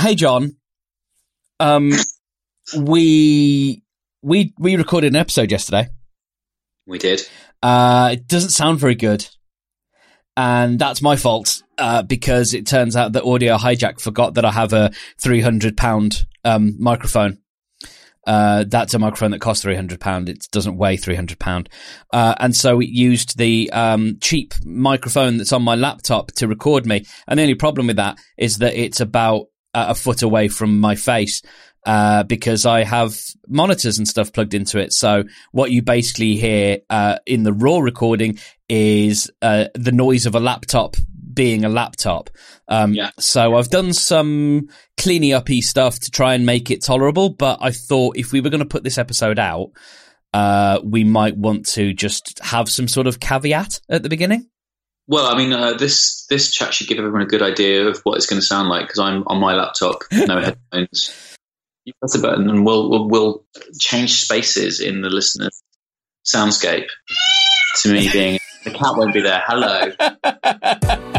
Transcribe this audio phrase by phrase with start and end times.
[0.00, 0.56] hey John,
[1.58, 1.92] um,
[2.76, 3.82] we
[4.22, 5.88] we we recorded an episode yesterday.
[6.86, 7.22] We did.
[7.62, 9.28] Uh, it doesn't sound very good,
[10.36, 14.52] and that's my fault uh, because it turns out that Audio Hijack forgot that I
[14.52, 14.90] have a
[15.22, 17.38] three hundred pound um, microphone.
[18.26, 20.30] Uh, that's a microphone that costs three hundred pound.
[20.30, 21.68] It doesn't weigh three hundred pound,
[22.10, 26.86] uh, and so it used the um, cheap microphone that's on my laptop to record
[26.86, 27.04] me.
[27.28, 30.94] And the only problem with that is that it's about a foot away from my
[30.94, 31.42] face.
[31.86, 34.92] Uh, because I have monitors and stuff plugged into it.
[34.92, 38.38] So what you basically hear uh, in the raw recording
[38.68, 40.96] is uh, the noise of a laptop
[41.32, 42.28] being a laptop.
[42.68, 43.12] Um, Yeah.
[43.18, 47.70] So I've done some cleaning uppy stuff to try and make it tolerable, but I
[47.70, 49.70] thought if we were going to put this episode out,
[50.34, 54.49] uh, we might want to just have some sort of caveat at the beginning.
[55.10, 58.16] Well, I mean, uh, this this chat should give everyone a good idea of what
[58.16, 61.36] it's going to sound like because I'm on my laptop, no headphones.
[61.84, 63.44] You press a button and we'll, we'll we'll
[63.80, 65.60] change spaces in the listener's
[66.24, 66.86] soundscape
[67.82, 69.42] to me being the cat won't be there.
[69.46, 69.90] Hello.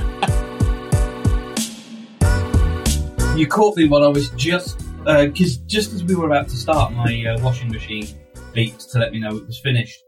[3.35, 6.91] You caught me while I was just because just as we were about to start,
[6.91, 8.05] my uh, washing machine
[8.53, 10.03] beeped to let me know it was finished.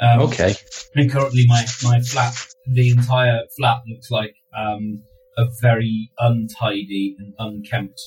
[0.00, 0.54] Um, Okay.
[0.94, 2.34] And currently, my my flat,
[2.66, 5.02] the entire flat looks like um,
[5.36, 8.00] a very untidy and unkempt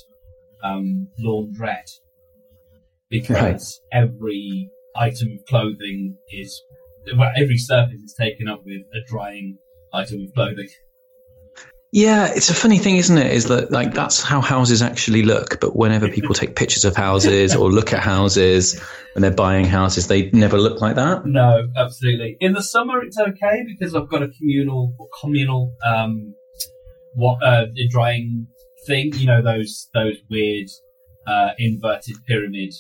[0.64, 1.92] um, laundrette
[3.10, 6.62] because every item of clothing is
[7.18, 9.58] well, every surface is taken up with a drying
[9.94, 10.70] item of clothing.
[11.94, 13.34] Yeah, it's a funny thing, isn't it?
[13.34, 15.60] Is that like that's how houses actually look.
[15.60, 18.80] But whenever people take pictures of houses or look at houses
[19.14, 21.26] when they're buying houses, they never look like that.
[21.26, 22.38] No, absolutely.
[22.40, 26.34] In the summer, it's okay because I've got a communal communal um,
[27.16, 28.48] what uh, drying
[28.88, 29.12] thing.
[29.16, 30.70] You know those those weird
[31.28, 32.74] uh, inverted pyramid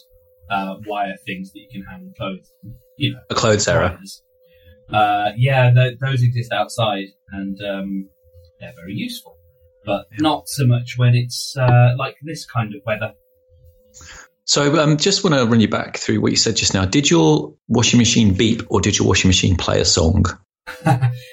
[0.50, 2.50] uh, wire things that you can hang clothes.
[2.96, 4.00] You know, A clothes error.
[4.90, 8.10] Uh, yeah, th- those exist outside, and um,
[8.62, 9.36] they're very useful.
[9.86, 13.14] But not so much when it's uh, like this kind of weather.
[14.46, 16.86] So, um, just want to run you back through what you said just now.
[16.86, 20.26] Did your washing machine beep, or did your washing machine play a song?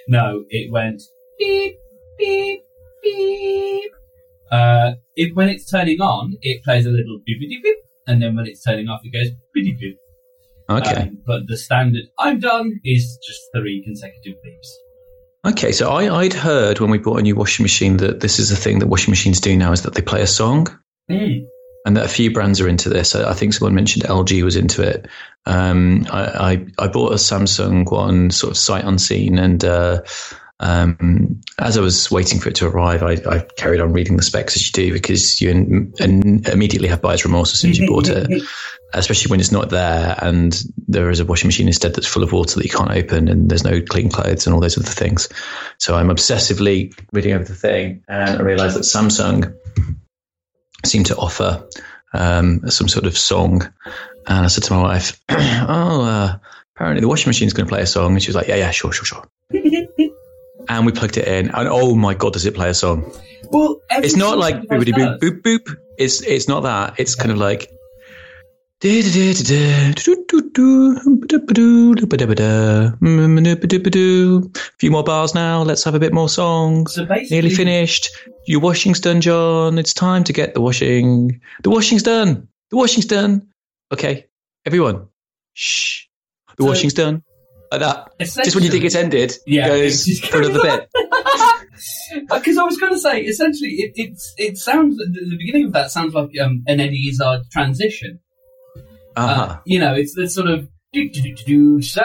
[0.09, 1.03] no, it went
[1.39, 1.75] beep,
[2.19, 2.61] beep,
[3.03, 3.93] beep.
[4.50, 8.34] Uh, it, when it's turning on, it plays a little beep, beep, beep, and then
[8.34, 9.99] when it's turning off, it goes beep, beep, beep.
[10.71, 11.03] Okay.
[11.03, 14.69] Um, but the standard "I'm done" is just three consecutive beeps.
[15.48, 18.50] Okay, so I, I'd heard when we bought a new washing machine that this is
[18.50, 20.66] a thing that washing machines do now is that they play a song,
[21.10, 21.47] Mm.
[21.86, 23.14] and that a few brands are into this.
[23.14, 25.09] I, I think someone mentioned LG was into it.
[25.47, 30.03] Um, I, I, I bought a Samsung one, sort of sight unseen, and uh,
[30.61, 34.23] um, as I was waiting for it to arrive, I, I carried on reading the
[34.23, 37.79] specs as you do because you in, in, immediately have buyer's remorse as soon as
[37.79, 38.43] you bought it,
[38.93, 42.33] especially when it's not there and there is a washing machine instead that's full of
[42.33, 45.29] water that you can't open and there's no clean clothes and all those other things.
[45.79, 49.55] So I'm obsessively reading over the thing and I realized that Samsung
[50.85, 51.69] seemed to offer
[52.13, 53.63] um, some sort of song.
[54.27, 56.39] And I said to my wife, "Oh, uh,
[56.75, 58.71] apparently the washing machine's going to play a song." And she was like, "Yeah, yeah,
[58.71, 59.25] sure, sure, sure."
[60.69, 63.11] and we plugged it in, and oh my god, does it play a song?
[63.51, 65.77] Well, It's not like boopity boop boop boop.
[65.99, 66.95] It's it's not that.
[66.99, 67.71] It's kind of like.
[74.45, 75.62] A few more bars now.
[75.62, 76.95] Let's have a bit more songs.
[76.95, 78.09] So Nearly finished.
[78.47, 79.78] Your washing's done, John.
[79.78, 81.41] It's time to get the washing.
[81.65, 82.47] The washing's done.
[82.71, 83.49] The washing's done.
[83.93, 84.27] Okay,
[84.65, 85.09] everyone,
[85.55, 86.05] shh.
[86.57, 87.23] The So- washing's done.
[87.71, 88.11] Like that.
[88.19, 90.89] Just when you think it's ended, Yeah, it goes for another bit.
[92.29, 95.73] Because I was going to say, essentially, it, it's it sounds the, the beginning of
[95.75, 98.19] that sounds like um, an Eddie Izzard transition.
[99.15, 99.43] Uh-huh.
[99.43, 102.03] Uh, you know, it's the sort of do, do, do, do, do, so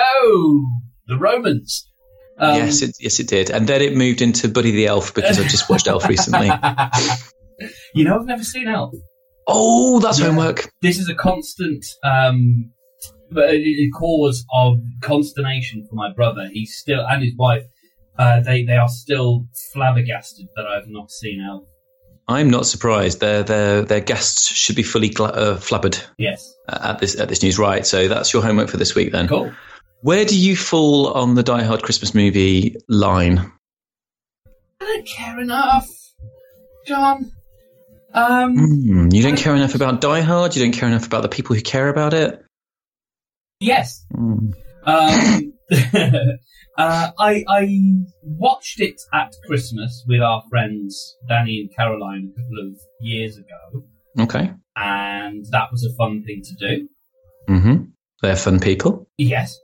[1.07, 1.89] the Romans.
[2.37, 3.49] Um, yes, it, yes, it did.
[3.49, 6.51] And then it moved into Buddy the Elf because I just watched Elf recently.
[7.95, 8.93] you know, I've never seen Elf.
[9.47, 10.27] Oh, that's Yeah.
[10.27, 10.69] homework.
[10.81, 12.71] This is a constant um,
[13.33, 16.49] but a, cause of consternation for my brother.
[16.51, 17.63] He's still and his wife.
[18.17, 21.63] Uh, they they are still flabbergasted that I've not seen Elf.
[22.27, 23.19] I'm not surprised.
[23.19, 27.41] Their their their guests should be fully gla- uh, flabbered Yes, at this at this
[27.43, 27.57] news.
[27.59, 27.85] Right.
[27.85, 29.27] So that's your homework for this week then.
[29.27, 29.51] cool.
[30.01, 33.51] Where do you fall on the Die Hard Christmas movie line?
[34.81, 35.87] I don't care enough,
[36.85, 37.31] John.
[38.13, 40.55] Um, Hmm, you don't care enough about Die Hard.
[40.55, 42.42] You don't care enough about the people who care about it.
[43.63, 44.05] Yes.
[44.13, 44.51] Hmm.
[44.85, 45.53] Um,
[46.77, 47.79] uh, I I
[48.21, 53.85] watched it at Christmas with our friends Danny and Caroline a couple of years ago.
[54.19, 54.51] Okay.
[54.75, 56.89] and that was a fun thing to do.
[57.49, 57.83] Mm-hmm.
[58.21, 59.07] They're fun people.
[59.17, 59.57] Yes.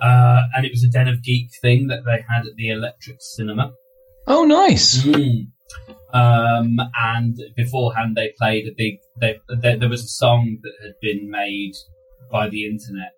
[0.00, 3.16] Uh, and it was a Den of Geek thing that they had at the Electric
[3.20, 3.72] Cinema.
[4.26, 5.02] Oh, nice.
[5.02, 5.48] Mm.
[6.12, 8.98] Um, and beforehand, they played a big.
[9.20, 11.74] They, there, there was a song that had been made
[12.30, 13.12] by the internet,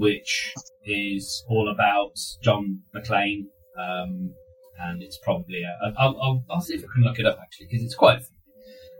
[0.00, 0.52] which
[0.84, 3.44] is all about John McClane.
[3.78, 4.34] Um,
[4.82, 7.66] and it's probably a, I'll, I'll, I'll see if I can look it up actually
[7.70, 8.22] because it's quite.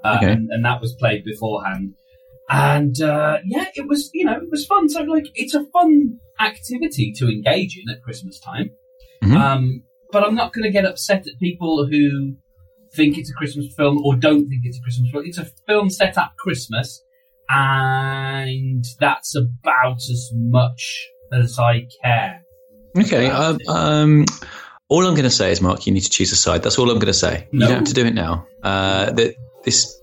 [0.04, 0.32] Uh, Okay.
[0.32, 1.92] and, and that was played beforehand,
[2.48, 4.88] and uh, yeah, it was you know it was fun.
[4.88, 8.70] So like, it's a fun activity to engage in at Christmas time.
[9.22, 9.36] Mhm.
[9.36, 12.34] Um, but I'm not going to get upset at people who
[12.96, 15.24] think it's a Christmas film or don't think it's a Christmas film.
[15.26, 17.02] It's a film set at Christmas,
[17.52, 22.42] and that's about as much as I care.
[22.98, 23.28] Okay.
[23.28, 24.24] Um, um,
[24.88, 26.62] all I'm going to say is, Mark, you need to choose a side.
[26.62, 27.48] That's all I'm going to say.
[27.52, 27.66] No.
[27.66, 28.46] You don't have to do it now.
[28.62, 29.96] Uh, that this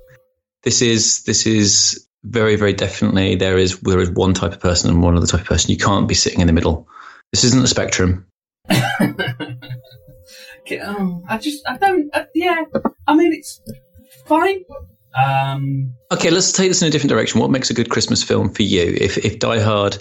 [0.64, 4.90] this is this is very very definitely there is there is one type of person
[4.90, 5.72] and one other type of person.
[5.72, 6.88] You can't be sitting in the middle.
[7.32, 8.26] This isn't a spectrum.
[10.76, 12.64] Um, I just, I don't, uh, yeah.
[13.08, 13.62] I mean, it's
[14.26, 14.64] fine.
[15.16, 17.42] Um, Okay, let's take this in a different direction.
[17.42, 18.96] What makes a good Christmas film for you?
[19.00, 19.98] If if Die Hard,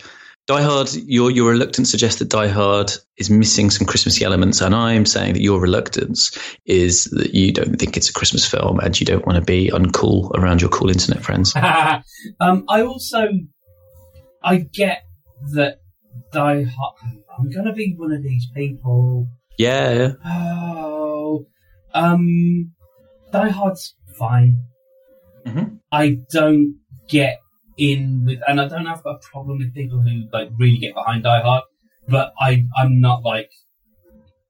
[0.46, 4.72] Die Hard, your your reluctance suggests that Die Hard is missing some Christmassy elements, and
[4.72, 8.98] I'm saying that your reluctance is that you don't think it's a Christmas film and
[9.00, 11.56] you don't want to be uncool around your cool internet friends.
[12.40, 13.28] um, I also,
[14.44, 15.02] I get
[15.54, 15.80] that
[16.32, 16.94] Die Hard.
[17.36, 19.26] I'm gonna be one of these people.
[19.58, 20.12] Yeah, yeah.
[20.24, 21.46] Oh,
[21.94, 22.70] um,
[23.32, 24.62] Die Hard's fine.
[25.46, 25.78] Mhm.
[25.92, 26.76] I don't
[27.08, 27.38] get
[27.78, 31.22] in with, and I don't have a problem with people who like really get behind
[31.24, 31.64] Die Hard,
[32.08, 33.50] but I, I'm not like,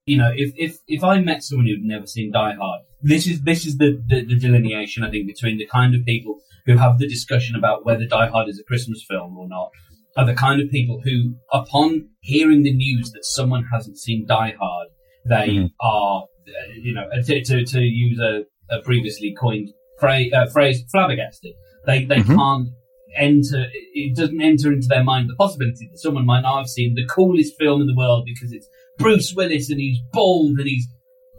[0.06, 3.42] you know, if if if I met someone who'd never seen Die Hard, this is
[3.42, 6.98] this is the, the the delineation I think between the kind of people who have
[6.98, 9.70] the discussion about whether Die Hard is a Christmas film or not,
[10.16, 14.54] are the kind of people who, upon hearing the news that someone hasn't seen Die
[14.58, 14.88] Hard,
[15.28, 15.70] they Mhm.
[15.80, 18.44] are, uh, you know, to, to, to use a,
[18.74, 21.52] a previously coined phrase, uh, phrase flabbergasted.
[21.86, 22.36] They, they Mhm.
[22.36, 22.68] can't
[23.16, 26.94] enter, it doesn't enter into their mind the possibility that someone might not have seen
[26.94, 30.86] the coolest film in the world because it's Bruce Willis and he's bald and he's,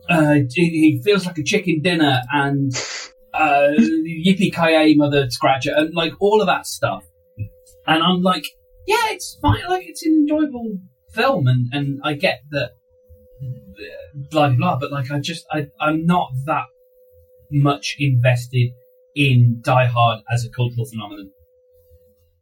[0.09, 2.71] uh, he he feels like a chicken dinner and,
[3.33, 7.03] uh, yippee ki mother scratcher and like all of that stuff.
[7.85, 8.45] And I'm like,
[8.87, 9.61] yeah, it's fine.
[9.69, 10.77] Like it's an enjoyable
[11.11, 12.71] film, and, and I get that,
[14.31, 14.77] blah blah blah.
[14.79, 16.65] But like, I just I I'm not that
[17.51, 18.71] much invested
[19.15, 21.31] in Die Hard as a cultural phenomenon.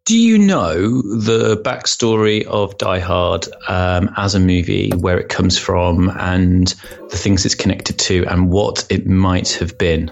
[0.05, 5.57] Do you know the backstory of Die Hard um, as a movie, where it comes
[5.57, 6.67] from, and
[7.09, 10.11] the things it's connected to, and what it might have been?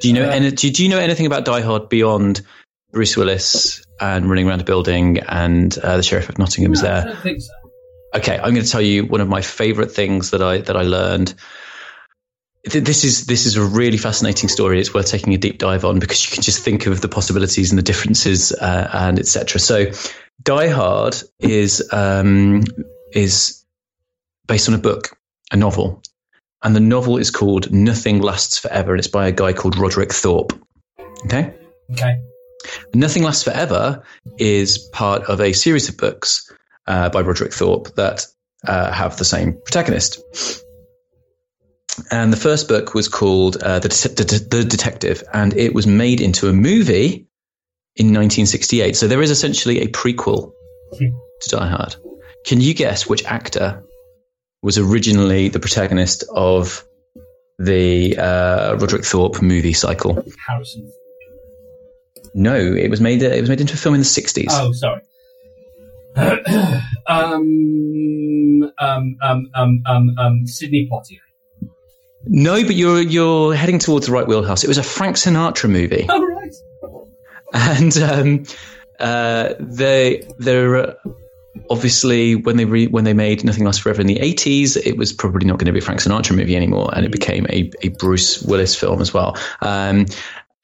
[0.00, 0.26] Do you know?
[0.26, 2.40] Uh, any, do, do you know anything about Die Hard beyond
[2.92, 6.88] Bruce Willis and running around a building and uh, the sheriff of Nottingham is No,
[6.88, 7.04] I there?
[7.12, 7.52] don't think so.
[8.14, 10.82] Okay, I'm going to tell you one of my favorite things that I that I
[10.82, 11.34] learned.
[12.66, 14.80] Th- This is this is a really fascinating story.
[14.80, 17.70] It's worth taking a deep dive on because you can just think of the possibilities
[17.70, 19.60] and the differences uh, and etc.
[19.60, 19.86] So,
[20.42, 22.62] Die Hard is um,
[23.12, 23.64] is
[24.46, 25.16] based on a book,
[25.52, 26.02] a novel,
[26.62, 30.12] and the novel is called Nothing Lasts Forever, and it's by a guy called Roderick
[30.12, 30.52] Thorpe.
[31.26, 31.54] Okay,
[31.92, 32.20] Okay.
[32.94, 34.02] Nothing Lasts Forever
[34.38, 36.52] is part of a series of books
[36.86, 38.26] uh, by Roderick Thorpe that
[38.66, 40.20] uh, have the same protagonist.
[42.10, 45.86] And the first book was called uh, the, Det- the, the Detective, and it was
[45.86, 47.26] made into a movie
[47.96, 48.94] in 1968.
[48.96, 50.52] So there is essentially a prequel
[50.98, 51.96] to Die Hard.
[52.46, 53.82] Can you guess which actor
[54.62, 56.84] was originally the protagonist of
[57.58, 60.24] the uh, Roderick Thorpe movie cycle?
[60.46, 60.92] Harrison.
[62.34, 63.22] No, it was made.
[63.22, 64.46] It was made into a film in the 60s.
[64.50, 65.00] Oh, sorry.
[67.06, 71.18] um, um, um, um, um, um, Sidney Poitier.
[72.30, 74.62] No, but you're you're heading towards the right wheelhouse.
[74.64, 76.52] It was a Frank Sinatra movie, Oh, right.
[77.54, 78.44] and um,
[79.00, 80.96] uh, they they're
[81.70, 85.12] obviously when they re- when they made Nothing Lasts Forever in the eighties, it was
[85.12, 87.88] probably not going to be a Frank Sinatra movie anymore, and it became a, a
[87.88, 89.36] Bruce Willis film as well.
[89.60, 90.06] Um,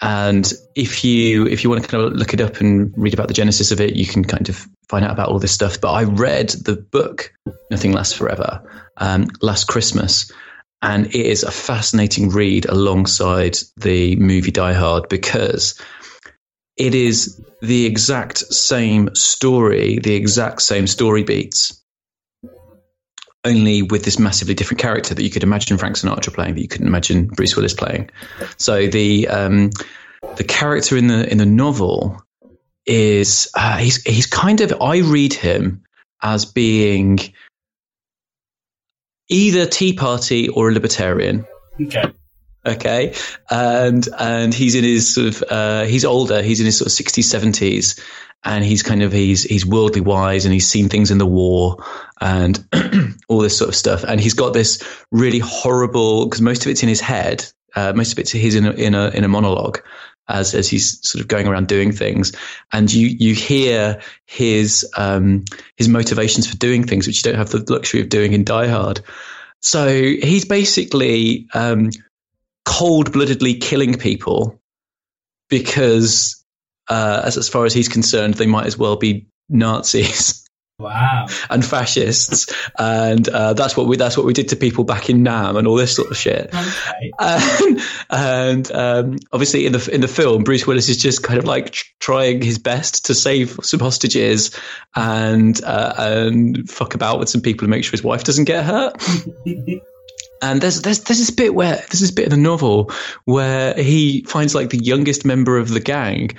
[0.02, 3.28] and if you if you want to kind of look it up and read about
[3.28, 5.80] the genesis of it, you can kind of find out about all this stuff.
[5.80, 7.32] But I read the book
[7.70, 8.62] Nothing Lasts Forever
[8.98, 10.30] um, last Christmas,
[10.84, 15.80] and it is a fascinating read alongside the movie Die Hard because
[16.76, 21.82] it is the exact same story, the exact same story beats,
[23.46, 26.68] only with this massively different character that you could imagine Frank Sinatra playing, that you
[26.68, 28.10] couldn't imagine Bruce Willis playing.
[28.58, 29.70] So the um,
[30.36, 32.22] the character in the in the novel
[32.84, 35.82] is uh, he's he's kind of I read him
[36.20, 37.20] as being
[39.28, 41.46] either Tea Party or a libertarian.
[41.80, 42.04] Okay.
[42.66, 43.14] Okay,
[43.50, 46.40] and and he's in his sort of uh, he's older.
[46.40, 48.00] He's in his sort of sixties, seventies,
[48.42, 51.84] and he's kind of he's he's worldly wise, and he's seen things in the war
[52.22, 52.66] and
[53.28, 54.02] all this sort of stuff.
[54.02, 57.44] And he's got this really horrible because most of it's in his head.
[57.76, 59.80] Uh, most of it's his in a, in a in a monologue
[60.28, 62.32] as as he's sort of going around doing things,
[62.72, 65.44] and you you hear his um,
[65.76, 68.68] his motivations for doing things which you don't have the luxury of doing in Die
[68.68, 69.00] Hard.
[69.60, 71.90] So he's basically um,
[72.64, 74.60] cold bloodedly killing people
[75.48, 76.44] because,
[76.88, 80.42] uh, as, as far as he's concerned, they might as well be Nazis.
[80.76, 81.26] Wow.
[81.50, 85.22] and fascists, and uh, that's what we that's what we did to people back in
[85.22, 86.52] Nam and all this sort of shit.
[86.52, 87.12] Okay.
[87.18, 91.44] And, and um, obviously, in the in the film, Bruce Willis is just kind of
[91.44, 94.58] like trying his best to save some hostages
[94.96, 98.64] and uh, and fuck about with some people and make sure his wife doesn't get
[98.64, 99.00] hurt.
[100.42, 102.90] And there's there's there's this bit where there's this bit in the novel
[103.24, 106.32] where he finds like the youngest member of the gang,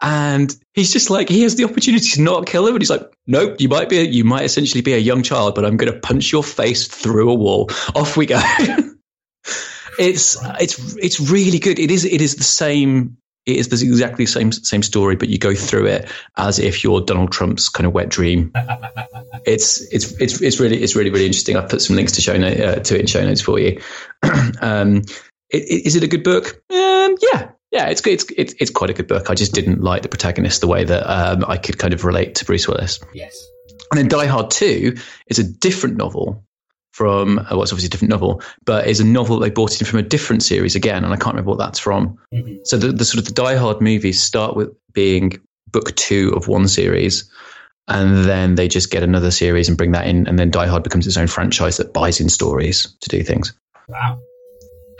[0.00, 3.02] and he's just like he has the opportunity to not kill him, and he's like,
[3.26, 5.92] nope, you might be a, you might essentially be a young child, but I'm going
[5.92, 7.70] to punch your face through a wall.
[7.94, 8.40] Off we go.
[9.98, 11.78] it's it's it's really good.
[11.78, 13.16] It is it is the same.
[13.46, 16.82] It is the exactly the same same story, but you go through it as if
[16.82, 18.50] you're Donald Trump's kind of wet dream.
[19.46, 21.56] it's it's it's it's really it's really really interesting.
[21.56, 23.80] I've put some links to show note, uh, to it in show notes for you.
[24.60, 25.02] um,
[25.54, 26.60] i- i- is it a good book?
[26.70, 28.06] Um, yeah, yeah, it's.
[28.06, 29.30] It's, it's it's quite a good book.
[29.30, 32.36] I just didn't like the protagonist the way that um, I could kind of relate
[32.36, 33.00] to Bruce Willis.
[33.14, 33.36] yes.
[33.90, 34.96] And then Die Hard 2
[35.28, 36.44] is a different novel
[36.92, 39.86] from, uh, well, it's obviously a different novel, but is a novel they brought in
[39.86, 42.18] from a different series again, and I can't remember what that's from.
[42.34, 42.60] Mhm.
[42.64, 46.48] So the, the sort of the Die Hard movies start with being book two of
[46.48, 47.30] one series,
[47.86, 50.82] and then they just get another series and bring that in, and then Die Hard
[50.82, 53.52] becomes its own franchise that buys in stories to do things.
[53.88, 54.18] Wow.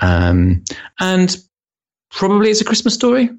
[0.03, 0.63] Um,
[1.01, 1.37] and
[2.17, 3.31] probably it's a Christmas story.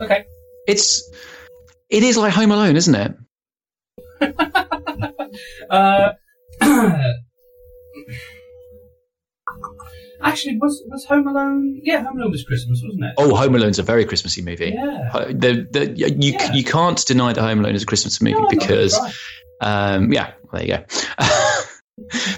[0.00, 0.24] Okay.
[0.66, 1.10] It's,
[1.90, 3.14] it is like Home Alone, isn't it?
[5.70, 6.12] Uh,
[10.22, 11.80] actually, was was Home Alone?
[11.82, 13.14] Yeah, Home Alone was Christmas, wasn't it?
[13.16, 14.72] Oh, Home Alone's a very Christmassy movie.
[14.74, 15.10] yeah.
[15.12, 16.52] Uh, The, the, you Yeah.
[16.52, 18.98] you can't deny that Home Alone is a Christmas movie No, because
[19.60, 20.84] um, yeah, there you go.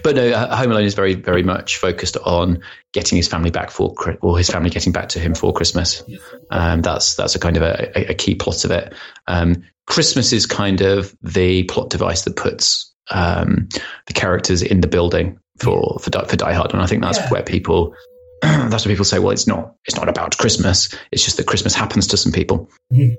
[0.02, 2.60] but no, Home Alone is very very much focused on
[2.92, 6.02] getting his family back for or his family getting back to him for Christmas.
[6.50, 8.94] Um, that's that's a kind of a, a, key plot of it.
[9.26, 13.68] Um, Christmas is kind of the plot device that puts um,
[14.06, 17.18] the characters in the building for for Die, for Die Hard, and I think that's
[17.18, 17.28] Yeah.
[17.30, 17.94] where people
[18.42, 20.94] that's where people say, well, it's not it's not about Christmas.
[21.12, 22.68] It's just that Christmas happens to some people.
[22.92, 23.16] Mhm.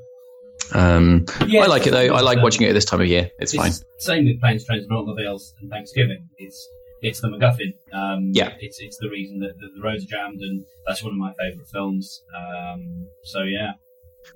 [0.74, 2.13] Um, Yeah, I like it though.
[2.15, 3.31] I like um, watching it at this time of year.
[3.39, 3.72] It's fine.
[3.98, 6.27] Same with planes, trains, and automobiles and Thanksgiving.
[6.38, 6.69] It's
[7.01, 7.74] it's the MacGuffin.
[7.93, 8.53] Um, Yeah.
[8.60, 11.34] It's it's the reason that, that the roads are jammed, and that's one of my
[11.34, 12.24] favourite films.
[12.36, 13.74] Um, so yeah.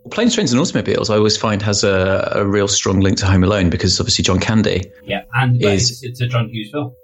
[0.04, 3.26] Well, Planes, Trains, and Automobiles, I always find has a, a real strong link to
[3.26, 4.84] Home Alone because obviously John Candy.
[5.04, 6.96] Yeah, and Is- it's, it's a John Hughes film.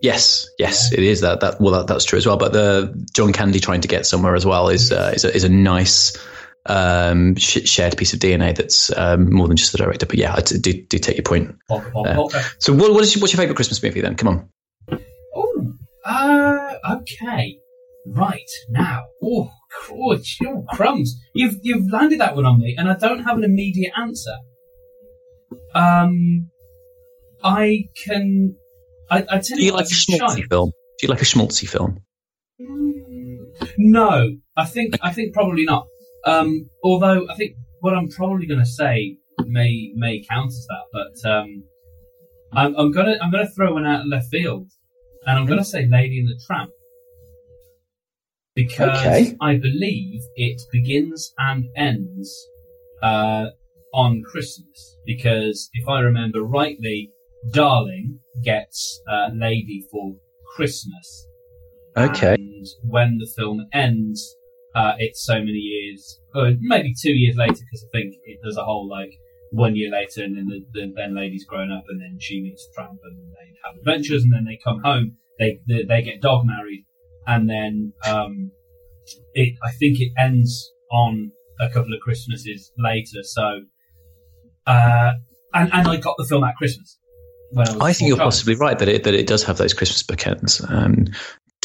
[0.00, 1.40] Yes, yes, it is that.
[1.40, 2.36] That well, that, that's true as well.
[2.36, 5.42] But the John Candy trying to get somewhere as well is uh, is, a, is
[5.42, 6.16] a nice
[6.68, 10.06] um, sh- shared piece of DNA that's um, more than just the director.
[10.06, 11.56] But yeah, I do, do take your point.
[11.68, 12.14] Polka, polka, Yeah.
[12.16, 12.42] polka.
[12.58, 14.14] So, what, what is your, what's your favorite Christmas movie then?
[14.16, 14.48] Come on.
[15.34, 15.72] Oh,
[16.04, 17.58] uh, okay.
[18.06, 19.50] Right now, oh,
[19.90, 20.18] oh,
[20.70, 21.14] crumbs!
[21.34, 24.34] You've you've landed that one on me, and I don't have an immediate answer.
[25.74, 26.48] Um,
[27.42, 28.56] I can.
[29.10, 30.70] I, I tell Do you what, like a schmaltzy film?
[30.70, 31.98] Do you like a schmaltzy film?
[32.60, 33.36] Mm,
[33.78, 35.86] No, I think I think probably not.
[36.28, 39.16] Um, although I think what I'm probably going to say
[39.46, 41.64] may may count as that, but um,
[42.52, 44.68] I'm, I'm gonna I'm gonna throw one out of left field,
[45.26, 46.70] and I'm gonna say Lady in the Tramp
[48.54, 49.36] because Okay.
[49.40, 52.28] I believe it begins and ends
[53.02, 53.46] uh,
[53.94, 54.96] on Christmas.
[55.06, 57.10] Because if I remember rightly,
[57.52, 60.14] Darling gets uh, Lady for
[60.56, 61.26] Christmas.
[61.96, 62.34] Okay.
[62.34, 64.34] And when the film ends,
[64.74, 68.56] uh, it's so many years, or maybe two years later, because I think it, there's
[68.56, 69.12] a whole like
[69.50, 72.68] one year later, and then the, the then lady's grown up, and then she meets
[72.74, 75.16] Tramp, and they have adventures, and then they come home.
[75.38, 76.84] They they, they get dog married,
[77.26, 78.50] and then um,
[79.34, 81.30] it I think it ends on
[81.60, 83.22] a couple of Christmases later.
[83.22, 83.60] So,
[84.66, 85.12] uh,
[85.54, 86.98] and and I got the film at Christmas.
[87.56, 88.26] I, I think you're child.
[88.26, 90.68] possibly right that it that it does have those Christmas bookends.
[90.70, 91.06] Um,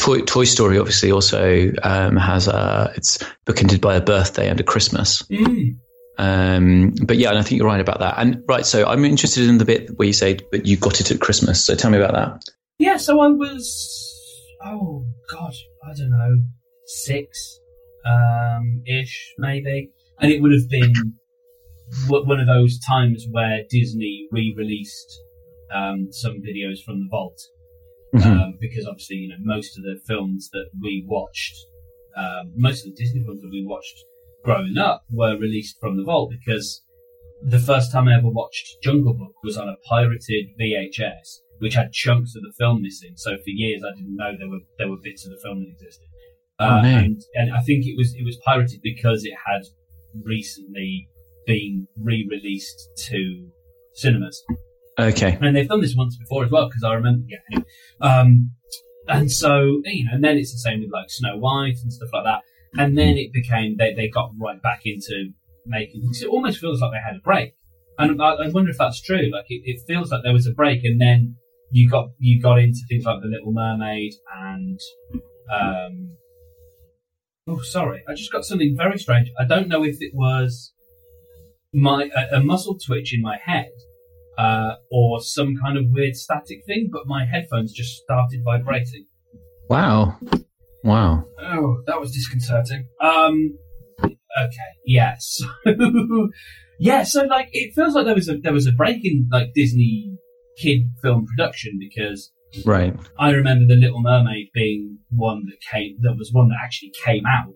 [0.04, 4.62] Toy, Toy Story obviously also um, has a it's bookended by a birthday and a
[4.62, 5.22] Christmas.
[5.22, 5.78] Mm.
[6.18, 8.16] Um, but yeah, and I think you're right about that.
[8.18, 11.10] And right, so I'm interested in the bit where you say, "But you got it
[11.10, 12.44] at Christmas." So tell me about that.
[12.78, 13.66] Yeah, so I was,
[14.62, 16.36] oh god, I don't know,
[16.84, 17.58] six
[18.04, 20.92] um, ish maybe, and it would have been
[22.08, 25.18] one of those times where Disney re-released
[25.74, 27.40] um, some videos from the vault
[28.14, 28.40] Mhm.
[28.40, 31.54] um, because obviously you know most of the films that we watched,
[32.16, 33.96] um, most of the Disney films that we watched
[34.44, 36.82] growing up were released from the vault because
[37.42, 41.92] the first time I ever watched Jungle Book was on a pirated VHS, which had
[41.92, 43.14] chunks of the film missing.
[43.16, 45.70] So for years I didn't know there were there were bits of the film that
[45.70, 46.06] existed.
[46.58, 49.62] Uh, Oh, and, and I think it was it was pirated because it had
[50.22, 51.08] recently
[51.46, 53.50] been re-released to
[53.94, 54.42] cinemas.
[54.98, 55.38] Okay.
[55.40, 57.60] And they've done this once before as well, because I remember, yeah.
[58.00, 58.52] Um,
[59.08, 62.10] and so, you know, and then it's the same with like Snow White and stuff
[62.12, 62.42] like that.
[62.76, 65.30] And then it became, they, they got right back into
[65.66, 67.54] making, it almost feels like they had a break.
[67.98, 69.30] And I, I wonder if that's true.
[69.32, 71.36] Like it, it feels like there was a break and then
[71.70, 74.80] you got, you got into things like The Little Mermaid and,
[75.52, 76.16] um,
[77.46, 78.02] oh, sorry.
[78.08, 79.30] I just got something very strange.
[79.38, 80.72] I don't know if it was
[81.72, 83.70] my, a, a muscle twitch in my head
[84.38, 89.06] uh, or some kind of weird static thing, but my headphones just started vibrating.
[89.68, 90.18] Wow.
[90.82, 91.24] Wow.
[91.40, 92.86] Oh, that was disconcerting.
[93.00, 93.56] Um,
[94.02, 95.40] okay, yes,
[96.78, 97.04] yeah.
[97.04, 100.16] So like, it feels like there was a there was a break in like Disney
[100.58, 102.30] kid film production because
[102.64, 102.94] Right.
[103.18, 107.24] I remember the Little Mermaid being one that came that was one that actually came
[107.26, 107.54] out,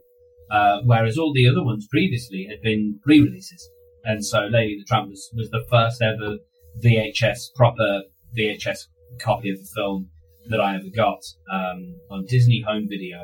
[0.51, 3.69] uh, whereas all the other ones previously had been re-releases.
[4.05, 6.39] And so Lady and the Tramp was, was the first ever
[6.85, 8.03] VHS proper
[8.37, 8.87] VHS
[9.21, 10.09] copy of the film
[10.49, 13.19] that I ever got um, on Disney Home Video,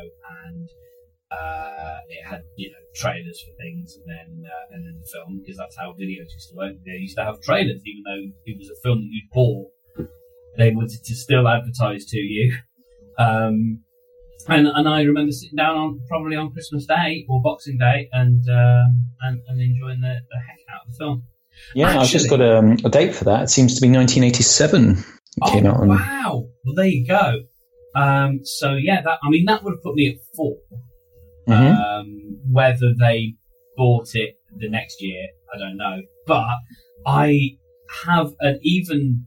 [0.44, 0.68] and
[1.30, 5.38] uh, it had you know trailers for things, and then uh, and then the film
[5.40, 6.74] because that's how videos used to work.
[6.84, 9.70] They used to have trailers, even though it was a film that you'd bought.
[10.56, 12.56] They wanted to still advertise to you.
[13.18, 13.80] Um,
[14.48, 18.42] and and I remember sitting down on probably on Christmas Day or Boxing Day and
[18.48, 21.22] um, and, and enjoying the, the heck out of the film.
[21.74, 23.42] Yeah, I've just got Actually- um, a date for that.
[23.44, 24.98] It seems to be 1987.
[25.36, 25.88] It came oh, out on.
[25.88, 26.46] wow!
[26.64, 27.40] Well, there you go.
[27.96, 30.56] Um, so yeah, that I mean that would have put me at 4
[31.48, 31.76] Mhm.
[31.76, 33.34] Um, whether they
[33.76, 36.00] bought it the next year, I don't know.
[36.26, 36.56] But
[37.06, 37.56] I
[38.04, 39.26] have an even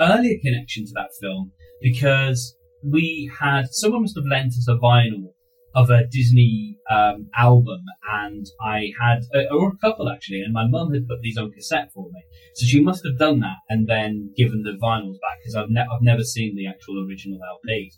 [0.00, 5.32] earlier connection to that film because we had someone must have lent us a vinyl
[5.74, 7.80] of a Disney um, album,
[8.12, 11.50] and I had, uh, or a couple actually, and my mum had put these on
[11.52, 12.20] cassette for me.
[12.54, 15.80] So she must have done that and then given the vinyls back because I've, ne-
[15.90, 17.94] I've never seen the actual original LPs.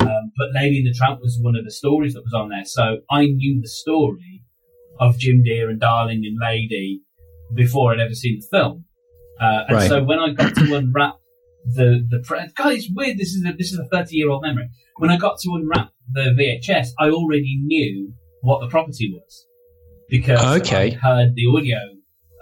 [0.00, 2.64] Um, but Lady and the Tramp was one of the stories that was on there,
[2.64, 4.42] so I knew the story
[4.98, 7.02] of Jim Dear and Darling and Lady
[7.54, 8.84] before I'd ever seen the film.
[9.40, 9.88] Uh, and Right.
[9.88, 11.14] so when I got to unwrap
[11.64, 13.18] the the pre- God, it's weird.
[13.18, 14.68] This is a, this is a thirty year old memory.
[14.96, 19.46] When I got to unwrap the VHS, I already knew what the property was
[20.08, 20.92] because Okay.
[20.92, 21.78] I heard the audio,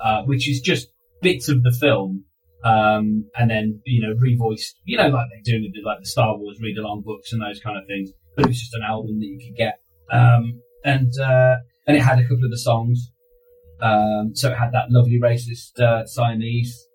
[0.03, 0.89] uh, which is just
[1.23, 2.25] bits of the film,
[2.65, 6.07] um, and then you know revoiced, you know, like they do with the, like the
[6.07, 8.11] Star Wars read along books and those kind of things.
[8.37, 9.81] But it was just an album that you could get,
[10.11, 11.57] um, and uh,
[11.87, 13.13] and it had a couple of the songs.
[13.83, 16.87] Um, so it had that lovely racist uh, Siamese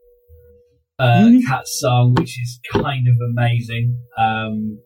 [0.99, 3.97] uh, cat song, which is kind of amazing.
[4.17, 4.79] Um,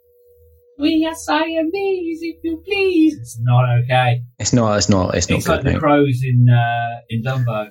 [0.80, 3.16] we are Siamese, if you please.
[3.20, 4.22] It's not okay.
[4.40, 4.78] It's not.
[4.78, 5.16] It's not.
[5.16, 5.68] It's not It's like good.
[5.68, 5.80] the mate.
[5.80, 7.70] crows in uh, in Dumbo.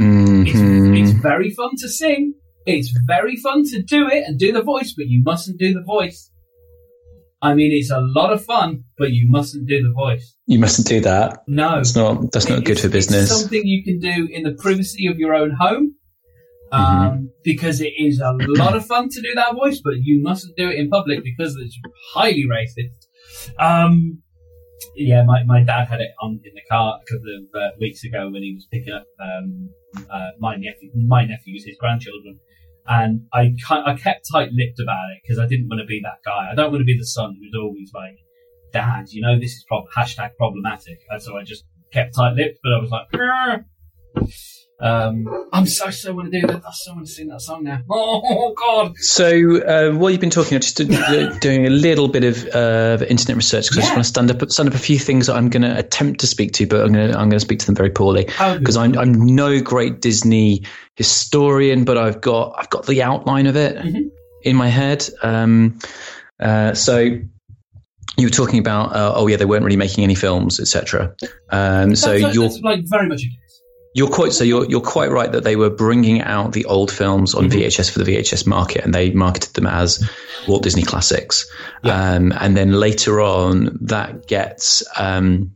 [0.00, 0.46] Mhm.
[0.46, 2.34] It's, it's very fun to sing.
[2.66, 5.82] It's very fun to do it and do the voice, but you mustn't do the
[5.82, 6.30] voice.
[7.40, 10.34] I mean, it's a lot of fun, but you mustn't do the voice.
[10.46, 11.42] you mustn't do that.
[11.46, 12.32] No, it's not.
[12.32, 13.30] That's not good for business.
[13.30, 15.94] It's something you can do in the privacy of your own home.
[16.72, 17.24] Um, Mm-hmm.
[17.44, 20.68] because it is a lot of fun to do that voice, but you mustn't do
[20.68, 21.78] it in public because it's
[22.12, 23.06] highly racist.
[23.58, 24.20] Um,
[24.96, 28.02] yeah, my, my dad had it on in the car a couple of uh, weeks
[28.04, 29.70] ago when he was picking up um,
[30.10, 32.38] uh, my nephew, my nephews, his grandchildren,
[32.88, 36.48] and I I kept tight-lipped about it because I didn't want to be that guy.
[36.50, 38.18] I don't want to be the son who's always like,
[38.72, 42.58] "Dad, you know this is prob- hashtag problematic," and so I just kept tight-lipped.
[42.62, 43.64] But I was like, "Grr."
[44.80, 46.62] Um, I'm so so want to do that.
[46.66, 47.80] I so want to sing that song now.
[47.90, 48.96] Oh God!
[48.98, 53.04] So, uh, while you've been talking, I'm just uh, doing a little bit of uh,
[53.08, 55.34] internet research because I just want to stand up, stand up a few things that
[55.36, 57.60] I'm going to attempt to speak to, but I'm going to, I'm going to speak
[57.60, 60.62] to them very poorly How because I'm, I'm no great Disney
[60.96, 64.10] historian, but I've got, I've got the outline of it Mhm.
[64.42, 65.08] in my head.
[65.22, 65.78] Um,
[66.40, 66.98] uh, so,
[68.18, 71.14] you were talking about, uh, oh yeah, they weren't really making any films, etc.
[71.50, 73.36] Um, so that's, you're that's like very much a guess.
[73.96, 77.34] You're quite so you're you're quite right that they were bringing out the old films
[77.34, 77.52] on Mhm.
[77.52, 80.06] VHS for the VHS market, and they marketed them as
[80.46, 81.46] Walt Disney classics.
[81.82, 82.12] Yeah.
[82.12, 85.52] Um, and then later on, that gets um,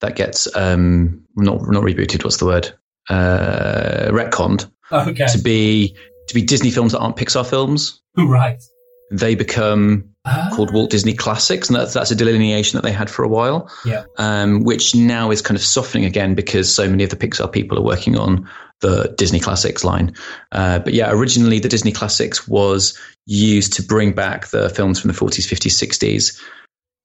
[0.00, 2.22] that gets um, not not rebooted.
[2.24, 2.72] What's the word?
[3.08, 5.96] Uh, retconned Okay, to be
[6.28, 8.00] to be Disney films that aren't Pixar films.
[8.16, 8.62] right.
[9.10, 13.08] They become Ah, called Walt Disney Classics, and that's that's a delineation that they had
[13.08, 13.70] for a while.
[13.86, 14.04] Yeah.
[14.18, 17.78] Um, which now is kind of softening again because so many of the Pixar people
[17.78, 18.46] are working on
[18.80, 20.14] the Disney Classics line.
[20.52, 25.10] Uh, but yeah, originally the Disney Classics was used to bring back the films from
[25.10, 26.42] the 40s, 50s, 60s.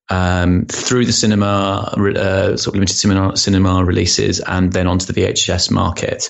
[0.09, 5.19] Um, through the cinema, uh, sort of limited cinema, cinema releases, and then onto the
[5.19, 6.29] VHS market.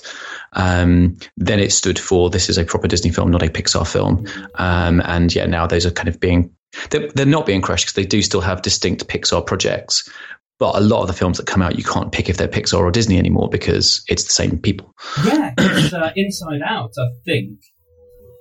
[0.52, 4.26] Um, then it stood for this is a proper Disney film, not a Pixar film.
[4.54, 6.55] Um, and yeah, now those are kind of being
[6.90, 10.08] they're, they're not being crushed because they do still have distinct Pixar projects.
[10.58, 12.78] But a lot of the films that come out, you can't pick if they're Pixar
[12.78, 14.94] or Disney anymore because it's the same people.
[15.24, 17.58] Yeah, uh, Inside Out, I think,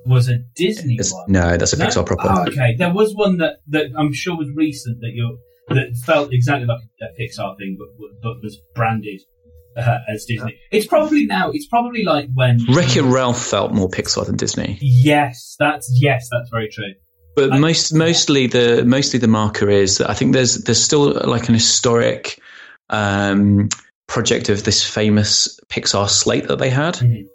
[0.06, 1.26] was a Disney It's- one.
[1.28, 1.86] no, that's a No?
[1.86, 2.28] Pixar proper.
[2.30, 6.32] Oh, okay, there was one that, that I'm sure was recent that you that felt
[6.32, 7.88] exactly like a Pixar thing, but
[8.22, 9.20] but was branded
[9.76, 10.56] uh, as Disney.
[10.72, 11.50] It's probably now.
[11.52, 16.30] It's probably like when Wreck It Ralph felt more Pixar than Disney, Yes, that's yes,
[16.32, 16.94] that's very true.
[17.36, 21.14] But I- most mostly the mostly the marker is that I think there's there's still
[21.28, 22.40] like an historic
[22.90, 23.70] um,
[24.08, 26.96] project of this famous Pixar slate that they had.
[26.96, 27.28] Mhm.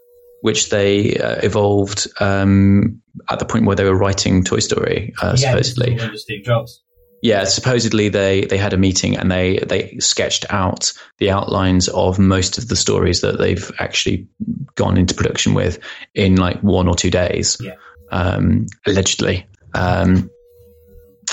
[0.43, 5.37] Which they uh, evolved um, at the point where they were writing Toy Story, uh,
[5.37, 5.99] yeah, supposedly.
[6.17, 6.81] Steve Jobs.
[7.21, 12.19] Yeah, supposedly they, they had a meeting and they, they sketched out the outlines of
[12.19, 14.29] most of the stories that they've actually
[14.77, 15.79] gone into production with
[16.15, 17.59] in like one or two days.
[17.61, 17.75] Yeah.
[18.11, 19.47] Um, allegedly.
[19.75, 20.31] Um,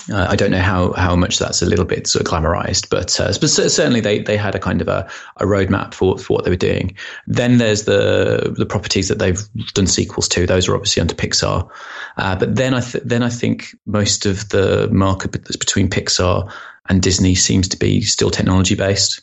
[0.10, 3.20] uh, I don't know how, how much that's a little bit sort of glamorized, but,
[3.20, 6.46] uh, but certainly they, they had a kind of a, a roadmap for, for what
[6.46, 6.96] they were doing.
[7.26, 9.42] Then there's the the properties that they've
[9.74, 11.70] done sequels to; those are obviously under Pixar.
[12.16, 16.52] Uh, but then I th- then I think most of the market that's between Pixar
[16.88, 19.22] and Disney seems to be still technology based.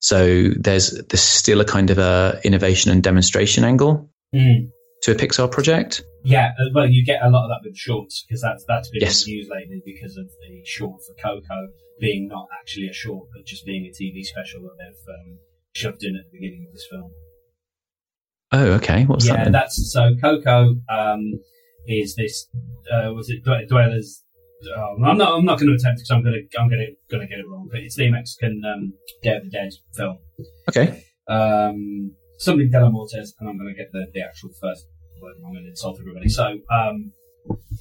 [0.00, 4.70] So there's there's still a kind of a innovation and demonstration angle Mm.
[5.04, 6.02] To a Pixar project.
[6.24, 9.02] Yeah, uh, well, you get a lot of that with shorts because that's that's been
[9.02, 9.24] Yes.
[9.26, 11.68] in the news lately because of the short for Coco
[12.00, 15.38] being not actually a short but just being a TV special that they've um,
[15.74, 17.10] shoved in at the beginning of this film.
[18.52, 19.04] Oh, okay.
[19.04, 19.46] What's that?
[19.46, 21.32] yeah, that's so Coco um,
[21.86, 22.48] is this
[22.92, 24.22] uh, was it Dwe- Dwellers?
[24.76, 25.34] Oh, I'm not.
[25.38, 26.58] I'm not going to attempt because I'm going to.
[26.58, 27.68] I'm going to going to get it wrong.
[27.70, 30.18] But it's the Mexican um, Day of the Dead film.
[30.70, 31.04] okay.
[31.28, 34.86] Um, something de la Mortes, and I'm going to get the, the actual first
[35.24, 36.28] word wrong and insult everybody.
[36.28, 37.12] So um,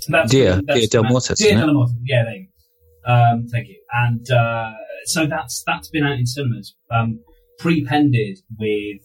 [0.08, 1.68] that's Dia- that's Dia del Mortis, Dia isn't de it?
[1.68, 1.96] la Mortes.
[2.06, 3.14] Yeah, there you go.
[3.14, 3.80] Um, thank you.
[3.94, 4.72] And uh,
[5.06, 7.20] so that's that's been out in cinemas, um,
[7.60, 9.02] pre-pended with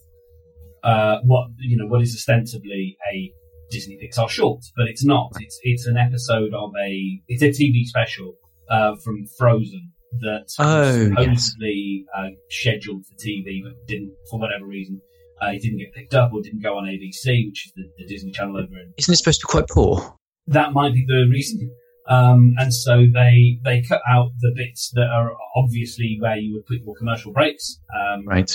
[0.84, 3.32] uh, what you know what is ostensibly a
[3.70, 5.32] Disney Pixar short, but it's not.
[5.40, 8.34] It's it's an episode of a it's a TV special
[8.70, 12.00] uh, from Frozen that Oh, was yes.
[12.16, 15.00] uh, scheduled for TV, but didn't for whatever reason.
[15.40, 18.06] Uh, it didn't get picked up or didn't go on ABC, which is the, the
[18.06, 20.14] Disney Channel over in Isn't it supposed to be quite poor?
[20.48, 21.70] that might be the reason.
[22.08, 26.64] Um, and so they they cut out the bits that are obviously where you would
[26.66, 28.50] put your commercial breaks, um, Right.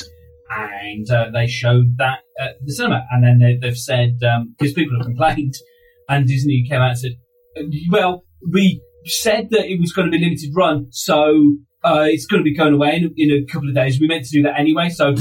[0.57, 3.05] and uh, they showed that at the cinema.
[3.11, 4.17] And then they, they've said
[4.57, 5.53] because people have complained,
[6.09, 7.11] and Disney came out and said,
[7.91, 12.39] "Well, we said that it was going to be limited run, so uh, it's going
[12.41, 13.99] to be going away in, in a couple of days.
[14.01, 15.13] We meant to do that anyway, so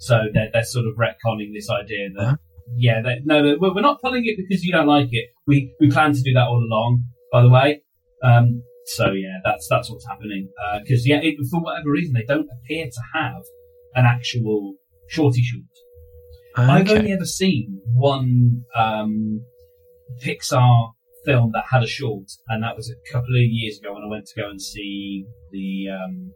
[0.00, 2.36] so they're, they're sort of retconning this idea that." Huh?
[2.76, 5.30] Yeah, they, no, we're not pulling it because you don't like it.
[5.46, 7.82] We we plan to do that all along, by the way.
[8.22, 10.48] Um, so yeah, that's that's what's happening.
[10.80, 13.42] Because yeah, it, for whatever reason, they don't appear to have
[13.94, 14.74] an actual
[15.08, 15.64] shorty shoot.
[16.56, 19.44] I've only ever seen one um,
[20.24, 20.92] Pixar
[21.24, 24.08] film that had a short, and that was a couple of years ago when I
[24.08, 26.32] went to go and see the um,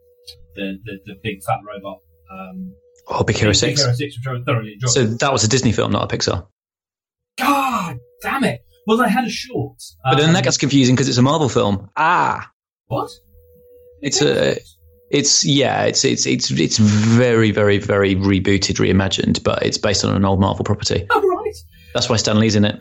[0.54, 1.98] the, the the big fat robot.
[2.32, 2.74] Um,
[3.08, 3.82] Oh, Big Hero Big Six.
[3.82, 4.90] Hero Six, which I thoroughly enjoyed.
[4.90, 6.46] So that was a Disney film, not a Pixar.
[7.38, 8.64] God damn it!
[8.86, 9.76] Well, they had a short.
[10.04, 11.90] But then Um, that gets confusing because it's a Marvel film.
[11.96, 12.50] Ah,
[12.86, 13.10] what?
[14.02, 14.56] it's a,
[15.10, 20.14] it's yeah, it's it's it's it's very very very rebooted, reimagined, but it's based on
[20.14, 21.06] an old Marvel property.
[21.10, 21.54] Oh right.
[21.94, 22.80] That's why Stan Lee's in it.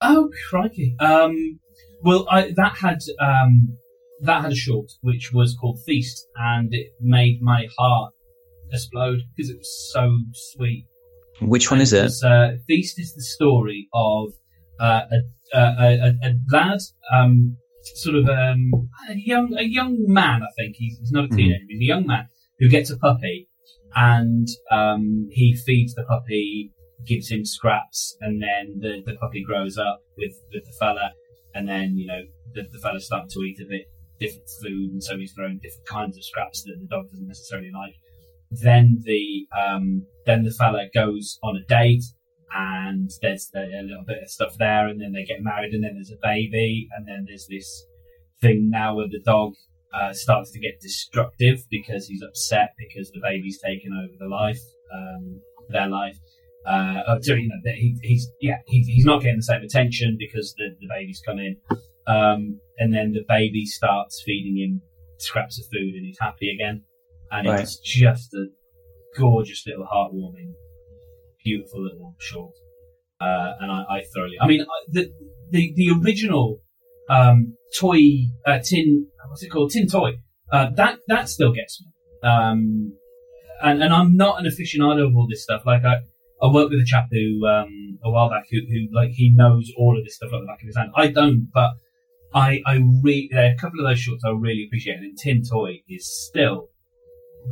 [0.00, 0.96] Oh crikey!
[1.00, 1.60] Um,
[2.02, 3.76] well, I, that had um,
[4.22, 8.12] that had a short which was called Feast, and it made my heart
[8.74, 10.10] explode because it was so
[10.54, 10.86] sweet.
[11.40, 12.06] Which one is it?
[12.06, 14.32] It's, Uh, Feast is the story of
[14.80, 15.02] uh,
[15.52, 16.78] a, a, a, a lad
[17.12, 17.56] um,
[17.96, 18.70] sort of um,
[19.08, 20.42] a young a young man.
[20.42, 21.64] I think he's, he's not a teenager.
[21.68, 23.48] He's a young man who gets a puppy,
[23.94, 26.72] and um, he feeds the puppy,
[27.06, 31.12] gives him scraps, and then the, the puppy grows up with with the fella,
[31.54, 32.22] and then you know
[32.54, 33.86] the, the fella's starting to eat a bit
[34.20, 37.70] different food, and so he's throwing different kinds of scraps that the dog doesn't necessarily
[37.74, 37.94] like.
[38.50, 42.04] Then the um, then the fella goes on a date,
[42.54, 45.94] and there's a little bit of stuff there, and then they get married, and then
[45.94, 47.84] there's a baby, and then there's this
[48.40, 49.54] thing now where the dog
[49.92, 54.60] uh, starts to get destructive because he's upset because the baby's taken over the life,
[54.94, 56.18] um, their life.
[56.66, 60.16] Uh, oh, so, you know, he, he's yeah, he's, he's not getting the same attention
[60.18, 61.56] because the, the baby's come in,
[62.06, 64.82] um, and then the baby starts feeding him
[65.18, 66.82] scraps of food, and he's happy again,
[67.30, 67.60] and Right.
[67.60, 68.46] it's just a
[69.18, 70.52] gorgeous little heartwarming,
[71.44, 72.52] beautiful little short,
[73.20, 74.36] uh, and I, I thoroughly.
[74.40, 75.10] I mean, I- the
[75.50, 76.58] the the original
[77.08, 78.00] um, toy
[78.46, 80.12] uh, tin what's it called tin toy
[80.52, 81.88] uh, that that still gets me.
[82.28, 82.92] Um,
[83.62, 85.62] and and I'm not an aficionado of all this stuff.
[85.66, 85.96] Like I
[86.42, 89.70] I worked with a chap who um, a while back who, who like he knows
[89.78, 90.90] all of this stuff like the back of his hand.
[90.96, 91.70] I don't, but
[92.34, 94.96] I I really there are a couple of those shorts I really appreciate.
[94.98, 96.68] And Tin Toy is still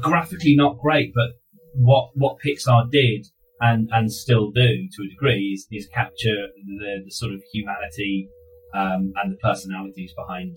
[0.00, 1.30] graphically not great, but
[1.74, 3.26] what what Pixar did
[3.60, 6.48] and and still do to a degree is, is capture
[6.80, 8.28] the, the sort of humanity
[8.74, 10.56] um, and the personalities behind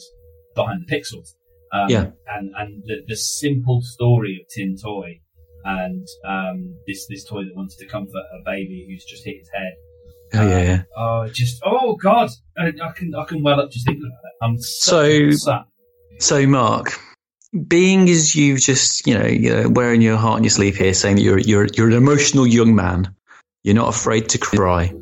[0.55, 1.33] behind the pixels.
[1.73, 2.11] Um, Yeah.
[2.27, 5.19] And and the, the simple story of Tin Toy
[5.63, 9.49] and um, this this toy that wanted to comfort a baby who's just hit his
[9.53, 9.73] head.
[10.33, 10.81] Oh yeah, yeah.
[10.97, 14.35] Oh, just oh god, I, I can I can well up just thinking about it.
[14.45, 15.59] I'm So- so
[16.19, 16.97] So, Mark,
[17.67, 21.15] being as you just, you know, you're wearing your heart on your sleeve here, saying
[21.17, 23.13] that you're you're you're an emotional young man,
[23.63, 24.93] you're not afraid to cry.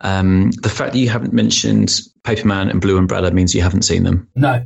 [0.00, 1.88] Um, the fact that you haven't mentioned
[2.22, 4.28] Paperman and Blue Umbrella means you haven't seen them.
[4.34, 4.64] no.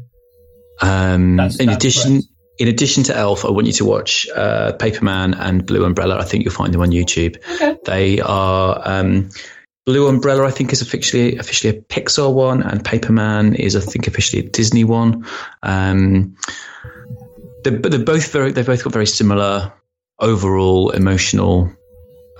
[0.82, 2.26] Um, That's- in that's addition, correct.
[2.58, 6.18] in addition to Elf, I want you to watch uh, Paperman and Blue Umbrella.
[6.18, 7.36] I think you'll find them on YouTube.
[7.56, 7.76] Okay.
[7.84, 9.28] They are um,
[9.84, 10.46] Blue Umbrella.
[10.46, 14.48] I think is officially officially a Pixar one, and Paperman is I think officially a
[14.48, 15.26] Disney one.
[15.62, 16.36] Um,
[17.62, 18.52] they're, but they're both very.
[18.52, 19.72] They've both got very similar
[20.18, 21.72] overall emotional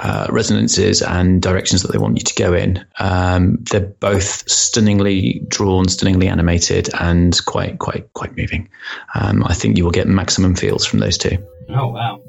[0.01, 2.85] uh, resonances and directions that they want you to go in.
[2.99, 8.71] Um, they're both stunningly drawn, stunningly animated, and quite, quite, quite moving.
[9.15, 11.37] Um, I think you will get maximum feels from those two.
[11.69, 12.23] Oh wow.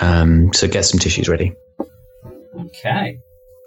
[0.00, 1.54] Um, so get some tissues ready.
[2.58, 3.18] Okay.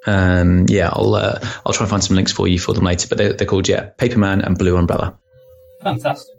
[0.08, 3.08] Um, yeah, I'll uh, I'll try and find some links for you for them later.
[3.08, 5.18] But they're, they're called yeah, Paperman and Blue Umbrella.
[5.82, 6.35] Fantastic.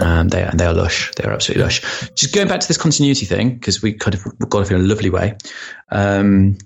[0.00, 1.12] Um, they are, they are lush.
[1.16, 2.10] They are absolutely lush.
[2.14, 4.84] Just going back to this continuity thing because we kind of got off in a
[4.84, 5.36] lovely way.
[5.90, 6.58] Um,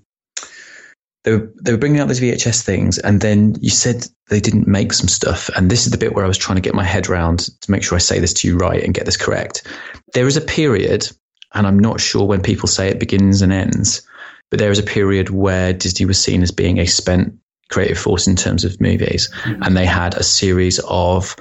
[1.25, 4.67] they were they were bringing out those VHS things, and then you said they didn't
[4.67, 5.51] make some stuff.
[5.57, 7.71] And this is the bit where I was trying to get my head round to
[7.71, 9.67] make sure I say this to you right and get this correct.
[10.15, 11.09] There is a period,
[11.55, 14.03] and I'm not sure when people say it begins and ends,
[14.51, 17.39] but there is a period where Disney was seen as being a spent
[17.71, 21.37] creative force in terms of movies, and they had a series of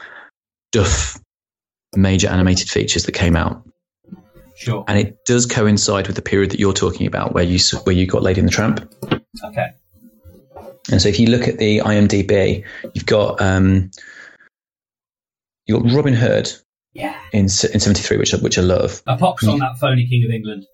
[0.71, 1.19] duff
[1.95, 3.61] major animated features that came out,
[4.55, 4.83] Sure.
[4.87, 8.05] and it does coincide with the period that you're talking about, where you where you
[8.07, 8.87] got Lady in the Tramp.
[9.43, 9.67] Okay.
[10.91, 13.91] And so, if you look at the IMDb, you've got um,
[15.67, 16.51] you got Robin Hood
[16.93, 17.15] Yeah.
[17.33, 19.01] in in '73, which I- which I love.
[19.07, 20.65] A pops on that phony King of England.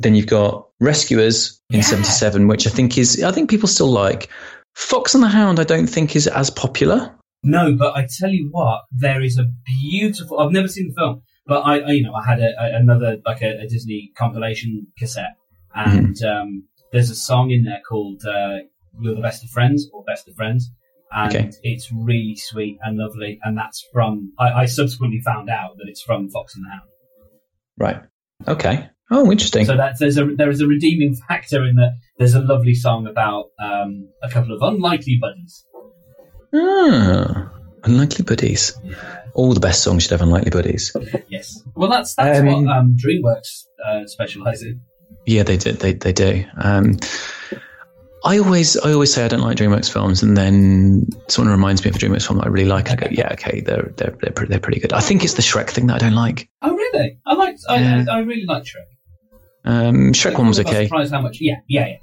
[0.00, 1.82] Then you've got Rescuers in Yeah.
[1.82, 4.28] '77, which I think is I think people still like.
[4.74, 7.12] Fox and the Hound, I don't think is as popular.
[7.42, 10.38] No, but I tell you what, there is a beautiful.
[10.40, 13.18] I've never seen the film, but I, I you know, I had a, a, another
[13.26, 15.34] like a, a Disney compilation cassette,
[15.74, 16.26] and Mm-hmm.
[16.42, 18.58] um, there's a song in there called uh,
[19.00, 20.70] "You're the Best of Friends" or "Best of Friends,"
[21.10, 21.50] and Okay.
[21.64, 23.40] it's really sweet and lovely.
[23.42, 24.32] And that's from.
[24.38, 26.88] I, I subsequently found out that it's from Fox and the Hound.
[27.78, 28.02] Right.
[28.46, 28.88] Okay.
[29.10, 29.64] Oh, interesting.
[29.66, 31.92] So that's there's a there is a redeeming factor in that.
[32.18, 35.64] There's a lovely song about um, a couple of unlikely buddies.
[36.54, 37.50] Ah,
[37.84, 38.78] unlikely buddies.
[39.34, 40.94] All the best songs should have unlikely buddies.
[41.28, 41.62] Yes.
[41.74, 44.80] Well, that's that's Um, what um, DreamWorks uh, specialise in.
[45.26, 45.72] Yeah, they do.
[45.72, 46.44] They they do.
[46.60, 46.98] Um,
[48.24, 51.90] I always I always say I don't like DreamWorks films, and then someone reminds me
[51.90, 52.90] of a DreamWorks film that I really like.
[52.90, 54.92] I go, yeah, okay, they're they're they're pretty, they're pretty good.
[54.92, 56.48] I think it's the Shrek thing that I don't like.
[56.60, 57.18] Oh, really?
[57.26, 57.60] I liked.
[57.68, 58.04] Yeah.
[58.08, 58.86] I, I, I really like Shrek.
[59.64, 60.84] Um, Shrek one was I was okay.
[60.86, 61.38] surprised how much.
[61.40, 61.96] Yeah, yeah, yeah.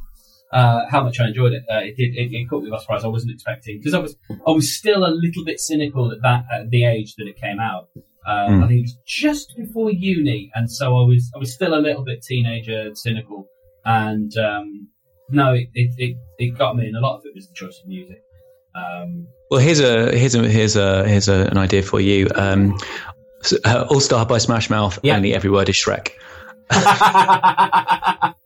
[0.51, 1.63] Uh, how much I enjoyed it.
[1.71, 2.15] Uh, it did.
[2.15, 3.03] It, it caught me by surprise.
[3.03, 4.15] I wasn't expecting because I was.
[4.47, 7.59] I was still a little bit cynical at that at the age that it came
[7.59, 7.89] out.
[8.27, 8.63] Um, Mm.
[8.63, 11.31] I think it was just before uni, and so I was.
[11.35, 13.45] I was still a little bit teenager cynical,
[13.85, 14.87] and um,
[15.29, 17.79] no, it, it it it got me, and a lot of it was the choice
[17.81, 18.21] of music.
[18.75, 22.27] Um, Well, here's a here's a here's a here's a, an idea for you.
[22.35, 22.75] Um,
[23.65, 24.97] uh, All Star by Smash Mouth.
[25.03, 25.15] Yeah.
[25.15, 26.09] Only every word is Shrek.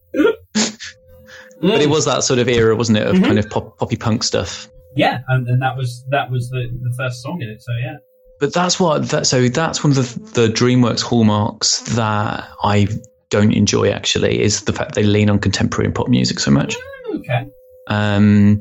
[1.63, 3.23] but But it was that sort of era, wasn't it, of Mhm.
[3.25, 4.67] kind of pop, poppy punk stuff.
[4.95, 7.61] yeah, and, and that was that was the, the first song in it.
[7.63, 7.95] So yeah,
[8.39, 9.25] But that's what that.
[9.27, 12.87] So that's one of the the DreamWorks hallmarks that I
[13.29, 13.89] don't enjoy.
[13.89, 16.75] Actually, is the fact they lean on contemporary and pop music so much.
[17.15, 17.47] okay,
[17.87, 18.59] Um,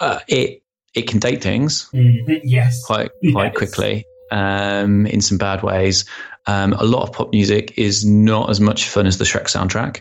[0.00, 0.62] uh, it
[0.94, 2.40] it can date things Mhm.
[2.44, 3.56] yes, quite quite Yes.
[3.56, 6.04] quickly um, in some bad ways.
[6.46, 10.00] Um, a lot of pop music is not as much fun as the Shrek soundtrack.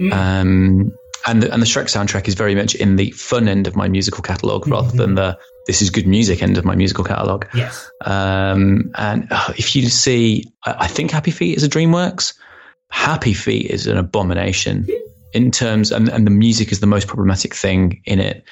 [0.00, 0.12] Mm.
[0.12, 0.92] Um,
[1.26, 3.88] and the, and the Shrek soundtrack is very much in the fun end of my
[3.88, 4.96] musical catalog rather Mhm.
[4.98, 7.44] than the this is good music end of my musical catalog.
[7.54, 12.34] yes, Um, and uh, if you see, I, I think Happy Feet is a DreamWorks.
[12.90, 14.88] Happy Feet is an abomination
[15.32, 18.44] in terms, and, and the music is the most problematic thing in it.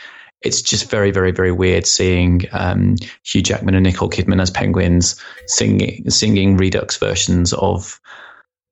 [0.42, 5.20] It's just very, very, very weird seeing um, Hugh Jackman and Nicole Kidman as penguins
[5.46, 8.00] singing singing Redux versions of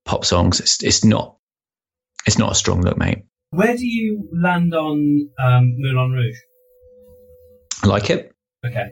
[0.07, 0.61] pop songs.
[0.61, 1.37] It's, it's not,
[2.25, 3.25] it's not a strong look, mate.
[3.51, 6.37] Where do you land on um, Moulin Rouge?
[7.83, 8.33] I like it.
[8.67, 8.91] Okay,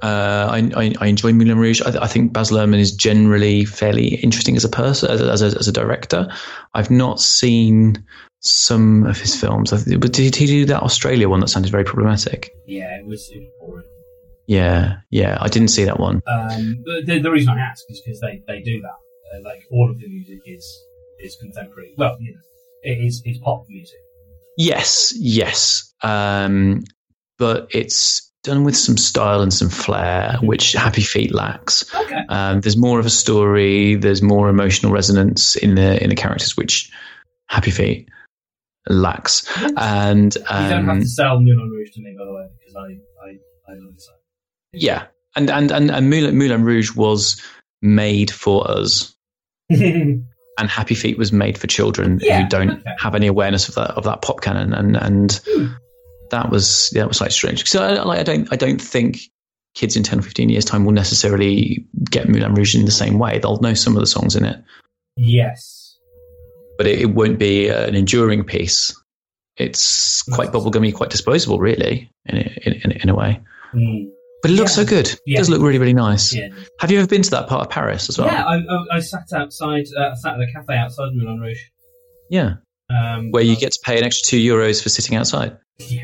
[0.00, 1.82] Uh, I, I, I enjoy Moulin Rouge.
[1.82, 5.58] I, I think Baz Luhrmann is generally fairly interesting as a person, as as a,
[5.58, 6.28] as a director.
[6.74, 8.04] I've not seen
[8.40, 9.72] some of his films.
[9.72, 12.50] I th- But did he do that Australia one that sounded very problematic?
[12.66, 13.84] yeah, it was, it was boring.
[14.46, 15.36] Yeah, yeah.
[15.40, 16.22] I didn't see that one.
[16.26, 18.96] Um, but the, the reason I ask is because they, they do that.
[19.34, 20.64] Uh, like all of the music is
[21.18, 21.92] is contemporary.
[21.98, 22.40] Well, you know,
[22.88, 23.98] it is it's pop music.
[24.56, 25.92] Yes, yes.
[26.02, 26.82] Um,
[27.38, 31.94] but it's done with some style and some flair, which Happy Feet lacks.
[31.94, 32.22] Okay.
[32.28, 33.94] Um, there's more of a story.
[33.94, 36.90] There's more emotional resonance in the in the characters, which
[37.48, 38.08] Happy Feet
[38.88, 39.46] lacks.
[39.76, 42.74] And you don't have um, to sell Moulin Rouge to me, by the way, because
[42.74, 44.16] I I, I love song.
[44.72, 47.40] yeah, and and and, and Moulin, Moulin Rouge was
[47.82, 49.14] made for us,
[50.58, 52.94] and Happy Feet was made for children Yeah, who don't okay.
[52.98, 55.66] have any awareness of that of that pop canon, and and Hmm.
[56.30, 57.66] that was that was like strange.
[57.68, 59.18] So I, like I don't I don't think
[59.74, 63.18] kids in 10 or 15 years time will necessarily get Moulin Rouge in the same
[63.18, 63.38] way.
[63.38, 64.62] They'll know some of the songs in it.
[65.16, 65.96] yes.
[66.76, 68.94] but it, it won't be an enduring piece.
[69.56, 73.40] It's quite bubblegummy, quite disposable, really, in in, in, in a way.
[73.74, 74.10] Mm.
[74.42, 74.84] But it looks Yeah.
[74.84, 75.06] so good.
[75.08, 75.38] It Yeah.
[75.38, 76.34] does look really, really nice.
[76.34, 76.48] Yeah.
[76.80, 78.28] Have you ever been to that part of Paris as well?
[78.28, 81.58] Yeah, I, I, I sat outside, uh, sat at a cafe outside Moulin Rouge.
[82.30, 82.54] Yeah.
[82.90, 85.56] Um, Where you get to pay an extra two euros for sitting outside.
[85.78, 86.02] Yeah,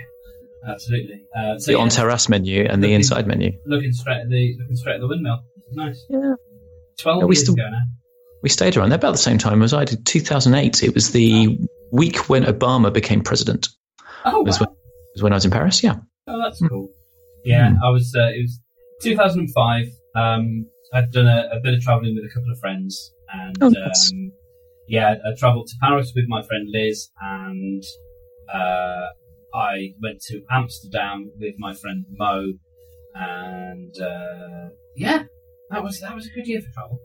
[0.68, 1.22] absolutely.
[1.36, 3.52] Uh, so the on terrace menu and the inside menu.
[3.66, 5.40] looking straight at the looking straight at the windmill.
[5.72, 6.04] Nice.
[6.10, 6.34] Yeah.
[6.98, 7.82] Twelve we years still- ago now.
[8.42, 10.04] We stayed around there about the same time as I did.
[10.04, 10.82] 2008.
[10.82, 11.58] It was the
[11.90, 13.68] week when Obama became president.
[14.26, 14.76] Oh, It was, when, it
[15.14, 15.82] was when I was in Paris.
[15.82, 15.96] Yeah.
[16.26, 16.90] oh that's cool.
[17.44, 17.84] Yeah, Hmm.
[17.84, 18.14] I was.
[18.16, 18.60] Uh, it was
[19.02, 19.86] 2005.
[20.16, 23.68] Um, I'd done a, a bit of traveling with a couple of friends, and Oh,
[23.68, 24.12] nice.
[24.12, 24.32] um,
[24.88, 27.82] yeah, I travelled to Paris with my friend Liz, and
[28.52, 29.06] uh,
[29.54, 32.52] I went to Amsterdam with my friend Mo,
[33.14, 35.24] and uh, yeah,
[35.70, 36.98] that was that was a good year for travel.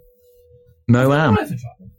[0.88, 1.12] Moam.
[1.12, 1.90] Alright for travel.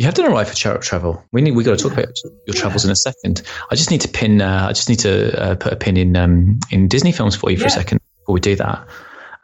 [0.00, 1.22] You have done all right for charity travel.
[1.30, 2.08] We need we got to talk about
[2.46, 3.42] your travels in a second.
[3.70, 4.40] I just need to pin.
[4.40, 7.50] Uh, I just need to uh, put a pin in um, in Disney films for
[7.50, 8.88] you for a second before we do that.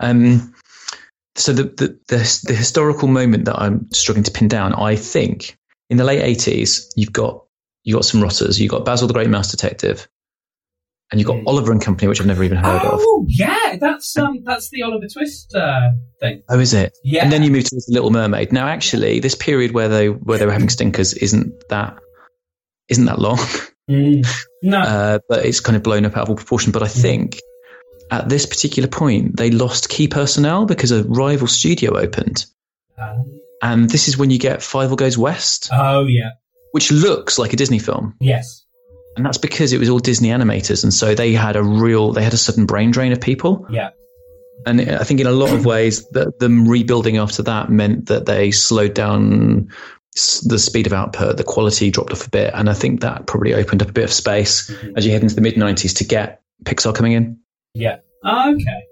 [0.00, 0.54] Um,
[1.34, 5.58] so the, the the the historical moment that I'm struggling to pin down, I think,
[5.90, 7.44] in the late eighties, you've got
[7.84, 8.58] you got some rotters.
[8.58, 10.08] You have got Basil the Great Mouse Detective,
[11.10, 11.44] and you've got Mm.
[11.46, 13.00] Oliver and Company, which I've never even heard of.
[13.02, 15.90] Oh yeah, that's um that's the Oliver Twist uh,
[16.20, 16.42] thing.
[16.48, 16.96] Oh, is it?
[17.04, 18.52] Yeah, And then you move to the Little Mermaid.
[18.52, 21.96] Now, actually, this period where they where they were having stinkers isn't that
[22.88, 23.38] isn't that long.
[23.88, 24.26] Mm.
[24.64, 26.72] no, uh, but it's kind of blown up out of all proportion.
[26.72, 27.38] But I think
[28.10, 32.46] at this particular point, they lost key personnel because a rival studio opened.
[32.98, 36.30] Um, And this is when you get Fievel Goes West, oh yeah,
[36.72, 38.16] which looks like a Disney film.
[38.20, 38.65] yes,
[39.16, 40.82] And that's because it was all Disney animators.
[40.84, 43.66] And so they had a real, they had a sudden brain drain of people.
[43.70, 43.90] yeah,
[44.66, 48.26] And I think in a lot of ways, that them rebuilding after that meant that
[48.26, 49.68] they slowed down
[50.44, 52.50] the speed of output, the quality dropped off a bit.
[52.54, 54.92] And I think that probably opened up a bit of space Mhm.
[54.96, 57.38] as you head into the mid 90s to get Pixar coming in.
[57.74, 57.96] yeah.
[58.26, 58.82] Okay,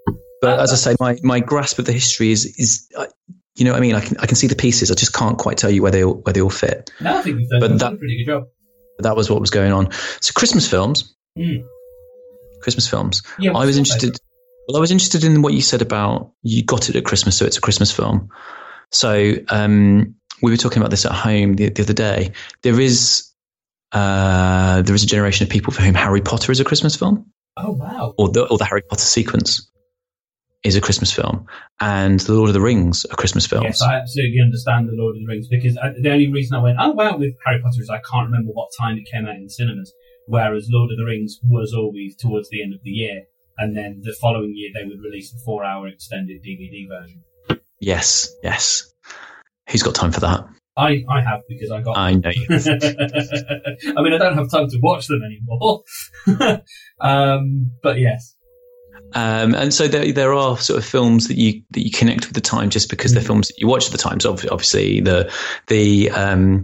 [0.41, 3.07] But as I say, my, my grasp of the history is is uh,
[3.55, 3.95] you know what I mean.
[3.95, 4.91] I can I can see the pieces.
[4.91, 6.89] I just can't quite tell you where they all, where they all fit.
[7.01, 8.43] no, I think you've done, But you've that- done a pretty good job.
[8.99, 9.91] That was what was going on.
[10.21, 11.65] So Christmas films, Mm.
[12.61, 13.21] Christmas films.
[13.37, 14.17] Yeah, I was interested.
[14.67, 17.45] Well, I was interested in what you said about you got it at Christmas, so
[17.45, 18.29] it's a Christmas film.
[18.91, 22.31] So um, we were talking about this at home the, the other day.
[22.63, 23.29] There is
[23.91, 27.31] uh, there is a generation of people for whom Harry Potter is a Christmas film.
[27.57, 28.13] Oh wow!
[28.17, 29.69] or the or the Harry Potter sequence
[30.65, 31.45] is a Christmas film,
[31.79, 33.65] and the Lord of the Rings are Christmas films.
[33.65, 36.63] Yes, I absolutely understand the Lord of the Rings because I, the only reason I
[36.63, 39.35] went, oh wow, with Harry Potter is I can't remember what time it came out
[39.35, 39.93] in cinemas.
[40.27, 43.21] Whereas Lord of the Rings was always towards the end of the year,
[43.59, 47.23] and then the following year they would release the four-hour extended DVD version.
[47.79, 48.91] Yes, yes.
[49.69, 50.45] Who's got time for that?
[50.75, 51.95] I, I have because I got.
[51.95, 52.47] I know you.
[52.49, 55.83] I mean, I don't have time to watch them anymore.
[56.99, 58.34] um, but yes,
[59.13, 62.33] Um, and so there, there are sort of films that you that you connect with
[62.33, 64.19] the time just because they're films that you watch at the time.
[64.19, 65.31] So obviously the
[65.67, 66.63] the um,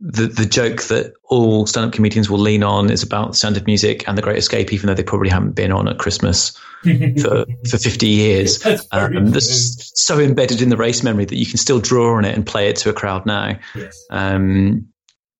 [0.00, 3.66] the the joke that all stand up comedians will lean on is about Sound of
[3.66, 6.50] Music and The Great Escape, even though they probably haven't been on at Christmas
[6.82, 8.58] for for fifty years.
[8.58, 12.24] That's Um, that's so embedded in the race memory that you can still draw on
[12.24, 13.58] it and play it to a crowd now.
[13.76, 14.04] yes.
[14.10, 14.88] Um,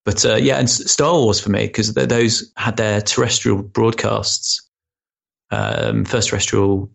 [0.05, 4.69] but uh, yeah, and Star Wars for me because th- those had their terrestrial broadcasts,
[5.53, 6.91] um, first terrestrial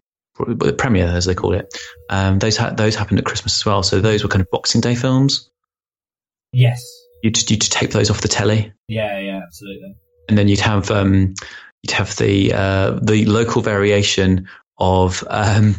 [0.78, 1.74] premiere as they call it.
[2.10, 3.82] Um, those ha- those happened at Christmas as well.
[3.84, 5.50] So those were kind of Boxing Day films.
[6.52, 6.84] Yes.
[7.24, 9.96] You would you'd tape those off the telly, Yeah, yeah, absolutely.
[10.30, 11.34] and then you'd have um,
[11.82, 14.48] you'd have the uh, the local variation
[14.78, 15.76] of um,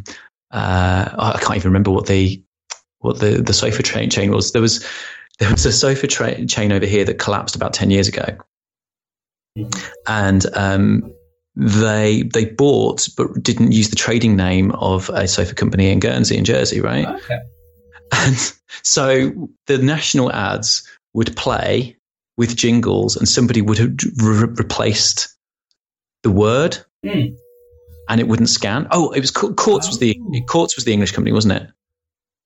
[0.51, 2.43] uh, I can't even remember what the
[2.99, 4.51] what the the sofa train chain was.
[4.53, 4.85] There was
[5.39, 8.37] there was a sofa tra- chain over here that collapsed about ten years ago,
[9.57, 9.91] Mhm.
[10.09, 11.13] and um,
[11.61, 16.37] they they bought but didn't use the trading name of a sofa company in Guernsey
[16.39, 17.07] in Jersey, right?
[17.07, 17.39] Okay.
[18.13, 18.53] And
[18.83, 21.97] so the national ads would play
[22.37, 23.91] with jingles, and somebody would have
[24.23, 25.29] re- replaced
[26.23, 27.35] the word, Hmm.
[28.09, 28.87] and it wouldn't scan.
[28.93, 30.41] Oh, it was Cour- Courts was the Oh.
[30.47, 31.67] Courts was the English company, wasn't it?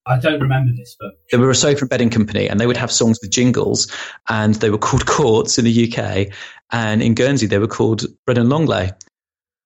[0.07, 2.77] I don't remember this, but They were a sofa and bedding company, and they would
[2.79, 3.87] have songs with jingles,
[4.29, 6.33] and they were called Courts in the UK,
[6.73, 8.91] and in Guernsey they were called Brennan Longley.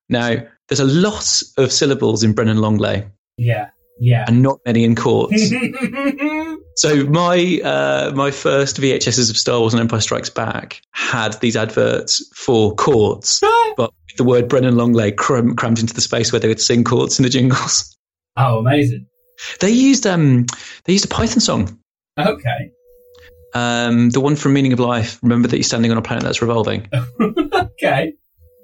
[0.08, 0.36] Now,
[0.68, 3.04] there's a lot of syllables in Brennan Longley,
[3.38, 4.24] yeah, yeah.
[4.28, 5.52] and not many in Courts.
[6.78, 11.56] So my uh, my first VHSs of Star Wars and Empire Strikes Back had these
[11.56, 13.40] adverts for courts,
[13.78, 17.18] but the word Brennan Longley cram- crammed into the space where they would sing courts
[17.18, 17.96] in the jingles.
[18.36, 19.06] oh, amazing.
[19.60, 20.44] They used um
[20.84, 21.78] they used a Python song,
[22.18, 22.70] Okay.
[23.56, 25.18] Um the one from Meaning of Life.
[25.22, 26.88] Remember that you're standing on a planet that's revolving.
[27.22, 28.12] okay.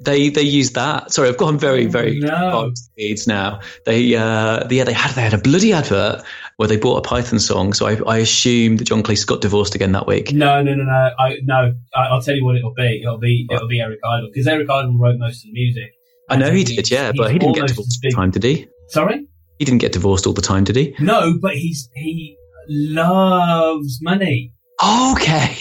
[0.05, 1.13] They they used that.
[1.13, 2.29] Sorry, I've gone very very No.
[2.29, 3.61] far into now.
[3.87, 6.23] They uh yeah they had they had a bloody advert
[6.57, 7.73] where they bought a Python song.
[7.73, 10.33] So I I assume that John Cleese got divorced again that week.
[10.33, 11.11] No, no, no, no.
[11.19, 11.75] I no.
[11.95, 13.01] I, I'll tell you what it'll be.
[13.03, 15.91] It'll be it'll be Eric Idle because Eric Idle wrote most of the music.
[16.29, 18.67] I know he did, yeah, but he didn't get divorced all the time, did he?
[18.89, 19.27] Sorry.
[19.59, 20.95] He didn't get divorced all the time, did he?
[20.99, 22.37] No, but he's he
[22.69, 24.53] loves money.
[24.83, 25.59] Okay.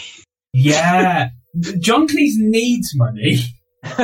[0.53, 1.30] Yeah.
[1.80, 3.38] John Cleese needs money.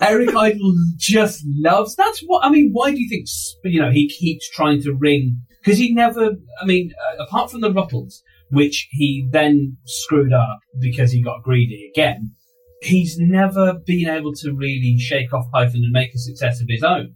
[0.00, 1.96] Eric Idle just loves.
[1.96, 2.70] That's what I mean.
[2.72, 3.26] Why do you think
[3.64, 5.42] you know he keeps trying to ring?
[5.62, 6.36] Because he never.
[6.60, 11.42] I mean, uh, apart from the Rutles, which he then screwed up because he got
[11.42, 12.34] greedy again.
[12.82, 16.84] He's never been able to really shake off Python and make a success of his
[16.84, 17.14] own.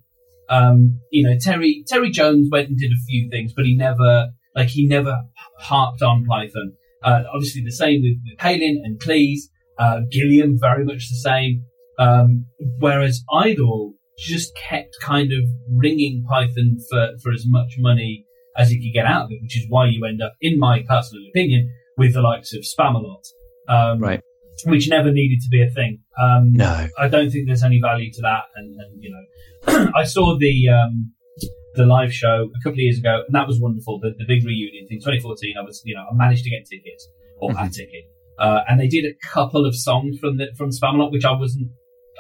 [0.49, 4.31] Um, you know, Terry Terry Jones went and did a few things, but he never
[4.55, 5.23] like he never
[5.59, 6.75] harped on Python.
[7.03, 9.41] Uh, obviously, the same with, with Palin and Cleese.
[9.79, 11.65] Uh, Gilliam, very much the same.
[11.99, 12.47] Um,
[12.79, 15.41] whereas Idle just kept kind of
[15.71, 18.25] ringing Python for, for as much money
[18.57, 20.83] as he could get out of it, which is why you end up, in my
[20.87, 23.25] personal opinion, with the likes of Spamalot,
[23.69, 24.21] um, Right.
[24.67, 26.01] which never needed to be a thing.
[26.21, 26.87] Um, No.
[26.99, 28.45] I don't think there's any value to that.
[28.55, 31.13] And, and you know, I saw the um,
[31.75, 33.99] the live show a couple of years ago, and that was wonderful.
[34.01, 35.55] The, the big reunion thing, 2014.
[35.59, 37.09] I was, you know, I managed to get tickets
[37.39, 37.73] or a Mhm.
[37.75, 38.05] ticket,
[38.39, 41.69] uh, and they did a couple of songs from the from Spamalot, which I wasn't,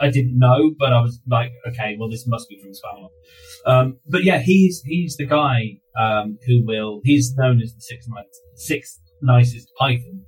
[0.00, 3.10] I didn't know, but I was like, okay, well, this must be from Spamalot.
[3.64, 7.00] Um, but yeah, he's he's the guy um, who will.
[7.04, 8.08] He's known as the sixth
[8.54, 10.22] sixth nicest Python,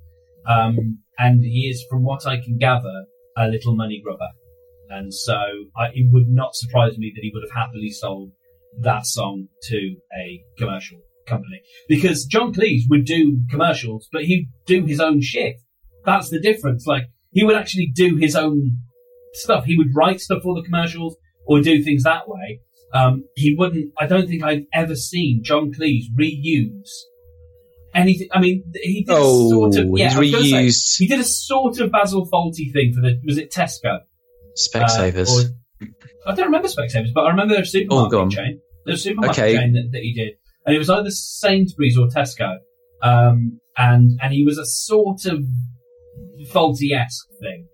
[0.47, 3.05] um, and he is, from what I can gather,
[3.35, 4.29] a little money grubber.
[4.89, 5.33] And so
[5.75, 8.31] I, it would not surprise me that he would have happily sold
[8.81, 14.85] that song to a commercial company because John Cleese would do commercials, but he'd do
[14.85, 15.55] his own shit.
[16.05, 16.85] That's the difference.
[16.85, 18.77] Like he would actually do his own
[19.33, 19.65] stuff.
[19.65, 21.15] He would write stuff for the commercials
[21.47, 22.59] or do things that way.
[22.93, 23.91] Um, he wouldn't.
[23.99, 26.89] I don't think I've ever seen John Cleese reuse
[27.93, 28.27] anything.
[28.31, 30.21] I mean, he did Oh, a sort of yeah.
[30.21, 33.37] he's I say, reused he did a sort of Basil Fawlty thing for the was
[33.37, 33.99] it Tesco?
[34.57, 35.29] Specsavers.
[35.29, 35.87] Uh, or-
[36.27, 38.61] I don't remember Specsavers, but I remember there's a Oh, go supermarket chain.
[38.85, 39.57] There's a supermarket Okay.
[39.57, 40.33] chain that, that he did,
[40.65, 42.57] and it was either Sainsbury's or Tesco,
[43.01, 45.43] um, and and he was a sort of
[46.51, 47.67] Fawlty esque thing.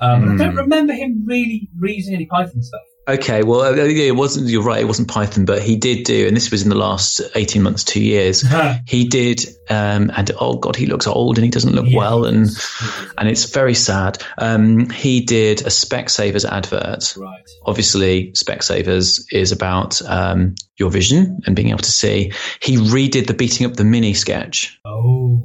[0.00, 0.58] Um, I don't Hmm.
[0.58, 2.80] remember him really reusing any Python stuff.
[3.08, 4.48] Okay, well, uh, yeah, it wasn't.
[4.48, 4.80] You're right.
[4.80, 7.84] It wasn't Python, but he did do, and this was in the last eighteen months,
[7.84, 8.44] two years.
[8.86, 12.24] He did, um, and oh god, he looks old and he doesn't look Yeah, well,
[12.24, 12.56] and does.
[12.78, 13.14] He does.
[13.18, 14.22] and it's very sad.
[14.38, 17.14] Um, he did a Specsavers advert.
[17.16, 17.44] right.
[17.64, 22.32] Obviously, Specsavers is about um, your vision and being able to see.
[22.60, 25.42] He redid the beating up the mini sketch, Oh,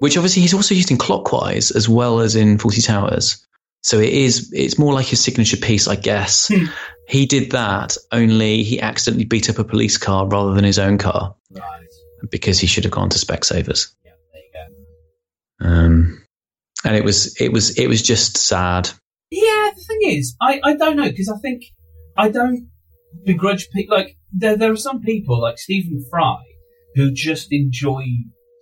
[0.00, 3.44] which obviously he's also used in Clockwise as well as in Fawlty Towers.
[3.82, 4.52] So it is.
[4.52, 6.48] It's more like his signature piece, I guess.
[6.48, 6.66] Hmm.
[7.08, 7.96] he did that.
[8.12, 11.86] Only he accidentally beat up a police car rather than his own car right.
[12.30, 13.94] because he should have gone to Specsavers.
[14.04, 14.52] Yeah, there you
[15.60, 15.68] go.
[15.68, 16.24] Um,
[16.84, 18.90] and it was it was it was just sad.
[19.30, 21.64] Yeah, the thing is, I, I don't know because I think
[22.16, 22.70] I don't
[23.24, 23.96] begrudge people.
[23.96, 26.38] Like there there are some people like Stephen Fry
[26.94, 28.04] who just enjoy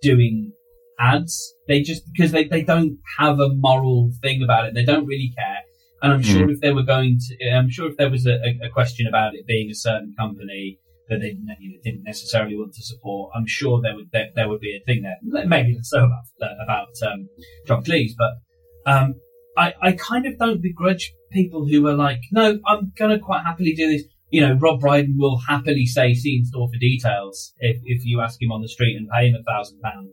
[0.01, 0.51] doing
[0.99, 1.53] ads.
[1.67, 4.73] They just because they, they don't have a moral thing about it.
[4.73, 5.59] They don't really care.
[6.01, 8.69] And I'm sure if they were going to, I'm sure if there was a, a,
[8.69, 10.77] question about it being a certain company
[11.09, 14.47] that they you know, didn't necessarily want to support, I'm sure there would there, there
[14.47, 15.17] would be a thing there.
[15.47, 17.27] Maybe less so about about um,
[17.65, 19.15] John Cleese, but um,
[19.57, 23.43] I, I kind of don't begrudge people who are like, no, I'm going to quite
[23.43, 24.03] happily do this.
[24.29, 28.21] You know, Rob Brydon will happily say, see in store for details if, if you
[28.21, 30.09] ask him on the street and pay him a thousand pounds.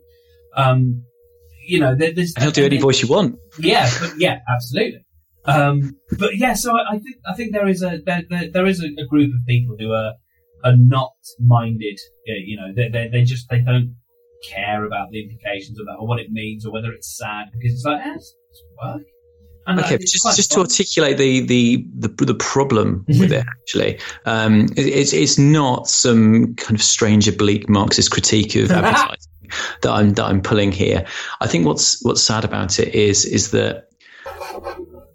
[0.57, 1.05] Um,
[1.66, 2.34] you know, there, there's.
[2.34, 3.36] And he'll do any voice you want.
[3.59, 5.05] Yeah, but yeah, absolutely.
[5.46, 8.66] Um, but yeah, so I, I think I think there is a there, there, there
[8.66, 10.14] is a, a group of people who are
[10.64, 11.98] are not minded.
[12.28, 13.94] uh, You know, they they they just they don't
[14.50, 17.72] care about the implications of that or what it means or whether it's sad because
[17.72, 18.34] it's like eh, it's,
[18.82, 19.02] work.
[19.66, 23.20] And Okay, uh, just just to articulate the the the, the problem Mhm.
[23.20, 28.55] with it, actually, um, it, it's it's not some kind of strange oblique Marxist critique
[28.57, 29.32] of advertising
[29.82, 31.07] that I'm that I'm pulling here.
[31.40, 33.88] I think what's what's sad about it is is that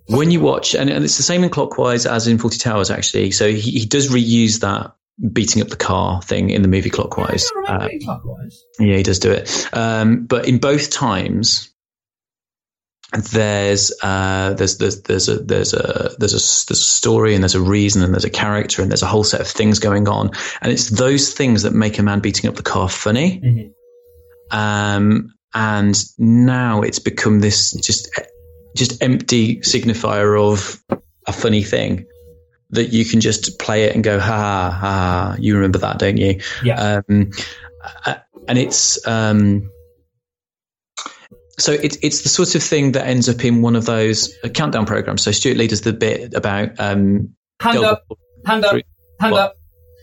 [0.08, 3.32] when you watch, and, and it's the same in Clockwise as in Fawlty Towers, actually.
[3.32, 4.96] So he, he does reuse that
[5.34, 7.52] beating up the car thing in the movie Clockwise.
[7.68, 8.64] Uh, clockwise.
[8.80, 9.68] yeah, he does do it.
[9.74, 11.70] Um, but in both times,
[13.32, 17.56] there's uh, there's there's there's a there's a there's a there's a story and there's
[17.56, 20.32] a reason and there's a character and there's a whole set of things going on,
[20.62, 23.42] and it's those things that make a man beating up the car funny.
[23.44, 23.74] Mhm.
[24.52, 28.10] Um, and now it's become this just
[28.76, 30.82] just empty signifier of
[31.28, 32.06] a funny thing
[32.72, 35.36] that you can just play it and go ha ha ha.
[35.40, 36.40] You remember that, don't you?
[36.64, 37.02] Yeah.
[37.10, 37.32] Um,
[38.06, 38.16] uh,
[38.48, 39.72] and it's um,
[41.58, 44.50] so it's it's the sort of thing that ends up in one of those uh,
[44.50, 45.24] countdown programs.
[45.24, 48.06] So Stewart Lee does the bit about um, Hand up,
[48.46, 48.82] hand up,
[49.20, 49.42] hand What?
[49.42, 49.59] up.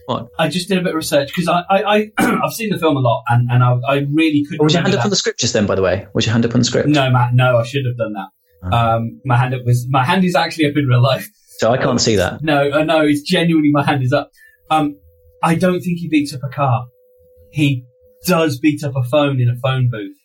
[0.07, 0.29] What?
[0.39, 2.11] I just did a bit of research because I, I, I
[2.45, 4.63] I've seen the film a lot and, and I, I really couldn't.
[4.65, 5.67] Was your hand up on the scriptures then?
[5.67, 6.89] By the way, was your hand up on the script?
[6.89, 8.29] No, Matt, no, I should have done that.
[8.63, 8.97] Oh.
[8.97, 11.29] Um, my hand up was my hand is actually up in real life.
[11.59, 12.43] So I can't see that.
[12.43, 14.31] No, uh, no, it's genuinely my hand is up.
[14.71, 14.99] Um,
[15.43, 16.87] I don't think he beats up a car.
[17.53, 17.85] He
[18.27, 20.17] does beat up a phone in a phone booth.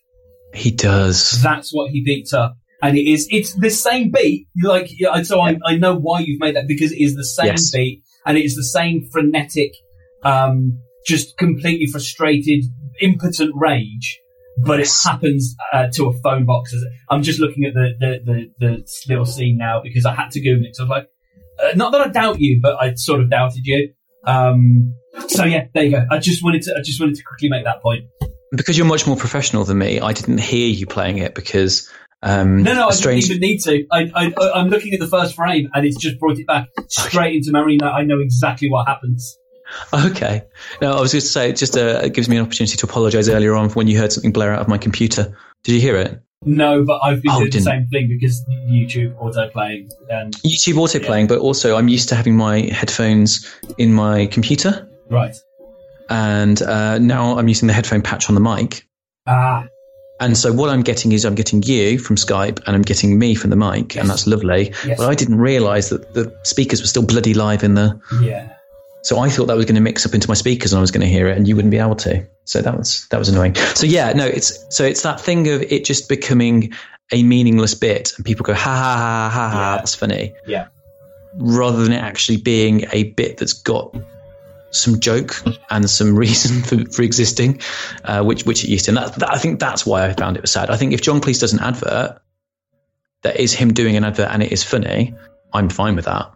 [0.53, 1.41] He does.
[1.41, 4.47] That's what he beats up, and it is it's the same beat.
[4.61, 4.89] Like
[5.23, 7.71] so, I I know why you've made that because it is the same Yes.
[7.71, 9.73] beat, and it is the same frenetic,
[10.23, 12.63] um, just completely frustrated,
[12.99, 14.19] impotent rage.
[14.57, 16.75] But it happens uh, to a phone box.
[17.09, 20.41] I'm just looking at the, the, the, the little scene now because I had to
[20.41, 20.75] Google it.
[20.75, 21.07] So I was like,
[21.63, 23.93] uh, not that I doubt you, but I sort of doubted you.
[24.25, 24.93] Um,
[25.27, 26.05] so yeah, there you go.
[26.11, 28.05] I just wanted to, I just wanted to quickly make that point.
[28.51, 31.89] Because you're much more professional than me, I didn't hear you playing it because
[32.23, 33.27] um, No, no, I strange.
[33.27, 33.85] didn't even need to.
[33.91, 37.35] I, I, I'm looking at the first frame and it's just brought it back straight
[37.35, 37.77] into memory.
[37.77, 39.37] Now I know exactly what happens.
[39.93, 40.41] Okay.
[40.81, 42.85] No, I was going to say, it just uh, it gives me an opportunity to
[42.85, 45.33] apologise earlier on when you heard something blare out of my computer.
[45.63, 46.21] Did you hear it?
[46.43, 50.75] No, but I've been Oh, doing the same thing because YouTube auto playing and YouTube
[50.77, 53.47] auto playing, but also I'm used to having my headphones
[53.77, 55.35] in my computer, right.
[56.09, 58.85] and uh, now I'm using the headphone patch on the mic.
[59.27, 59.67] Ah,
[60.21, 63.35] And so what I'm getting is I'm getting you from Skype, and I'm getting me
[63.35, 64.73] from the mic, and that's lovely.
[64.85, 64.97] Yes.
[64.97, 67.99] But I didn't realise that the speakers were still bloody live in the.
[68.21, 68.53] yeah.
[69.03, 70.91] So I thought that was going to mix up into my speakers, and I was
[70.91, 72.23] going to hear it, and you wouldn't be able to.
[72.45, 73.55] So that was that was annoying.
[73.55, 76.71] So yeah, no, it's so it's that thing of it just becoming
[77.11, 79.71] a meaningless bit, and people go ha ha ha ha ha.
[79.71, 79.77] Yeah.
[79.77, 80.33] That's funny.
[80.45, 80.67] Yeah.
[81.37, 83.95] rather than it actually being a bit that's got
[84.71, 85.35] some joke
[85.69, 87.61] and some reason for, for existing,
[88.03, 88.91] uh, which which it used to.
[88.91, 90.69] And that, that, I think that's why I found it was sad.
[90.69, 92.19] I think if John Cleese does an advert
[93.23, 95.13] that is him doing an advert and it is funny,
[95.53, 96.31] I'm fine with that.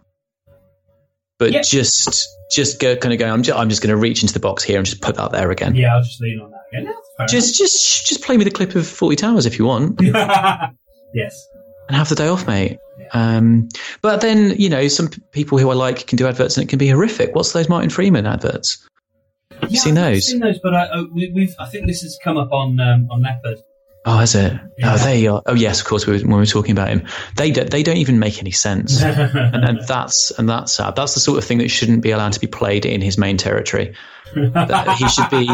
[1.38, 1.62] But Yeah.
[1.62, 4.40] just just go kind of going, I'm just, I'm just going to reach into the
[4.40, 5.74] box here and just put that there again.
[5.74, 6.94] Yeah, I'll just lean on that again.
[7.18, 10.00] Yeah, Just just just play me the clip of Fawlty Towers if you want,
[11.14, 11.46] yes.
[11.88, 12.78] and have the day off, mate.
[13.12, 13.68] Um,
[14.02, 16.78] but then, you know, some people who I like can do adverts and it can
[16.78, 17.34] be horrific.
[17.34, 18.86] What's those Martin Freeman adverts?
[19.60, 20.26] Have you Yeah, seen I've those?
[20.30, 21.54] Seen those, but I, uh, we.
[21.58, 23.58] I think this has come up on um, on Leopard.
[24.08, 24.52] Oh, is it?
[24.78, 24.94] Yeah.
[24.94, 25.42] Oh, there you are.
[25.46, 26.06] Oh, yes, of course.
[26.06, 28.52] We were, when we were talking about him, they do, they don't even make any
[28.52, 30.94] sense, and, and that's and that's sad.
[30.94, 33.36] That's the sort of thing that shouldn't be allowed to be played in his main
[33.36, 33.94] territory.
[34.34, 35.48] He should be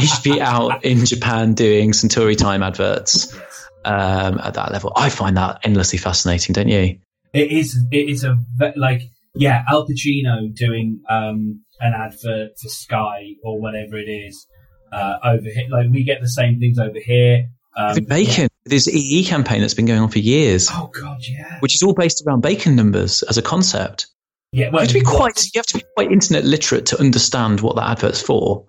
[0.00, 3.32] he should be out in Japan doing Suntory Time adverts
[3.84, 4.92] um, at that level.
[4.96, 6.98] I find that endlessly fascinating, don't you?
[7.32, 7.76] It is.
[7.90, 8.36] It is a
[8.76, 9.02] like
[9.34, 14.46] yeah, Al Pacino doing um, an advert for Sky or whatever it is
[14.92, 15.68] uh, over here.
[15.68, 17.46] Like we get the same things over here.
[17.76, 21.58] Um, bacon, this EE campaign that's been going on for years, Oh god, yeah.
[21.58, 24.06] which is all based around bacon numbers as a concept.
[24.52, 27.60] Yeah, You have to be quite you have to be quite internet literate to understand
[27.60, 28.66] what that advert's for.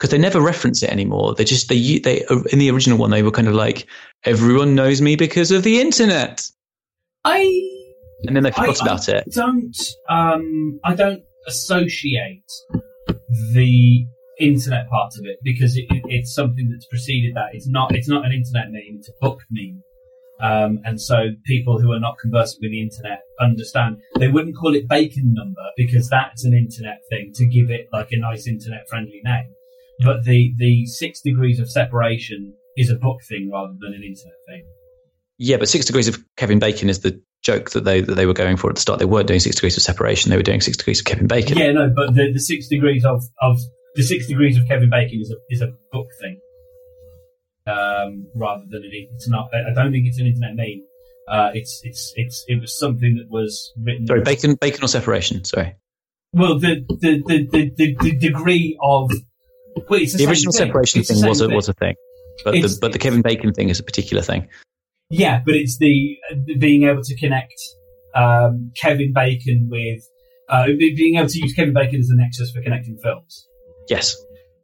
[0.00, 1.34] Because they never reference it anymore.
[1.34, 3.86] They just they they in the original one they were kind of like
[4.24, 6.42] everyone knows me because of the internet,
[7.24, 7.40] I
[8.26, 9.24] and then they forgot I- about it.
[9.34, 9.76] don't.
[10.08, 12.50] Um, I don't associate
[13.52, 14.06] the
[14.40, 17.48] internet part of it because it, it, it's something that's preceded that.
[17.52, 17.94] It's not.
[17.94, 18.96] It's not an internet meme.
[18.98, 19.82] It's a book meme.
[20.40, 23.98] Um, and so people who are not conversant with the internet understand.
[24.18, 28.08] They wouldn't call it bacon number because that's an internet thing to give it like
[28.12, 29.52] a nice internet friendly name.
[30.02, 34.36] But the, the six degrees of separation is a book thing rather than an internet
[34.48, 34.64] thing.
[35.42, 38.34] Yeah, but Six Degrees of Kevin Bacon is the joke that they that they were
[38.34, 38.98] going for at the start.
[38.98, 40.30] They weren't doing Six Degrees of Separation.
[40.30, 41.56] They were doing Six Degrees of Kevin Bacon.
[41.56, 43.58] Yeah, no, but the, the six degrees of, of
[43.94, 46.40] the six degrees of Kevin Bacon is a is a book thing,
[47.66, 48.90] um, rather than an.
[48.92, 49.48] It's not.
[49.54, 50.84] I I don't think it's an internet meme.
[51.26, 54.06] Uh, it's it's it's it was something that was written.
[54.06, 55.42] Sorry, Bacon, Bacon or Separation?
[55.44, 55.74] Sorry,
[56.34, 59.10] Well, the the, the, the, the, the degree of
[59.88, 60.66] well, it's the, the original thing.
[60.68, 61.54] Separation It's thing was a thing.
[61.56, 61.94] was a thing,
[62.44, 64.48] but the but the Kevin Bacon thing is a particular thing.
[65.10, 66.16] Yeah, but it's the
[66.46, 67.54] the being able to connect
[68.14, 70.02] um, Kevin Bacon with
[70.48, 73.46] uh, being able to use Kevin Bacon as a nexus for connecting films.
[73.88, 74.16] Yes.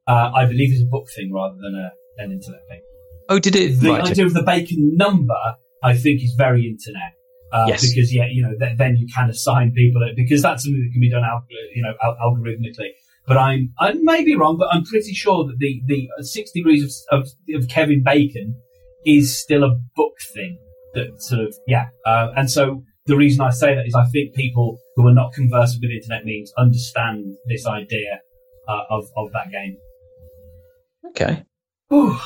[0.06, 2.80] Uh, I believe it's a book thing rather than a, an internet thing.
[3.28, 3.80] Oh, did it?
[3.80, 4.04] the right.
[4.04, 5.34] idea of the bacon number,
[5.82, 7.12] I think, is very internet.
[7.52, 7.82] Uh, Yes.
[7.88, 10.92] Because yeah, you know, th- then you can assign people it because that's something that
[10.92, 11.44] can be done, al-
[11.74, 12.90] you know, al- algorithmically.
[13.26, 16.52] But I'm, I may be wrong, but I'm pretty sure that the the uh, six
[16.52, 18.54] degrees of, of, of Kevin Bacon
[19.04, 20.58] is still a book thing.
[20.94, 24.34] That sort of yeah, uh, and so the reason I say that is I think
[24.34, 28.20] people who are not conversant with internet memes understand this idea
[28.68, 29.76] uh, of of that game.
[31.08, 31.44] Okay.
[31.92, 32.18] Ooh,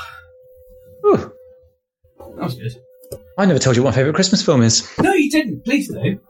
[1.03, 1.33] Whew.
[2.19, 2.77] that was good.
[3.39, 4.89] I never told you what my favourite Christmas film is.
[5.01, 5.65] No, you didn't.
[5.65, 6.21] Please do.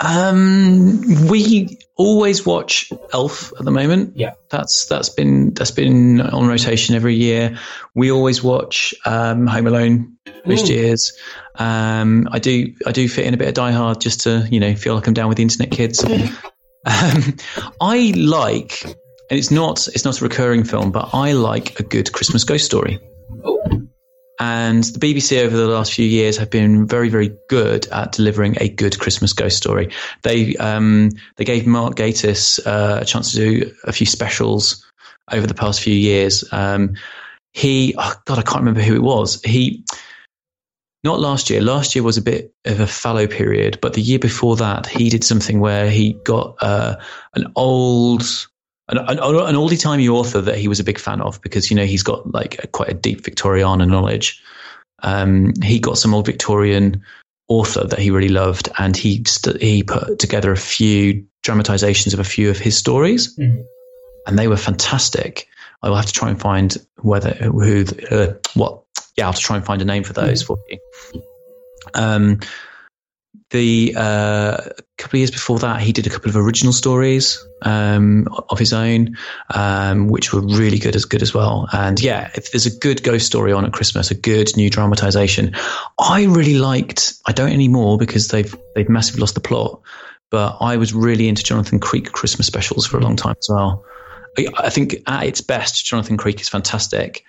[0.00, 4.16] Um, we always watch Elf at the moment.
[4.16, 4.32] Yeah.
[4.50, 7.58] that's that's been that's been on rotation every year.
[7.94, 10.70] We always watch um, Home Alone most Mm.
[10.70, 11.12] years.
[11.56, 14.60] Um, I do I do fit in a bit of Die Hard just to you
[14.60, 16.02] know feel like I'm down with the internet kids.
[16.84, 17.36] um,
[17.80, 22.12] I like, and it's not it's not a recurring film, but I like a good
[22.12, 22.98] Christmas ghost story.
[23.44, 23.82] Oh,
[24.42, 28.56] And the BBC over the last few years have been very, very good at delivering
[28.60, 29.92] a good Christmas ghost story.
[30.22, 34.84] They um, they gave Mark Gatiss uh, a chance to do a few specials
[35.30, 36.42] over the past few years.
[36.50, 36.94] Um,
[37.52, 39.40] he, oh God, I can't remember who it was.
[39.42, 39.84] He,
[41.04, 41.60] not last year.
[41.60, 45.08] Last year was a bit of a fallow period, but the year before that, he
[45.08, 46.96] did something where he got uh,
[47.36, 48.24] an old
[48.88, 51.76] an, an, an oldie timey author that he was a big fan of because you
[51.76, 54.42] know he's got like a, quite a deep Victoriana knowledge.
[55.02, 57.02] Um, he got some old Victorian
[57.48, 62.20] author that he really loved, and he st- he put together a few dramatizations of
[62.20, 63.64] a few of his stories, Mhm.
[64.26, 65.48] and they were fantastic.
[65.82, 68.82] I will have to try and find whether who uh, what
[69.16, 70.78] yeah I'll have to try and find a name for those for you.
[71.94, 72.38] Um,
[73.52, 74.56] the uh,
[74.98, 78.72] couple of years before that, he did a couple of original stories um, of his
[78.72, 79.16] own,
[79.54, 81.68] um, which were really good as good as well.
[81.72, 85.54] And yeah, if there's a good ghost story on at Christmas, a good new dramatization,
[85.98, 87.14] I really liked.
[87.26, 89.80] I don't anymore because they've they've massively lost the plot.
[90.30, 93.84] But I was really into Jonathan Creek Christmas specials for a long time as well.
[94.38, 97.24] I, I think at its best, Jonathan Creek is fantastic.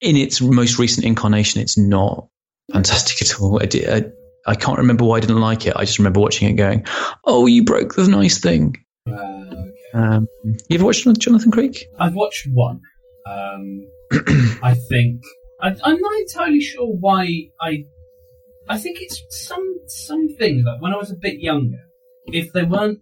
[0.00, 2.28] In its most recent incarnation, it's not
[2.72, 3.60] fantastic at all.
[3.60, 4.04] I, I,
[4.48, 5.74] I can't remember why I didn't like it.
[5.76, 6.84] I just remember watching it going,
[7.24, 8.76] "Oh, you broke the nice thing."
[9.06, 9.72] Uh, okay.
[9.94, 11.86] Um, you ever watched Jonathan Creek?
[11.98, 12.80] I've watched one.
[13.26, 13.86] Um,
[14.62, 15.22] I think
[15.60, 17.28] I, I'm not entirely sure why
[17.60, 17.84] I.
[18.70, 21.84] I think it's some something that when I was a bit younger,
[22.26, 23.00] if they weren't,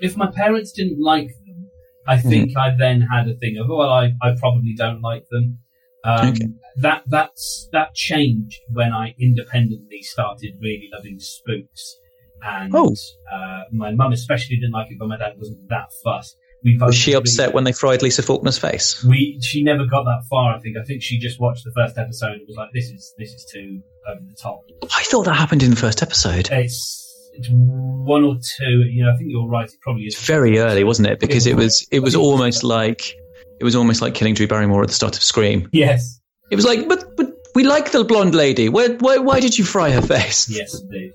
[0.00, 1.68] if my parents didn't like them,
[2.06, 5.58] I think I then had a thing of, well, I, I probably don't like them.
[6.06, 6.46] Um, Okay.
[6.76, 11.96] That that's that changed when I independently started really loving spooks,
[12.42, 12.94] and Oh.
[13.32, 16.36] uh, my mum especially didn't like it, but my dad wasn't that fussed.
[16.64, 19.02] We Was she really- upset when they fried Lisa Faulkner's face?
[19.04, 20.54] We she never got that far.
[20.54, 20.76] I think.
[20.76, 23.44] I think she just watched the first episode and was like, "This is this is
[23.52, 24.60] too over the top."
[24.96, 26.48] I thought that happened in the first episode.
[26.52, 28.84] It's it's one or two.
[28.90, 29.68] You know, I think you're right.
[29.68, 31.20] It probably is Very early, wasn't it?
[31.20, 33.14] Because it was it was almost like
[33.60, 35.68] it was almost like killing Drew Barrymore at the start of Scream.
[35.72, 38.68] Yes, It was like, but but we like the blonde lady.
[38.68, 40.48] Why why, why did you fry her face?
[40.50, 41.12] yes, indeed.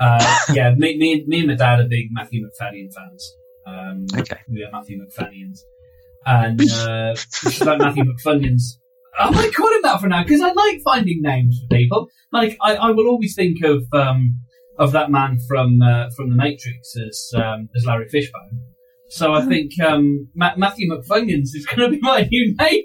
[0.00, 3.32] Uh, yeah, me, me, me and my dad are big Matthew Macfadyen fans.
[3.66, 4.38] Um, Okay.
[4.48, 5.58] we are Matthew McFaddians,
[6.26, 7.14] and uh,
[7.64, 8.62] like Matthew McFunions.
[9.18, 12.08] I might call him that for now because I like finding names for people.
[12.32, 14.40] Like I, I will always think of um,
[14.78, 18.58] of that man from uh, from the Matrix as um, as Larry Fishbone.
[19.12, 22.84] So I think um, Ma- Matthew McFunions is going to be my new name.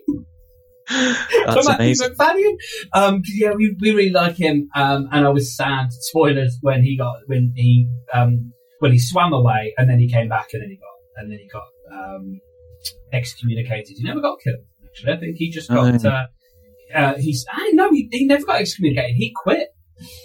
[0.89, 2.09] That's Matthew amazing.
[2.09, 2.55] Macfadyen.
[2.93, 4.67] Um, yeah, we, we really like him.
[4.75, 5.87] Um, and I was sad.
[5.91, 10.27] Spoilers when he got when he um when he swam away and then he came
[10.27, 12.41] back and then he got and then he got um
[13.13, 13.95] excommunicated.
[13.97, 14.65] He never got killed.
[14.85, 16.05] Actually, I think he just got.
[16.05, 16.09] Oh.
[16.09, 16.25] Uh,
[16.93, 19.15] uh, he's I no, he, he never got excommunicated.
[19.15, 19.69] He quit.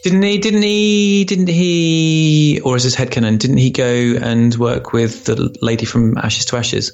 [0.05, 0.39] Didn't he?
[0.39, 1.25] Didn't he?
[1.25, 2.61] Didn't he?
[2.65, 3.39] Or is his headcanon?
[3.39, 3.85] Didn't he go
[4.21, 6.93] and work with the lady from Ashes to Ashes?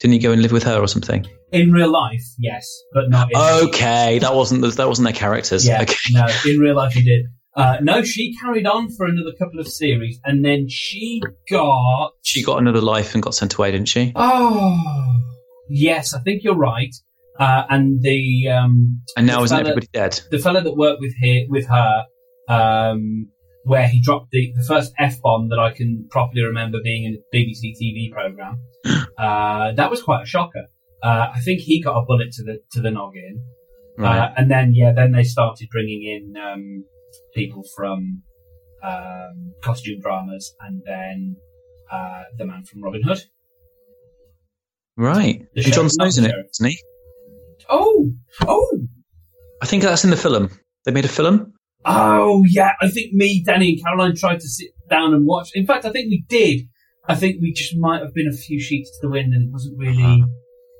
[0.00, 1.26] Didn't he go and live with her or something?
[1.52, 3.36] In real life, yes, but not in
[3.68, 5.66] Okay, that wasn't the, that wasn't their characters.
[5.66, 5.94] Yeah, Okay.
[6.12, 7.26] no, in real life he did.
[7.56, 12.10] Uh, no, she carried on for another couple of series, and then she got.
[12.22, 14.12] She got another life and got sent away, didn't she?
[14.16, 15.22] Oh,
[15.68, 16.92] yes, I think you're right.
[17.38, 20.20] Uh, and the um, And now The isn't fella- everybody dead?
[20.30, 22.04] the fellow that worked with her, with her,
[22.48, 23.28] um,
[23.64, 27.14] where he dropped the, the first f bomb that I can properly remember being in
[27.16, 28.58] a BBC TV program.
[29.18, 30.66] uh, that was quite a shocker.
[31.02, 33.42] Uh, I think he got a bullet to the to the noggin.
[33.98, 34.18] Right.
[34.18, 36.84] Uh, and then, yeah, then they started bringing in um,
[37.34, 38.22] people from
[38.82, 41.36] um, costume dramas, and then
[41.90, 43.20] uh, the man from Robin Hood.
[44.96, 45.46] right.
[45.54, 46.78] the And Jon Snow's in it, isn't he?
[47.68, 48.10] Oh,
[48.46, 48.78] oh,
[49.62, 50.50] I think that's in the film.
[50.84, 51.52] They made a film.
[51.84, 52.72] oh, yeah.
[52.80, 55.50] I think me, Danny, and Caroline tried to sit down and watch.
[55.54, 56.66] In fact, I think we did.
[57.08, 59.52] I think we just might have been a few sheets to the wind, and it
[59.52, 60.26] wasn't really, Uh-huh.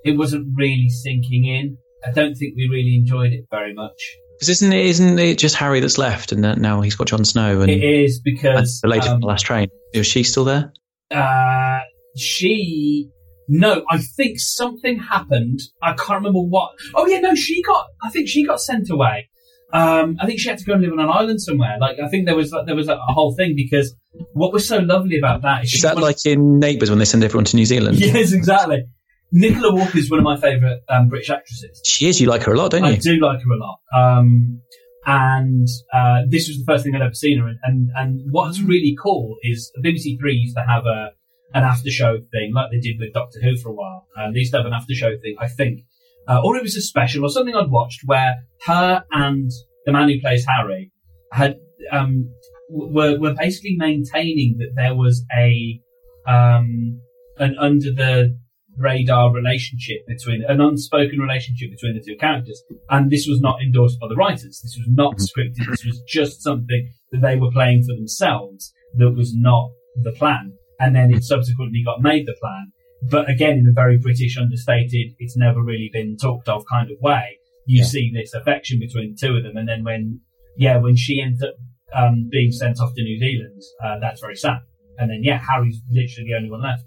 [0.05, 1.77] it wasn't really sinking in.
[2.07, 4.17] I don't think we really enjoyed it very much.
[4.39, 7.25] Because isn't it, isn't it just Harry that's left, and that now he's got Jon
[7.25, 9.69] Snow and, It is because the lady um, from the last train?
[9.95, 10.73] Is she still there?
[11.11, 11.81] uh,
[12.17, 13.09] she
[13.49, 18.11] no i think something happened i can't remember what oh yeah no she got i
[18.11, 19.29] think she got sent away
[19.73, 21.79] um, I think she had to go and live on an island somewhere.
[21.81, 23.93] Like I think there was there was a, a whole thing because
[24.33, 27.05] what was so lovely about that is, she Is that like in Neighbours when they
[27.05, 27.99] send everyone to New Zealand?
[28.01, 28.85] yes exactly.
[29.33, 31.83] Nicola Walker is one of my favourite um, British actresses.
[31.85, 32.21] She is.
[32.21, 32.91] You like her a lot, don't you?
[32.91, 33.81] I do like her a lot.
[33.93, 34.61] Um,
[35.07, 37.59] and uh, this was the first thing I'd ever seen her in.
[37.65, 41.11] And, and what's really cool is BBC Three used to have a
[41.53, 44.07] an after show thing, like they did with Doctor Who for a while.
[44.17, 45.81] And they used to have an after show thing, I think,
[46.29, 48.37] uh, or it was a special or something I'd watched where
[48.67, 49.51] her and
[49.85, 50.91] the man who plays Harry
[51.33, 51.57] had
[51.93, 52.31] um,
[52.69, 55.81] were were basically maintaining that there was a
[56.27, 57.01] um,
[57.39, 58.39] an under the
[58.79, 64.01] radar relationship between an unspoken relationship between the two characters, and this was not endorsed
[64.01, 64.61] by the writers.
[64.63, 65.69] This was not scripted.
[65.71, 68.73] This was just something that they were playing for themselves.
[68.97, 69.71] That was not
[70.03, 70.53] the plan,
[70.85, 72.73] and then it subsequently got made the plan.
[73.11, 76.97] But again, in a very British, understated, it's never really been talked of kind of
[77.01, 77.39] way.
[77.67, 77.85] You Yeah.
[77.95, 80.21] see this affection between the two of them, and then when,
[80.57, 81.55] yeah, when she ends up
[81.95, 84.61] um, being sent off to New Zealand, uh, that's very sad.
[84.99, 86.85] And then, yeah, Harry's literally the only one left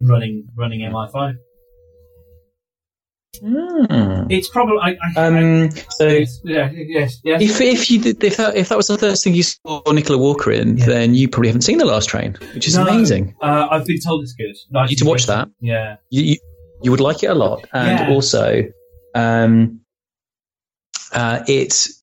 [0.00, 1.34] running running MI5.
[3.38, 4.26] Hmm.
[4.28, 7.40] It's probably I, I, Um, so it's- yeah, yes, yes.
[7.40, 10.18] if if you did, if that if that was the first thing you saw Nicola
[10.18, 10.86] Walker in, Yeah.
[10.86, 13.34] then you probably haven't seen the Last Train, which is No, amazing.
[13.40, 14.56] Uh, I've been told it's good.
[14.72, 15.48] You need to watch that.
[15.60, 15.96] Yeah.
[16.10, 16.36] You, you
[16.82, 18.10] you would like it a lot, and Yeah.
[18.14, 18.64] also,
[19.14, 19.80] um,
[21.12, 22.02] uh, it's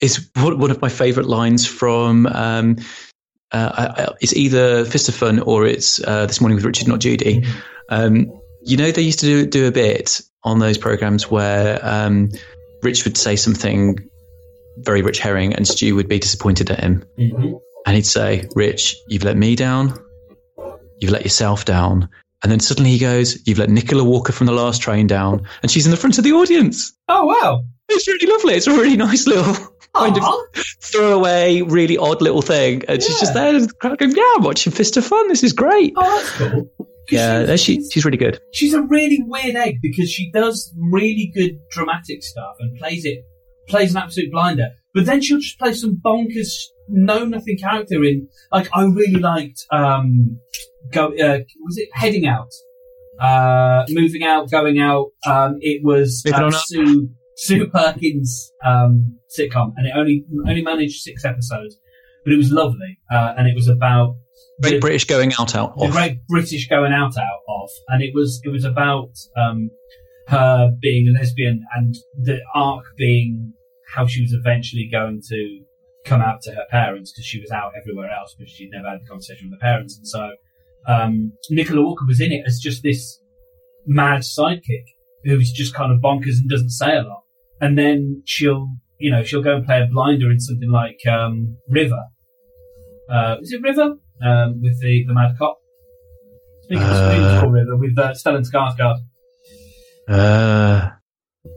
[0.00, 2.26] it's one one of my favourite lines from.
[2.28, 2.76] Um,
[3.52, 6.88] uh, I, I, it's either Fist of Fun or it's uh, This Morning with Richard,
[6.88, 7.44] Not Judy.
[7.90, 8.26] Um,
[8.66, 12.30] you know, they used to do, do a bit on those programs where um,
[12.82, 13.98] Rich would say something
[14.78, 17.04] very Rich Herring and Stu would be disappointed at him.
[17.16, 17.52] hmm
[17.86, 19.98] And he'd say, Rich, you've let me down.
[21.00, 22.08] You've let yourself down.
[22.42, 25.46] And then suddenly he goes, You've let Nicola Walker from the last train down.
[25.62, 26.92] And she's in the front of the audience.
[27.08, 27.64] Oh wow.
[27.88, 28.54] It's really lovely.
[28.54, 29.54] It's a really nice little
[29.94, 30.24] kind of
[30.82, 32.82] throwaway, really odd little thing.
[32.88, 35.28] And she's just there in the crowd going, Yeah, I'm watching Fist of Fun.
[35.28, 35.94] This is great.
[35.96, 36.88] Oh, that's cool.
[37.10, 38.40] Yeah, she she's really good.
[38.52, 43.18] She's a really weird egg because she does really good dramatic stuff and plays it
[43.68, 44.68] plays an absolute blinder.
[44.94, 46.48] But then she'll just play some bonkers
[46.88, 50.38] know nothing character in like I really liked um
[50.92, 52.48] go uh, was it heading out
[53.20, 56.50] uh moving out going out um it was uh.
[56.50, 61.76] Sue Sue Perkins um sitcom and it only only managed six episodes
[62.24, 64.16] but it was lovely uh, and it was about
[64.60, 65.74] Great the- British going out out.
[65.76, 65.80] of.
[65.80, 69.70] the great British going out out of, and it was it was about um,
[70.28, 73.52] her being a lesbian and the arc being
[73.94, 75.60] how she was eventually going to
[76.04, 79.00] come out to her parents because she was out everywhere else because she'd never had
[79.00, 80.30] the conversation with her parents, and so
[80.88, 83.20] um, Nicola Walker was in it as just this
[83.86, 84.84] mad sidekick
[85.24, 87.22] who's just kind of bonkers and doesn't say a lot,
[87.60, 91.56] and then she'll you know she'll go and play a blinder in something like um,
[91.68, 92.04] River.
[93.10, 93.96] Uh, is it River?
[94.22, 95.58] Um, with the, the mad cop.
[96.64, 98.98] I think it was, I think it was Uh, called River with uh, Stellan Skarsgård.
[100.08, 100.90] Uh,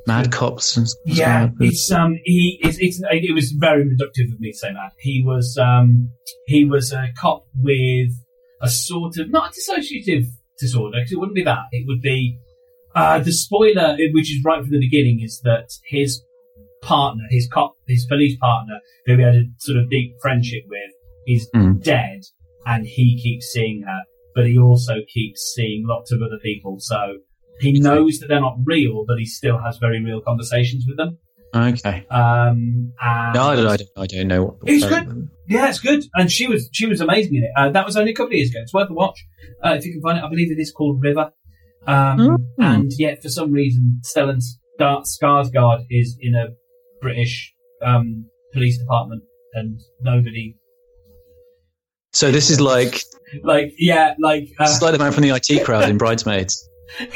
[0.08, 0.78] Mad Cops.
[0.78, 4.72] And Yeah, it's um he it's, it's it was very reductive of me to say
[4.74, 6.12] that he was um
[6.48, 8.12] he was a cop with
[8.62, 10.26] a sort of not a dissociative
[10.60, 12.38] disorder because it wouldn't be that it would be
[12.96, 16.22] uh the spoiler which is right from the beginning is that his
[16.82, 20.92] partner his cop his police partner who he had a sort of deep friendship with
[21.28, 21.84] is Mm.
[21.84, 22.22] dead
[22.66, 24.02] and he keeps seeing her
[24.36, 27.18] but he also keeps seeing lots of other people so
[27.60, 31.18] he knows that they're not real, but he still has very real conversations with them.
[31.54, 32.06] Okay.
[32.10, 34.44] Um, and No, I don't, I don't, I don't know.
[34.44, 35.30] What, It's good.
[35.48, 37.50] Yeah, it's good, and she was she was amazing in it.
[37.58, 38.60] Uh, that was only a couple of years ago.
[38.62, 39.26] It's worth a watch
[39.66, 40.24] uh, if you can find it.
[40.24, 41.32] I believe it is called River.
[41.88, 42.64] Um, Hmm.
[42.64, 44.42] And yet, for some reason, Stellan
[44.80, 46.50] Skarsgård is in a
[47.02, 47.52] British
[47.82, 50.56] um, police department, and nobody
[52.14, 53.04] So this is like,
[53.44, 56.68] like yeah like uh, it's like the man from the IT crowd in Bridesmaids.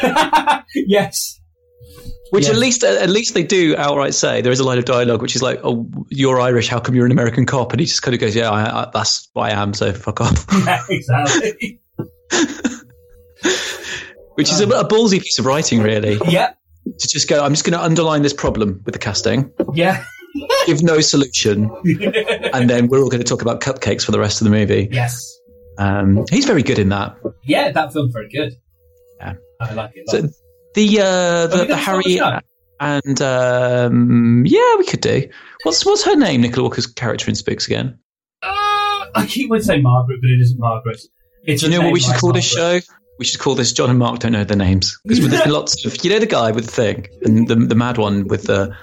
[0.75, 1.39] yes
[2.29, 2.51] Which Yes.
[2.51, 5.35] at least at least they do outright say there is a line of dialogue which
[5.35, 6.67] is like, "Oh, you're Irish.
[6.67, 8.89] How come you're an American cop?" And he just kind of goes, "Yeah, I, I,
[8.93, 9.73] that's why I am.
[9.73, 11.79] So fuck off." yeah exactly
[14.35, 16.53] Which is a, a ballsy piece of writing, really, yeah
[16.85, 17.43] to just go.
[17.43, 20.03] I'm just going to underline this problem with the casting, yeah
[20.65, 21.69] give no solution,
[22.53, 24.89] and then we're all going to talk about cupcakes for the rest of the movie.
[24.91, 25.37] yes
[25.77, 27.15] Um, he's very good in that.
[27.43, 28.53] Yeah, that film's very good.
[29.19, 29.33] Yeah.
[29.59, 30.09] I like it.
[30.09, 30.21] So
[30.75, 32.19] the uh, the, the Harry
[32.79, 35.29] and um, yeah, we could do.
[35.63, 36.41] What's what's her name?
[36.41, 37.97] Nicola Walker's character in Spooks again.
[38.41, 41.01] Uh, I keep wanting to say Margaret, but it isn't Margaret.
[41.45, 42.79] It's you know what we should like call this show?
[43.19, 46.03] We should call this John and Mark don't know their names because there's lots of
[46.03, 48.75] you know the guy with the thing and the the mad one with the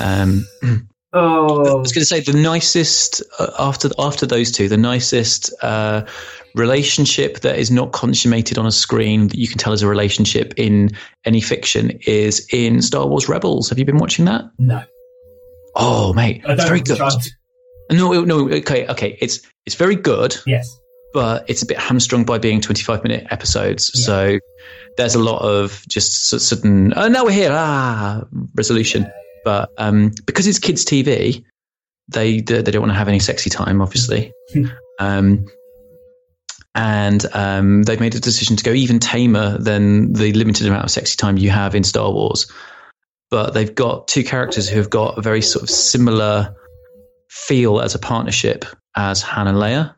[0.00, 0.46] um.
[1.12, 5.52] I Oh, was going to say the nicest uh, after after those two, the nicest
[5.62, 6.04] uh,
[6.54, 10.52] relationship that is not consummated on a screen that you can tell is a relationship
[10.58, 10.90] in
[11.24, 13.68] any fiction is in Star Wars Rebels.
[13.70, 14.44] Have you been watching that?
[14.58, 14.82] no.
[15.80, 16.98] Oh, mate, I it's very good.
[17.90, 19.16] No, no, okay, okay.
[19.20, 20.68] It's it's very good, Yes.
[21.14, 23.90] but it's a bit hamstrung by being twenty five minute episodes.
[23.94, 24.04] Yeah.
[24.04, 24.38] So
[24.96, 26.92] there's a lot of just sudden.
[26.96, 27.50] Oh, now we're here.
[27.52, 28.24] Ah,
[28.56, 29.06] resolution.
[29.48, 31.42] But um, because it's kids' TV,
[32.08, 34.30] they they they don't want to have any sexy time, obviously.
[35.00, 35.46] um,
[36.74, 40.90] and um, they've made a decision to go even tamer than the limited amount of
[40.90, 42.52] sexy time you have in Star Wars.
[43.30, 46.54] But they've got two characters who have got a very sort of similar
[47.30, 49.94] feel as a partnership as Han and Leia.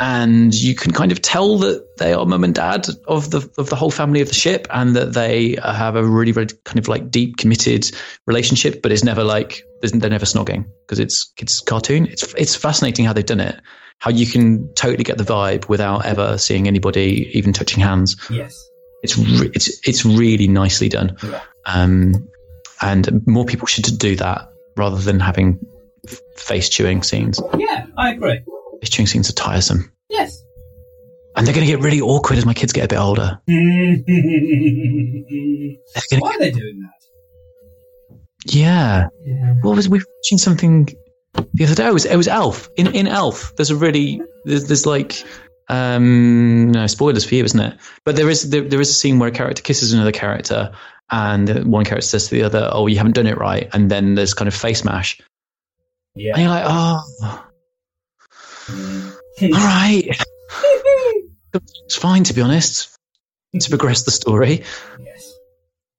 [0.00, 3.68] And you can kind of tell that they are mum and dad of the of
[3.68, 6.86] the whole family of the ship, and that they have a really, really kind of
[6.86, 7.90] like deep, committed
[8.26, 8.80] relationship.
[8.80, 12.06] But it's never like they're never snogging because it's it's cartoon.
[12.06, 13.60] It's it's fascinating how they've done it.
[13.98, 18.16] How you can totally get the vibe without ever seeing anybody even touching hands.
[18.30, 18.56] Yes.
[19.02, 21.40] It's re- it's it's really nicely done, Yeah.
[21.66, 22.28] um,
[22.82, 25.58] and more people should do that rather than having
[26.06, 27.40] f- face chewing scenes.
[27.56, 28.40] Yeah, I agree.
[28.80, 30.42] Face chewing scenes are tiresome, Yes.
[31.36, 33.40] and they're going to get really awkward as my kids get a bit older.
[33.46, 33.54] Why
[36.34, 36.92] are they doing that?
[38.46, 39.08] yeah.
[39.24, 39.54] Yeah.
[39.62, 40.88] What was we watching something
[41.54, 41.86] the other day?
[41.88, 42.68] It was it was Elf.
[42.76, 45.22] In in Elf, there's a really there's, there's like
[45.68, 47.76] um no spoilers for you, isn't it?
[48.04, 50.72] But there is there, there is a scene where a character kisses another character,
[51.10, 54.14] and one character says to the other, "Oh, you haven't done it right," and then
[54.14, 55.20] there's kind of face mash,
[56.14, 56.38] and Yeah.
[56.38, 57.44] you're like, "Oh,
[58.68, 60.04] all right,
[61.84, 62.94] it's fine to be honest."
[63.58, 64.62] To progress the story.
[65.00, 65.32] yes.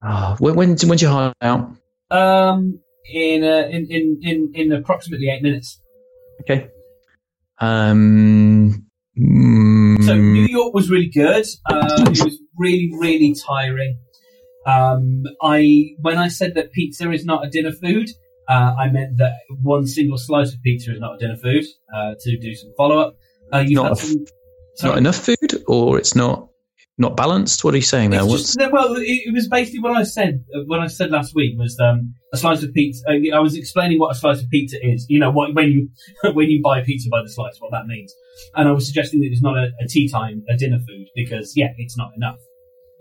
[0.04, 1.76] Oh, when when when's your heart out?
[2.12, 2.80] Um,
[3.12, 5.82] in, uh, in in in in approximately eight minutes.
[6.42, 6.70] Okay.
[7.60, 8.86] Um,
[9.20, 11.46] Mm, So New York was really good.
[11.70, 13.98] Uh, it was really, really tiring.
[14.66, 18.10] Um, I when I said that pizza is not a dinner food,
[18.50, 21.64] uh, I meant that one single slice of pizza is not a dinner food.
[21.96, 23.16] Uh, to do some follow up,
[23.54, 24.26] uh, you Not some.
[24.84, 26.48] not enough food, or it's not
[26.98, 27.64] not balanced.
[27.64, 28.26] What are you saying there?
[28.26, 30.44] Just, well, it, it was basically what I said.
[30.54, 33.02] uh, What I said last week was um, a slice of pizza.
[33.08, 35.06] Uh, I was explaining what a slice of pizza is.
[35.10, 35.90] You know, what, when you
[36.34, 38.14] when you buy a pizza by the slice, what that means.
[38.56, 41.54] And I was suggesting that it's not a, a tea time, a dinner food, because
[41.56, 42.38] yeah, it's not enough.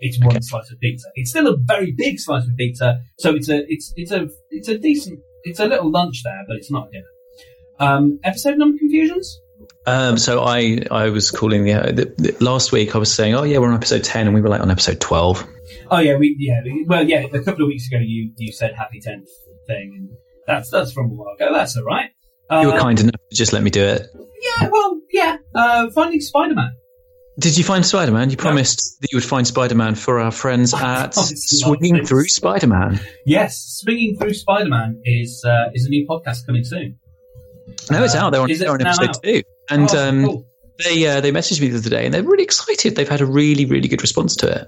[0.01, 0.39] It's one Okay.
[0.43, 1.07] slice of pizza.
[1.15, 4.69] It's still a very big slice of pizza, so it's a it's it's a it's
[4.69, 7.05] a decent it's a little lunch there, but it's not dinner.
[7.79, 9.41] Um, episode number confusions.
[9.85, 11.73] Um, so I, I was calling the,
[12.17, 12.95] the, the last week.
[12.95, 14.99] I was saying, oh yeah, we're on episode ten, and we were like on episode
[14.99, 15.45] twelve.
[15.91, 17.25] Oh yeah, we yeah we- well yeah.
[17.33, 19.27] A couple of weeks ago, you you said happy tenth
[19.67, 20.09] thing, and
[20.47, 21.53] that's that's from a while ago.
[21.53, 22.09] That's all right.
[22.49, 24.07] Uh, You were kind enough to just let me do it.
[24.41, 25.37] Yeah, well, yeah.
[25.53, 26.71] Uh, finding Spider Man.
[27.39, 28.29] Did you find Spider Man?
[28.29, 32.05] You promised that you would find Spider Man for our friends at Swinging.
[32.05, 32.99] Through Spider Man.
[33.25, 36.97] Yes, swinging through Spider Man is uh, is a new podcast coming soon.
[37.89, 38.31] No, it's Uh, out.
[38.31, 39.23] They're on, on episode out?
[39.23, 40.47] two, and Oh, um, cool.
[40.83, 42.95] they uh, they messaged me the other day, and they're really excited.
[42.95, 44.67] They've had a really really good response to it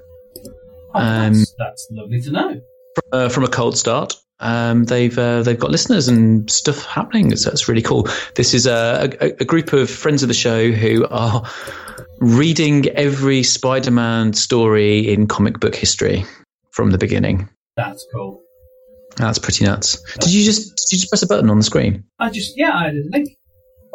[0.93, 2.61] Oh, um, that's, that's lovely to know.
[3.11, 4.13] uh, from a cold start.
[4.39, 8.07] Um, they've uh, they've got listeners and stuff happening, so that's really cool.
[8.35, 11.43] This is a, a, a group of friends of the show who are
[12.21, 16.23] reading every Spider-Man story in comic book history
[16.71, 17.49] from the beginning.
[17.75, 18.41] That's cool.
[19.17, 20.01] That's pretty nuts.
[20.19, 22.05] Did you just did you just press a button on the screen?
[22.19, 23.29] I just yeah, I had a link.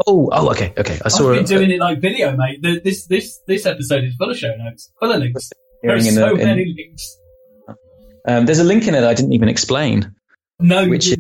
[0.07, 0.99] Oh, oh, okay, okay.
[1.05, 1.49] I saw I've been it.
[1.49, 2.61] doing it like video, mate.
[2.61, 5.51] The, this this this episode is full of show notes, full of links.
[5.83, 7.17] There's so the- in- many links.
[8.29, 10.15] um, there's a link in it I didn't even explain.
[10.61, 11.19] No, which is-.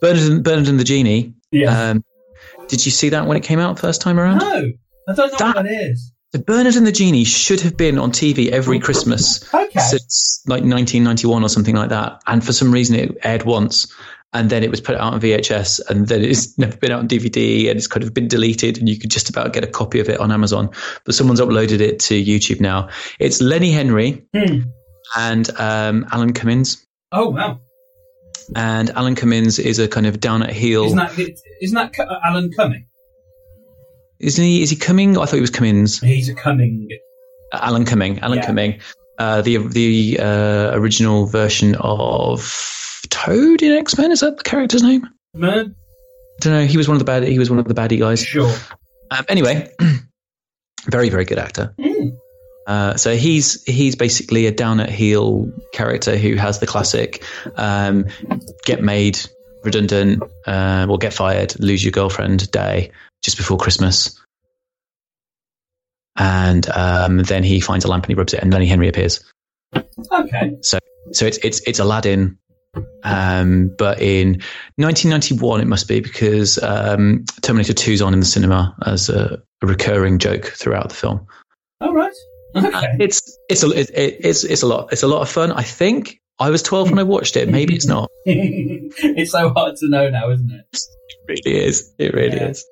[0.00, 1.32] Bernard and, Bernard and the Genie.
[1.50, 1.90] yeah.
[1.90, 2.04] Um,
[2.68, 4.38] did you see that when it came out first time around?
[4.38, 4.46] no,
[5.08, 6.12] I don't know That- what that is.
[6.34, 9.78] So Bernard and the Genie should have been on TV every Christmas Okay.
[9.78, 12.22] since like 1991 or something like that.
[12.26, 13.86] And for some reason, it aired once,
[14.32, 17.06] and then it was put out on VHS, and then it's never been out on
[17.08, 20.00] DVD, and it's kind of been deleted, and you could just about get a copy
[20.00, 20.70] of it on Amazon.
[21.04, 22.88] But someone's uploaded it to YouTube now.
[23.20, 24.62] It's Lenny Henry Hmm.
[25.16, 26.84] and um, Alan Cummins.
[27.12, 27.60] Oh wow!
[28.56, 30.86] And Alan Cummins is a kind of down at heel.
[30.86, 31.16] Isn't that
[31.62, 32.86] isn't that Alan Cumming?
[34.24, 34.62] Isn't he?
[34.62, 35.18] Is he Cumming?
[35.18, 36.00] I thought he was Cummins.
[36.00, 36.88] He's a Cumming.
[37.52, 38.20] Alan Cumming.
[38.20, 38.46] Alan Yeah.
[38.46, 38.80] Cumming.
[39.18, 44.82] Uh, the the uh, original version of Toad in X Men is that the character's
[44.82, 45.08] name?
[45.34, 46.64] Man, I don't know.
[46.66, 47.22] He was one of the bad.
[47.24, 48.24] He was one of the baddie guys.
[48.24, 48.52] sure.
[49.10, 49.70] Um, anyway,
[50.88, 51.74] very very good actor.
[51.80, 52.08] Hmm.
[52.66, 57.22] Uh, so he's he's basically a down at heel character who has the classic
[57.56, 58.06] um,
[58.64, 59.20] get made
[59.62, 62.90] redundant uh, or get fired, lose your girlfriend day
[63.24, 64.20] just before Christmas.
[66.16, 69.24] And um, then he finds a lamp and he rubs it, and Lenny Henry appears.
[70.12, 70.56] Okay.
[70.60, 70.78] So
[71.12, 72.38] so it's it's it's Aladdin,
[73.02, 74.40] um, but in
[74.76, 79.66] 1991 it must be because um, Terminator 2's on in the cinema as a, a
[79.66, 81.26] recurring joke throughout the film.
[81.80, 82.12] All right.
[82.54, 82.86] Okay.
[83.00, 85.50] It's it's a it, it- it's it's a lot it's a lot of fun.
[85.50, 87.48] I think I was 12 when I watched it.
[87.48, 88.08] Maybe it's not.
[88.24, 90.64] it's so hard to know now, isn't it?
[90.72, 91.92] It really is.
[91.98, 92.50] It really Yeah.
[92.50, 92.64] is.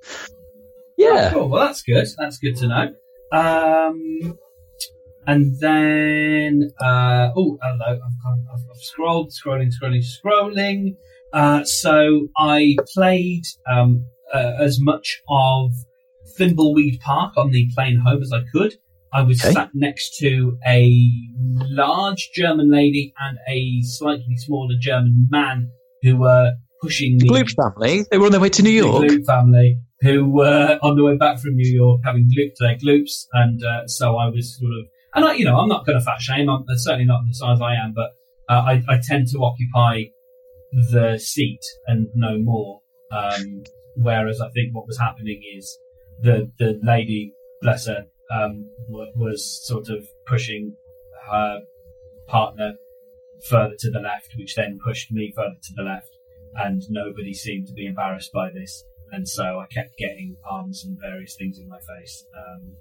[0.96, 1.30] Yeah.
[1.32, 1.48] Oh, cool.
[1.48, 2.06] Well, that's good.
[2.18, 2.94] That's good to know.
[3.32, 4.38] Um,
[5.26, 7.86] and then, uh, oh, hello.
[7.86, 10.96] I've, gone, I've, I've scrolled, scrolling, scrolling, scrolling.
[11.32, 15.72] Uh, so I played um, uh, as much of
[16.38, 18.74] Thimbleweed Park on the plane home as I could.
[19.14, 19.52] I was Okay.
[19.52, 20.90] sat next to a
[21.70, 25.70] large German lady and a slightly smaller German man
[26.02, 28.04] who were pushing the Gloop family.
[28.10, 29.24] They were on their way to New The York.
[29.26, 33.62] Family who were on the way back from New York having glooped their gloops, and
[33.64, 36.20] uh, so I was sort of, and I, you know, I'm not going to fat
[36.20, 36.50] shame.
[36.50, 38.10] I'm certainly not the size I am, but
[38.48, 40.04] uh, I, I tend to occupy
[40.90, 42.80] the seat and no more.
[43.12, 43.62] Um,
[43.94, 45.78] whereas I think what was happening is
[46.22, 50.74] the the lady, bless her, um, w- was sort of pushing
[51.30, 51.60] her
[52.26, 52.74] partner
[53.48, 56.16] further to the left, which then pushed me further to the left,
[56.54, 60.98] and nobody seemed to be embarrassed by this, and so I kept getting arms and
[61.00, 62.24] various things in my face.
[62.36, 62.74] Um,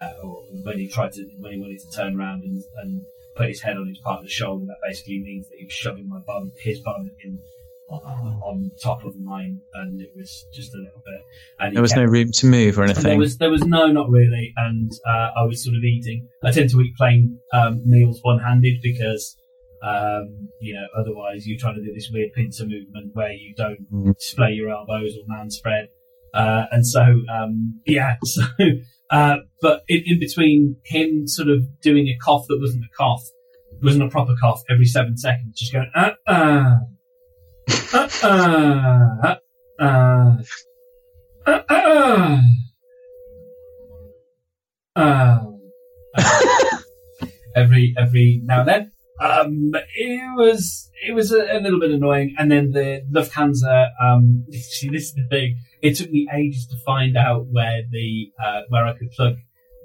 [0.00, 3.02] uh, or when he tried to, when he wanted to turn around and, and
[3.36, 6.18] put his head on his partner's shoulder, that basically means that he was shoving my
[6.26, 7.38] bum, his bum, in
[7.90, 8.00] on,
[8.42, 11.20] on top of mine, and it was just a little bit.
[11.60, 13.18] And There was kept- no room to move or there anything.
[13.18, 16.26] was there was no, not really, and uh, I was sort of eating.
[16.42, 19.36] I tend to eat plain um, meals one handed because
[19.82, 23.80] um, you know otherwise you try to do this weird pincer movement where you don't
[23.92, 24.14] Mm.
[24.16, 25.88] display your elbows or man spread,
[26.34, 27.02] uh, and so
[27.32, 28.42] um, yeah, so
[29.10, 33.22] Uh, but in, in between him sort of doing a cough that wasn't a cough,
[33.82, 36.76] wasn't a proper cough every seven seconds, just going, uh, uh,
[37.92, 39.36] uh, uh,
[39.78, 40.36] uh, uh,
[41.46, 42.38] uh, uh,
[44.96, 45.38] uh,
[47.56, 48.91] every every now and then.
[49.22, 53.90] Um, it was it was a, a, little bit annoying, and then the Lufthansa.
[54.02, 55.58] Um, see, this is the thing.
[55.80, 59.36] It took me ages to find out where the uh, where I could plug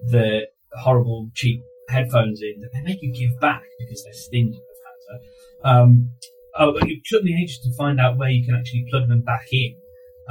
[0.08, 4.60] the horrible cheap headphones in that they make you give back because they're stingy.
[4.60, 5.70] Lufthansa.
[5.70, 6.12] Um,
[6.58, 9.46] oh, it took me ages to find out where you can actually plug them back
[9.52, 9.76] in,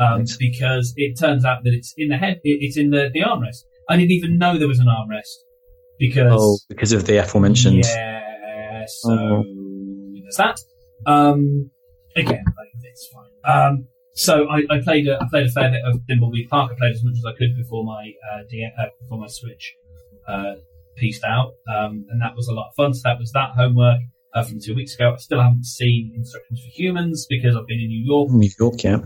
[0.01, 2.41] um, because it turns out that it's in the head.
[2.43, 3.67] It, it's in the the armrest.
[3.89, 5.45] I didn't even know there was an armrest
[5.97, 7.85] because oh, because of the aforementioned.
[7.85, 8.26] Yeah
[8.89, 9.45] so oh.
[10.23, 10.61] there's that.
[11.07, 11.71] Um,
[12.17, 13.31] again, like, it's fine.
[13.45, 16.73] Um, so I, I, played a, I played a fair bit of Thimbleweed Park.
[16.73, 19.75] I played as much as I could before my uh, uh, before my Switch
[20.27, 20.55] uh,
[20.97, 22.95] pieced out, um, and that was a lot of fun.
[22.95, 24.01] So that was that homework
[24.35, 25.13] uh, from two weeks ago.
[25.13, 28.31] I still haven't seen Instructions for Humans because I've been in New York.
[28.31, 28.99] New York, yeah.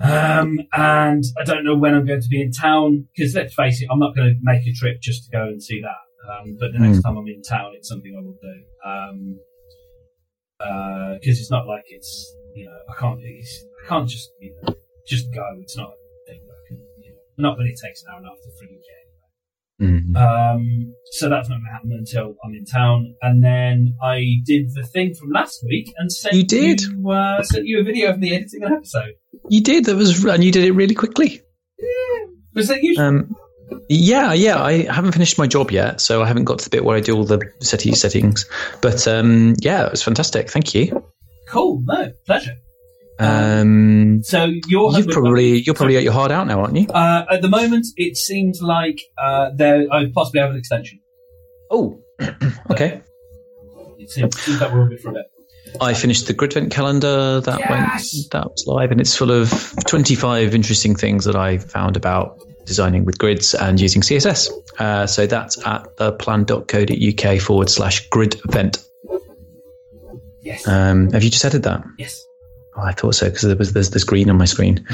[0.00, 3.82] Um, and I don't know when I'm going to be in town because let's face
[3.82, 6.07] it, I'm not going to make a trip just to go and see that.
[6.26, 7.02] Um, but the next mm.
[7.02, 8.56] time I'm in town, it's something I will do.
[8.84, 9.38] Um,
[10.58, 14.74] because uh, it's not like it's you know I can't I can't just you know
[15.06, 15.44] just go.
[15.60, 18.18] It's not a thing that I can you know not that it takes an hour
[18.18, 19.08] and a half to freaking get.
[19.80, 20.16] Mm-hmm.
[20.16, 23.14] Um, so that's not going to happen until I'm in town.
[23.22, 27.42] And then I did the thing from last week and sent you did you, uh,
[27.42, 29.14] sent you a video of me editing an episode.
[29.48, 29.84] You did.
[29.84, 31.40] That was and you did it really quickly.
[31.78, 32.26] Yeah.
[32.54, 33.00] Was that you?
[33.00, 33.36] Um,
[33.88, 34.62] yeah, yeah.
[34.62, 37.00] I haven't finished my job yet, so I haven't got to the bit where I
[37.00, 38.48] do all the SETI settings.
[38.80, 40.50] But um, yeah, it was fantastic.
[40.50, 41.04] Thank you.
[41.48, 41.82] Cool.
[41.84, 42.56] No, pleasure.
[43.20, 46.86] Um, so you're you probably you're probably at your hard out now, aren't you?
[46.88, 51.00] Uh, at the moment, it seems like uh, there I possibly have an extension.
[51.70, 52.00] Oh,
[52.70, 53.02] okay.
[53.98, 55.26] It seems, seems like we're a bit for a bit.
[55.80, 57.70] I finished the Gridvent calendar that yes!
[57.70, 62.40] went that was live, and it's full of 25 interesting things that I found about
[62.68, 64.50] designing with grids and using CSS.
[64.78, 68.84] Uh, so that's at theplan.co.uk forward slash grid event.
[70.42, 70.66] Yes.
[70.68, 71.84] Um, have you just added that?
[71.98, 72.24] Yes.
[72.76, 74.86] Oh, I thought so because there was there's, there's green on my screen.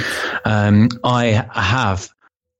[0.45, 2.09] Um, I have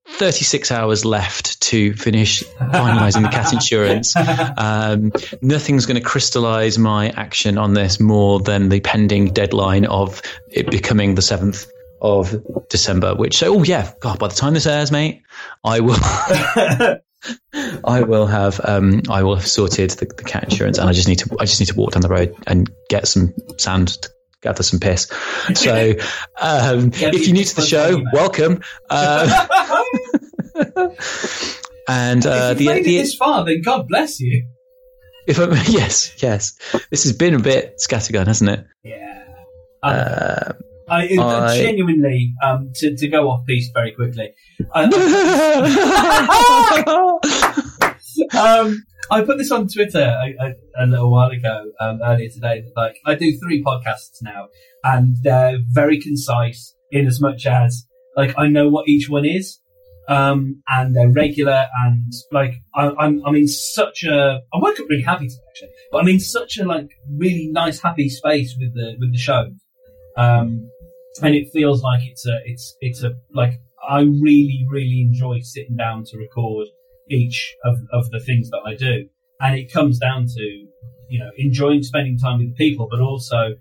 [0.07, 4.15] 36 hours left to finish finalizing the cat insurance.
[4.57, 10.21] Um, nothing's going to crystallize my action on this more than the pending deadline of
[10.53, 11.67] it becoming the 7th
[12.05, 12.37] of
[12.69, 15.23] December, which so, oh yeah, God, by the time this airs, mate,
[15.65, 15.97] I will,
[17.83, 21.09] I will have, um, I will have sorted the, the, cat insurance and I just
[21.09, 24.11] need to, I just need to walk down the road and get some sand to
[24.43, 25.11] gather some piss.
[25.55, 25.95] So,
[26.41, 28.63] um, if you're new to the show, welcome.
[28.91, 29.47] Uh,
[31.89, 34.47] and, uh, the, the, this far, then God bless you.
[35.27, 36.59] If I'm, yes, yes,
[36.91, 38.67] this has been a bit scattergun, hasn't it?
[38.83, 39.25] Yeah.
[39.83, 40.53] Uh,
[40.89, 44.33] I, I genuinely, um, to, to go off piece very quickly.
[44.75, 44.85] I,
[48.39, 52.65] um, I put this on Twitter a, a, a little while ago, um, earlier today.
[52.77, 54.49] Like, I do three podcasts now,
[54.83, 59.61] and they're very concise in as much as, like, I know what each one is,
[60.09, 64.89] um, and they're regular, and like, I, I'm, I'm in such a, I woke up
[64.89, 68.75] really happy today, actually, but I'm in such a, like, really nice, happy space with
[68.75, 69.51] the, with the show.
[70.17, 70.71] Um,
[71.23, 75.77] and it feels like it's a it's it's a like I really really enjoy sitting
[75.77, 76.69] down to record
[77.11, 79.09] each of of the things that I do,
[79.41, 80.43] and it comes down to
[81.09, 83.55] you know enjoying spending time with people, but also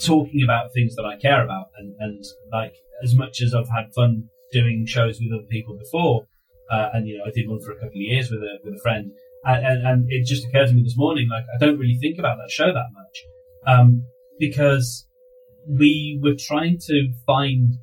[0.00, 3.92] talking about things that I care about, and and like as much as I've had
[3.94, 6.26] fun doing shows with other people before,
[6.72, 8.74] uh, and you know I did one for a couple of years with a with
[8.74, 9.12] a friend,
[9.44, 12.38] and, and, it just occurred to me this morning like I don't really think about
[12.38, 13.24] that show that much,
[13.66, 14.06] um,
[14.38, 15.06] because
[15.68, 17.74] we were trying to find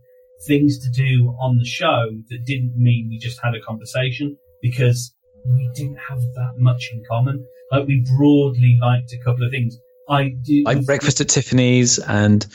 [0.47, 5.13] things to do on the show that didn't mean we just had a conversation because
[5.45, 7.45] we didn't have that much in common.
[7.71, 9.77] Like we broadly liked a couple of things.
[10.09, 12.45] I do like breakfast at Tiffany's and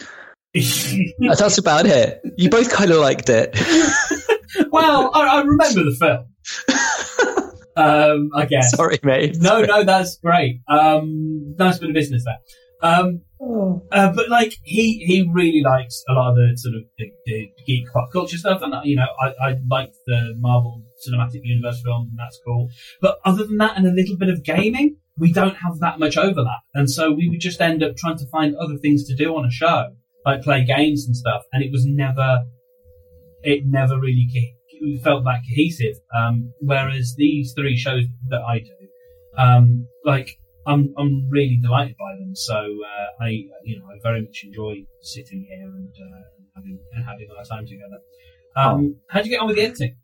[1.20, 2.20] that's about it.
[2.36, 3.54] You both kind of liked it.
[4.70, 6.26] well, I, I, remember the film.
[7.76, 8.74] Um, I guess.
[8.74, 9.36] Sorry, mate.
[9.38, 10.62] No, no, that's great.
[10.66, 12.38] Um, nice bit of business there.
[12.82, 13.82] Um, oh.
[13.90, 17.50] uh, but like he he really likes a lot of the sort of the, the
[17.66, 22.08] geek pop culture stuff, and you know I I like the Marvel Cinematic Universe film,
[22.10, 22.68] and that's cool.
[23.00, 26.16] But other than that, and a little bit of gaming, we don't have that much
[26.16, 29.34] overlap, and so we would just end up trying to find other things to do
[29.36, 29.94] on a show,
[30.24, 32.44] like play games and stuff, and it was never
[33.42, 34.28] it never really
[35.02, 35.96] felt that cohesive.
[36.14, 38.88] Um, whereas these three shows that I do,
[39.38, 42.34] um, like I'm I'm really delighted by them.
[42.34, 43.28] So uh, I
[43.64, 47.44] you know I very much enjoy sitting here and, uh, and having and having our
[47.44, 47.98] time together.
[48.56, 49.96] Um, How'd you get on with the editing?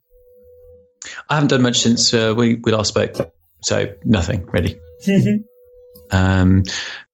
[1.28, 4.78] I haven't done much since uh, we, we last spoke, so nothing really.
[6.10, 6.62] um,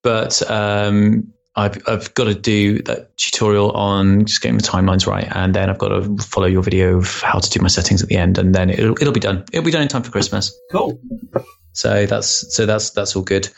[0.02, 5.26] but um, I've, I've got to do that tutorial on just getting the timelines right,
[5.30, 8.08] and then I've got to follow your video of how to do my settings at
[8.08, 9.44] the end, and then it'll, it'll be done.
[9.52, 10.56] It'll be done in time for Christmas.
[10.70, 11.00] Cool.
[11.72, 13.48] So that's so that's that's all good.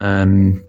[0.00, 0.64] Um,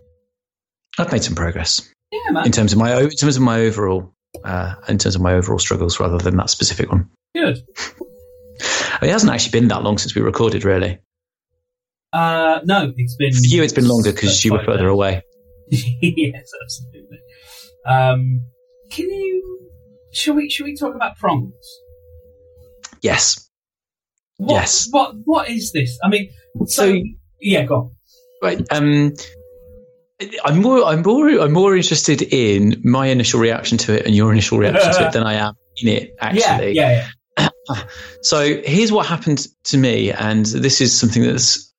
[0.97, 1.81] I've made some progress
[2.11, 2.45] Yeah, man.
[2.45, 5.59] in terms of my in terms of my overall uh, in terms of my overall
[5.59, 7.09] struggles, rather than that specific one.
[7.35, 7.57] Good.
[8.99, 10.97] It hasn't actually been that long since we recorded, really.
[12.11, 14.91] Uh, no, it's been For you, it's been longer because you were further days.
[14.91, 15.21] away.
[16.01, 17.19] yes, absolutely.
[17.85, 18.41] Um,
[18.91, 19.69] can you?
[20.13, 20.49] Should we?
[20.49, 21.53] Should we talk about prongs?
[23.01, 23.49] Yes.
[24.37, 24.87] What, Yes.
[24.91, 25.15] What?
[25.25, 25.97] What is this?
[26.03, 26.29] I mean,
[26.65, 27.01] so, So-
[27.41, 27.91] yeah, go on.
[28.41, 28.61] Right.
[28.71, 29.13] Um,
[30.45, 30.83] I'm more.
[30.83, 31.29] I'm more.
[31.29, 35.13] I'm more interested in my initial reaction to it and your initial reaction to it
[35.13, 36.11] than I am in it.
[36.19, 36.71] Actually.
[36.73, 37.07] Yeah,
[37.37, 37.49] yeah,
[38.21, 41.71] So here's what happened to me, and this is something that's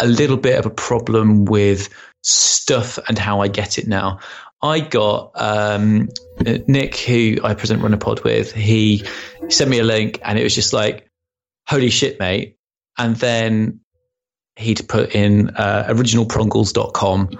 [0.00, 1.88] a little bit of a problem with
[2.22, 4.20] stuff and how I get it now.
[4.62, 6.08] I got um,
[6.40, 8.52] Nick, who I present Run a Pod with.
[8.52, 9.04] He
[9.48, 11.10] sent me a link, and it was just like,
[11.68, 12.56] "Holy shit, mate!"
[12.96, 13.80] And then
[14.56, 17.30] he'd put in uh, originalprongles.com,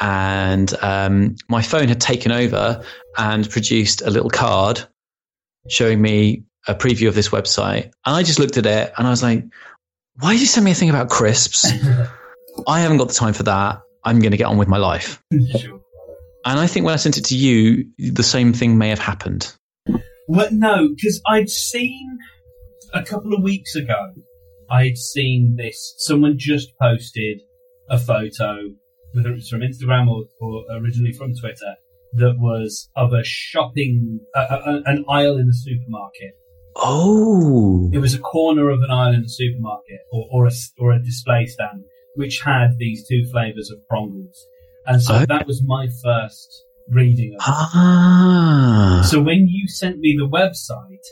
[0.00, 2.82] and um, my phone had taken over
[3.18, 4.80] and produced a little card
[5.68, 7.84] showing me a preview of this website.
[8.06, 9.44] And I just looked at it and I was like,
[10.16, 11.70] why did you send me a thing about crisps?
[12.66, 13.82] I haven't got the time for that.
[14.04, 15.22] I'm going to get on with my life.
[15.58, 15.80] sure.
[16.44, 19.52] And I think when I sent it to you, the same thing may have happened.
[20.26, 22.18] Well, no, because I'd seen
[22.94, 24.12] a couple of weeks ago.
[24.70, 25.94] I'd seen this.
[25.98, 27.40] Someone just posted
[27.90, 28.70] a photo,
[29.12, 31.74] whether it was from Instagram or, or originally from Twitter,
[32.14, 36.34] that was of a shopping, uh, uh, an aisle in a supermarket.
[36.76, 40.92] Oh, It was a corner of an aisle in a supermarket or, or, a, or
[40.92, 41.82] a display stand,
[42.14, 44.46] which had these two flavors of prongles.
[44.86, 45.26] And so Okay.
[45.26, 47.46] that was my first reading of it.
[47.48, 51.04] ah, So when you sent me the website,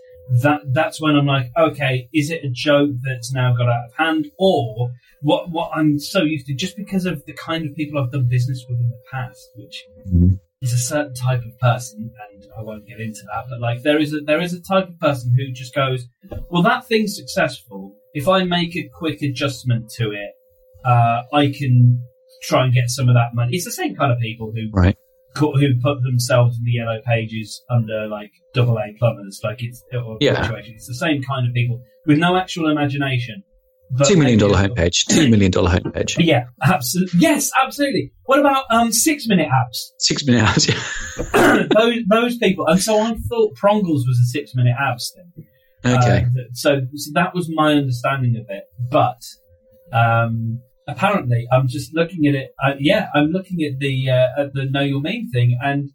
[0.43, 3.95] that that's when I'm like, okay, is it a joke that's now got out of
[3.97, 4.91] hand, or
[5.23, 5.51] what?
[5.51, 8.65] What I'm so used to, just because of the kind of people I've done business
[8.69, 10.39] with in the past, which Mhm.
[10.61, 13.99] is a certain type of person, and I won't get into that, but like there
[13.99, 16.07] is a there is a type of person who just goes,
[16.51, 17.95] well, that thing's successful.
[18.13, 20.33] If I make a quick adjustment to it,
[20.89, 22.03] uh, I can
[22.43, 23.51] try and get some of that money.
[23.57, 24.97] It's the same kind of people who Right.
[25.37, 25.51] who
[25.83, 29.83] put themselves in the yellow pages under like double A plumbers, like it's
[30.21, 30.51] Yeah.
[30.65, 33.43] It's the same kind of people with no actual imagination.
[34.05, 35.07] two million dollar homepage.
[35.07, 36.17] Two million dollar homepage.
[36.25, 37.21] Yeah, absolutely.
[37.21, 38.13] Yes, absolutely.
[38.25, 39.79] What about um six minute apps?
[39.99, 40.67] Six minute hours.
[41.77, 42.67] those those people.
[42.67, 45.45] And so I thought Prongles was a six minute apps thing.
[45.87, 46.25] okay.
[46.25, 48.65] Uh, so, so that was my understanding of it.
[48.91, 49.21] But
[49.93, 52.55] um, apparently, I'm just looking at it.
[52.63, 55.91] Uh, yeah, I'm looking at the uh, at the Know Your Meme thing, and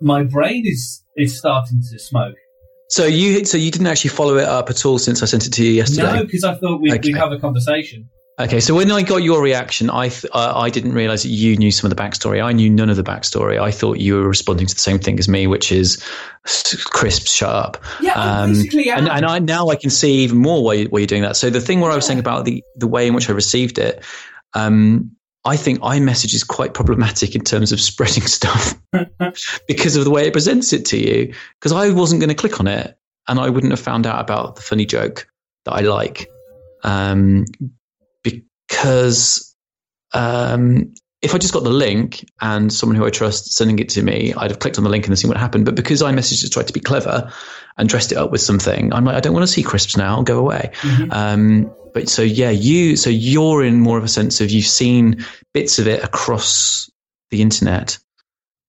[0.00, 2.36] my brain is is starting to smoke.
[2.90, 5.52] So you, so you didn't actually follow it up at all since I sent it
[5.54, 6.12] to you yesterday.
[6.18, 7.00] No, because I thought we'd, Okay.
[7.12, 8.08] we'd have a conversation.
[8.38, 11.56] Okay, so when I got your reaction, I th- uh, I didn't realize that you
[11.56, 12.42] knew some of the backstory.
[12.44, 13.60] I knew none of the backstory.
[13.60, 16.02] I thought you were responding to the same thing as me, which is
[16.86, 17.82] crisp, shut up.
[18.00, 18.90] Yeah, Um, basically.
[18.90, 21.36] And, and I now I can see even more why, why you're doing that.
[21.36, 23.78] So the thing where I was saying about the the way in which I received
[23.78, 24.02] it,
[24.54, 25.10] um,
[25.44, 28.74] I think iMessage is quite problematic in terms of spreading stuff
[29.68, 31.34] because of the way it presents it to you.
[31.60, 32.96] Because I wasn't going to click on it,
[33.28, 35.26] and I wouldn't have found out about the funny joke
[35.64, 36.28] that I like.
[36.82, 37.44] Um,
[38.22, 39.54] because
[40.12, 40.94] um,
[41.24, 44.34] if I just got the link and someone who I trust sending it to me,
[44.36, 45.64] I'd have clicked on the link and seen what happened.
[45.64, 47.32] But because iMessage has tried to be clever
[47.78, 50.22] and dressed it up with something, I'm like, I don't want to see crisps now.
[50.22, 50.70] Go away.
[50.82, 51.12] Mhm.
[51.12, 55.24] Um, but so yeah, you so you're in more of a sense of you've seen
[55.52, 56.90] bits of it across
[57.30, 57.98] the internet,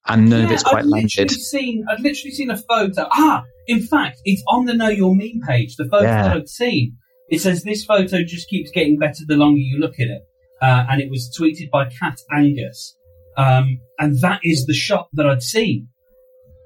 [0.08, 1.32] and none of it's quite I've literally landed.
[1.32, 1.86] seen.
[1.90, 3.08] I've literally seen a photo.
[3.12, 5.76] Ah, in fact, it's on the Know Your Meme page.
[5.76, 6.24] The photo Yeah.
[6.24, 6.98] that I've seen.
[7.30, 10.22] It says this photo just keeps getting better the longer you look at it,
[10.62, 12.98] uh, and it was tweeted by Cat Angus,
[13.38, 15.90] um, and that is the shot that I'd seen.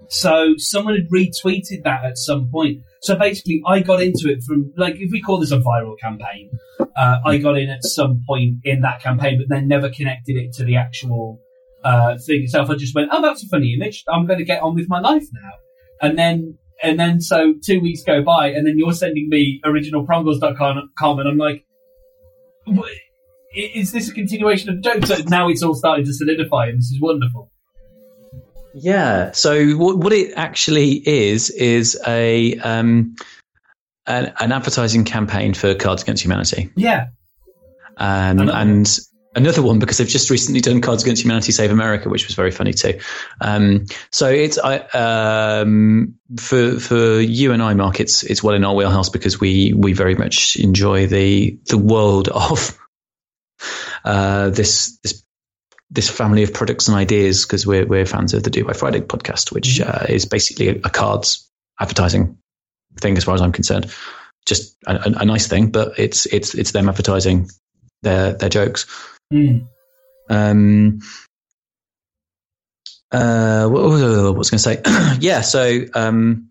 [0.09, 2.81] So someone had retweeted that at some point.
[3.01, 6.51] So basically, I got into it from like if we call this a viral campaign,
[6.95, 10.53] uh, I got in at some point in that campaign, but then never connected it
[10.53, 11.39] to the actual
[11.83, 12.69] uh, thing itself.
[12.69, 14.03] I just went, "Oh, that's a funny image.
[14.11, 15.51] I'm going to get on with my life now."
[16.01, 21.19] And then and then so two weeks go by, and then you're sending me originalprongles.com,
[21.19, 21.65] and I'm like,
[23.53, 25.05] is this a continuation of the joke?
[25.05, 27.51] So now it's all starting to solidify, and this is wonderful.
[28.73, 29.31] Yeah.
[29.31, 33.15] So what, what it actually is is a um,
[34.05, 36.71] an, an advertising campaign for Cards Against Humanity.
[36.75, 37.07] Yeah.
[37.97, 38.99] Um, Another and
[39.35, 42.51] another one because they've just recently done Cards Against Humanity Save America, which was very
[42.51, 42.99] funny too.
[43.41, 47.99] Um, so it's I um, for for you and I, Mark.
[47.99, 52.29] It's it's well in our wheelhouse because we we very much enjoy the the world
[52.29, 52.77] of
[54.05, 55.23] uh, this this
[55.91, 59.01] this family of products and ideas because we're we're fans of the Do by Friday
[59.01, 61.49] podcast, which uh, is basically a, a cards
[61.79, 62.37] advertising
[62.99, 63.93] thing as far as I'm concerned.
[64.45, 67.49] Just a, a, a nice thing, but it's it's it's them advertising
[68.03, 68.85] their their jokes.
[69.33, 69.67] Mm.
[70.29, 70.99] Um,
[73.11, 75.17] uh, what, what was I going to say?
[75.19, 76.48] yeah, so um,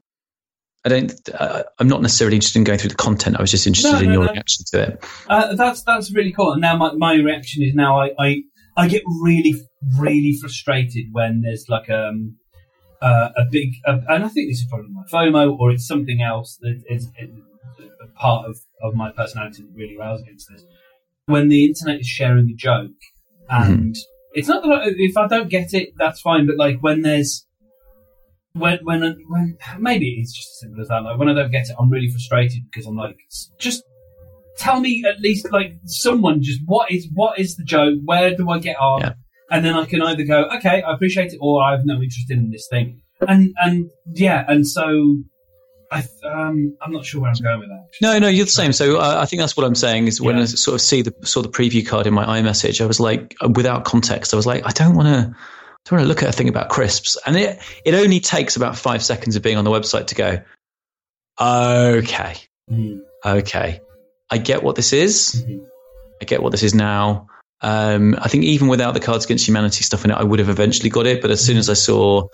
[0.85, 1.13] I don't.
[1.35, 3.37] Uh, I'm not necessarily interested in going through the content.
[3.37, 4.33] I was just interested No, in no, your no.
[4.33, 5.05] reaction to it.
[5.29, 6.53] Uh, that's that's really cool.
[6.53, 8.43] And now my, my reaction is now I, I
[8.77, 9.55] I get really
[9.99, 12.37] really frustrated when there's like um
[13.03, 16.21] uh, a big uh, and I think this is probably my FOMO or it's something
[16.21, 17.09] else that is,
[18.03, 20.65] a part of, of my personality that really rouses against this.
[21.27, 22.91] When the internet is sharing a joke
[23.49, 23.95] and
[24.33, 27.47] it's not that I, if I don't get it that's fine, but like when there's
[28.59, 31.03] when when when maybe it's just as simple as that.
[31.03, 33.17] Like when I don't get it, I'm really frustrated because I'm like,
[33.59, 33.83] just
[34.57, 37.99] tell me at least like someone just what is what is the joke?
[38.05, 39.01] Where do I get on?
[39.01, 39.13] Yeah.
[39.51, 42.31] And then I can either go, okay, I appreciate it, or I have no interest
[42.31, 43.01] in this thing.
[43.27, 45.17] And and yeah, and so
[45.91, 47.87] I um I'm not sure where I'm going with that.
[48.03, 48.73] No, no, you're the same.
[48.73, 50.43] So uh, I think that's what I'm saying is when Yeah.
[50.43, 53.35] I sort of see the saw the preview card in my iMessage, I was like,
[53.43, 55.35] uh, without context, I was like, I don't want to.
[55.89, 58.57] I don't want to look at a thing about crisps, and it it only takes
[58.57, 60.39] about five seconds of being on the website to go.
[61.41, 62.37] Okay,
[62.71, 63.01] Mm.
[63.25, 63.81] okay,
[64.31, 65.43] I get what this is.
[65.49, 65.61] Mhm.
[66.21, 67.29] I get what this is now.
[67.61, 70.49] Um, I think even without the Cards Against Humanity stuff in it, I would have
[70.49, 71.21] eventually got it.
[71.23, 72.29] But as soon as I saw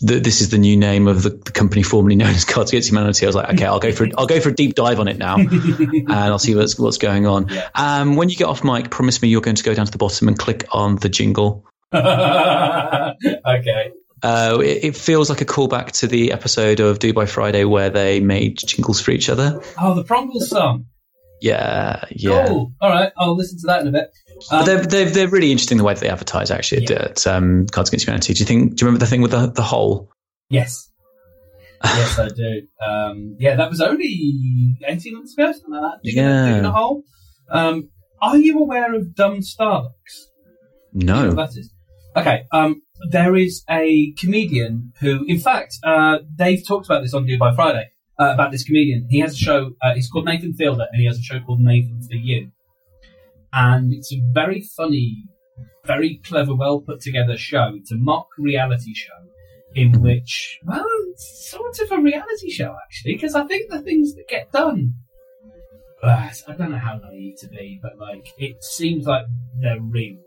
[0.00, 2.88] that this is the new name of the, the company formerly known as Cards Against
[2.88, 5.06] Humanity, I was like, okay, I'll go for I'll go for a deep dive on
[5.08, 7.48] it now, and I'll see what's what's going on.
[7.50, 7.68] Yeah.
[7.74, 9.98] Um, when you get off mic, promise me you're going to go down to the
[9.98, 11.64] bottom and click on the jingle.
[13.46, 13.92] okay.
[14.22, 17.90] Uh, it, it feels like a callback to the episode of Do by Friday where
[17.90, 19.60] they made jingles for each other.
[19.80, 20.86] Oh, the Prongles song.
[21.40, 22.46] Yeah, yeah.
[22.46, 22.72] Cool.
[22.80, 24.10] All right, I'll listen to that in a bit.
[24.52, 27.02] Um, they're, they're, they're really interesting the way that they advertise actually Yeah.
[27.10, 28.34] at, um, Cards Against Humanity.
[28.34, 28.76] Do you think?
[28.76, 30.10] Do you remember the thing with the the hole?
[30.48, 30.88] yes.
[31.84, 32.62] yes, I do.
[32.80, 35.98] Um, yeah, that was only 18 months ago, something like that.
[36.04, 36.46] Digging Yeah.
[36.48, 37.02] digging a hole.
[37.50, 37.88] Um,
[38.20, 39.90] are you aware of Dumb Starbucks?
[40.92, 41.34] You know No.
[41.34, 41.71] that is?
[42.14, 47.24] Okay, um, there is a comedian who, in fact, uh, they've talked about this on
[47.26, 47.90] Do by Friday,
[48.20, 49.06] uh, about this comedian.
[49.08, 51.60] He has a show, uh, it's called Nathan Fielder, and he has a show called
[51.60, 52.50] Nathan for You.
[53.52, 55.24] And it's a very funny,
[55.86, 57.72] very clever, well put together show.
[57.74, 59.08] It's a mock reality show
[59.74, 64.14] in which, well, it's sort of a reality show, actually, because I think the things
[64.14, 64.94] that get done
[66.02, 69.24] I don't know how naive to be, but like it seems like
[69.60, 70.18] they're real.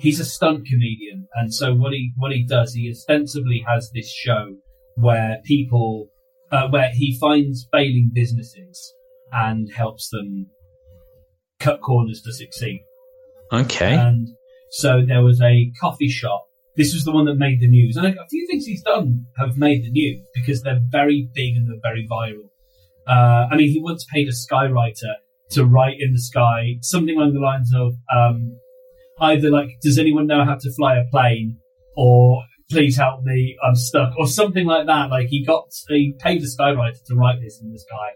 [0.00, 4.10] He's a stunt comedian, and so what he what he does, he ostensibly has this
[4.10, 4.56] show
[4.94, 6.08] where people,
[6.50, 8.94] uh, where he finds failing businesses
[9.30, 10.46] and helps them
[11.58, 12.82] cut corners to succeed.
[13.52, 13.94] Okay.
[13.94, 14.28] And
[14.70, 16.46] so there was a coffee shop.
[16.76, 19.58] This was the one that made the news, and a few things he's done have
[19.58, 22.48] made the news because they're very big and they're very viral.
[23.06, 25.14] Uh, I mean, he once paid a skywriter
[25.50, 28.56] to write in the sky something along the lines of um,
[29.20, 31.58] either like, "Does anyone know how to fly a plane?"
[31.96, 35.10] or "Please help me, I'm stuck," or something like that.
[35.10, 38.10] Like he got he paid a skywriter to write this in the sky,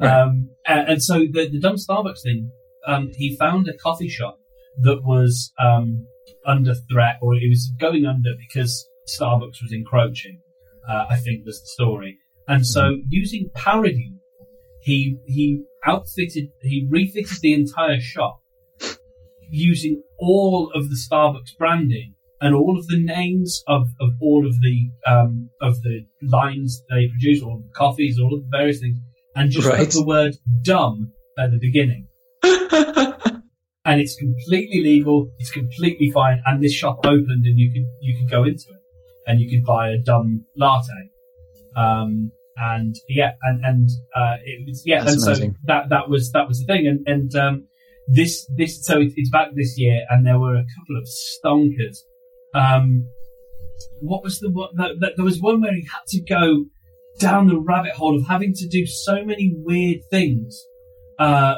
[0.00, 0.20] Right.
[0.20, 2.50] um, and, and so the the dumb Starbucks thing.
[2.86, 4.38] Um, he found a coffee shop
[4.82, 6.06] that was um,
[6.46, 10.40] under threat, or it was going under because Starbucks was encroaching.
[10.86, 14.12] Uh, I think was the story, and so using parody,
[14.82, 18.40] he he outfitted, he refitted the entire shop
[19.54, 24.54] using all of the Starbucks branding and all of the names of, of all of
[24.60, 28.98] the um, of the lines they produce, all the coffees, all of the various things,
[29.36, 29.78] and just Right.
[29.78, 32.06] put the word "dumb" at the beginning
[33.84, 35.28] and it's completely legal.
[35.38, 36.40] It's completely fine.
[36.46, 38.82] And this shop opened, and you could you could go into it,
[39.26, 41.02] and you could buy a dumb latte.
[41.76, 45.50] Um, and yeah, and and uh, it was yeah, That's and amazing.
[45.52, 47.66] so that that was that was the thing, and and um,
[48.08, 51.98] this this so it's back this year, and there were a couple of stonkers.
[52.54, 53.08] Um,
[54.00, 54.70] what was the one?
[54.74, 56.66] The, the, there was one where he had to go.
[57.20, 60.60] down the rabbit hole of having to do so many weird things.
[61.16, 61.54] Uh,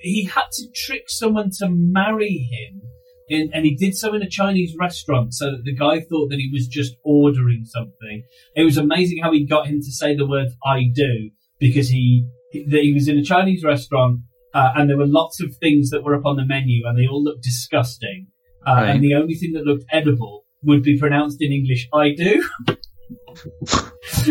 [0.00, 2.80] he had to trick someone to marry him,
[3.28, 6.38] in, and he did so in a Chinese restaurant, so that the guy thought that
[6.38, 8.24] he was just ordering something.
[8.56, 11.30] It was amazing how he got him to say the word "I do"
[11.60, 12.26] because he
[12.70, 14.20] that he was in a Chinese restaurant
[14.54, 17.06] uh, and there were lots of things that were up on the menu and they
[17.06, 18.28] all looked disgusting.
[18.66, 18.90] Uh, Right.
[18.90, 22.44] And the only thing that looked edible would be pronounced in English, I do.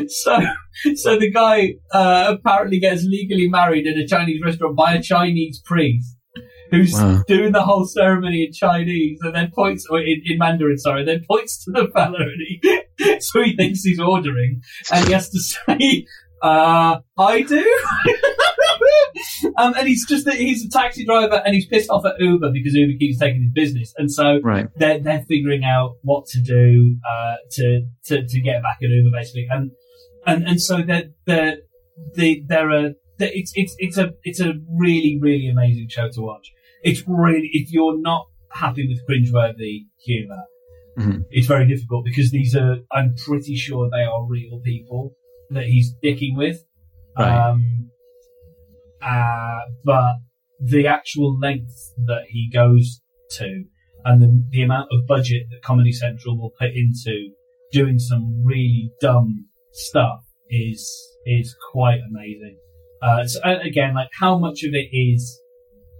[0.08, 0.40] so,
[0.96, 5.62] so the guy uh, apparently gets legally married in a Chinese restaurant by a Chinese
[5.66, 6.18] priest
[6.72, 7.22] who's Wow.
[7.28, 11.22] doing the whole ceremony in Chinese and then points, or in, in Mandarin, sorry, then
[11.30, 14.62] points to the fella and he, so he thinks he's ordering
[14.92, 16.06] and he has to say,
[16.42, 17.80] uh, I do.
[19.58, 22.74] um, and he's just, he's a taxi driver and he's pissed off at Uber because
[22.74, 23.94] Uber keeps taking his business.
[23.98, 24.68] And so Right.
[24.76, 29.10] they're, they're figuring out what to do, uh, to, to, to get back at Uber
[29.16, 29.48] basically.
[29.50, 29.72] And,
[30.26, 31.58] and, and so they're, they're,
[32.16, 36.22] they, they're a, they- it's, it's, it's a, it's a really, really amazing show to
[36.22, 36.52] watch.
[36.84, 40.44] It's really, if you're not happy with cringeworthy humour,
[41.00, 41.24] Mhm.
[41.32, 45.14] it's very difficult because these are, I'm pretty sure they are real people
[45.50, 46.58] that he's dicking with.
[47.18, 47.50] Right.
[47.50, 47.90] Um,
[49.02, 50.16] uh, but
[50.60, 53.02] the actual length that he goes
[53.32, 53.64] to
[54.06, 57.30] and the, the amount of budget that Comedy Central will put into
[57.72, 60.90] doing some really dumb stuff is,
[61.26, 62.58] is quite amazing.
[63.02, 65.40] Uh, so again, like how much of it is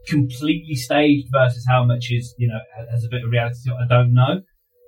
[0.08, 2.60] completely staged versus how much is, you know,
[2.92, 4.42] has a bit of reality I don't know.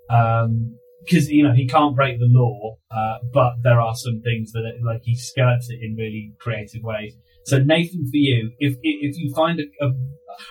[0.10, 0.78] Um,
[1.10, 4.60] cause, you know, he can't break the law, uh, but there are some things that,
[4.60, 7.16] are, like, he skirts it in really creative ways.
[7.46, 9.92] So Nathan, for you, if, if you find a, a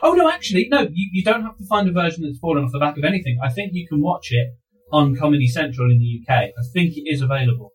[0.02, 2.73] oh no, actually, no, you, you don't have to find a version that's fallen off
[2.73, 3.39] the back of anything.
[3.43, 4.48] I think you can watch it
[4.93, 6.36] on Comedy Central in the UK.
[6.44, 7.73] I think it is available.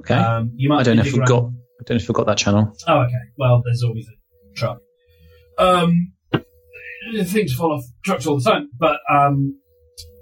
[0.00, 0.14] Okay.
[0.14, 1.44] Um, you might I don't know if we've got.
[1.44, 2.72] I don't know if we've got that channel.
[2.86, 3.12] Oh, okay.
[3.38, 4.78] Well, there's always a truck.
[5.58, 6.12] Um,
[7.24, 9.58] things fall off trucks all the time, but um,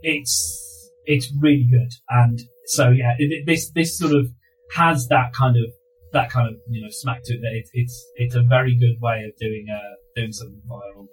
[0.03, 4.27] it's it's really good, and so yeah, it- this this sort of
[4.75, 5.65] has that kind of
[6.15, 7.41] that kind of you know smack to it.
[7.43, 11.07] That it, it's it's a very good way of doing uh doing something viral.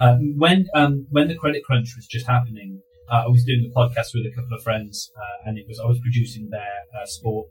[0.00, 3.74] Um, when um when the credit crunch was just happening, uh, I was doing the
[3.80, 7.04] podcast with a couple of friends, uh, and it was I was producing their uh,
[7.04, 7.48] sport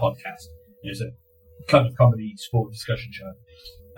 [0.00, 0.46] podcast.
[0.82, 1.10] It was a
[1.68, 3.32] kind of comedy sport discussion show.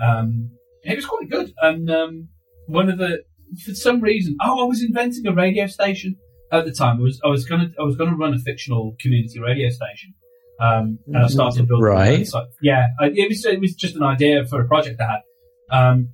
[0.05, 0.51] Um,
[0.83, 1.53] it was quite good.
[1.61, 2.29] And um,
[2.66, 3.25] one of the,
[3.65, 6.16] for some reason, oh, I was inventing a radio station
[6.53, 6.99] at the time.
[6.99, 10.15] I was I was gonna I was gonna run a fictional community radio station.
[10.61, 11.85] Um, and I started building.
[11.85, 12.27] Right.
[12.27, 15.23] So, yeah, I, it was it was just an idea for a project I had.
[15.71, 16.09] Um,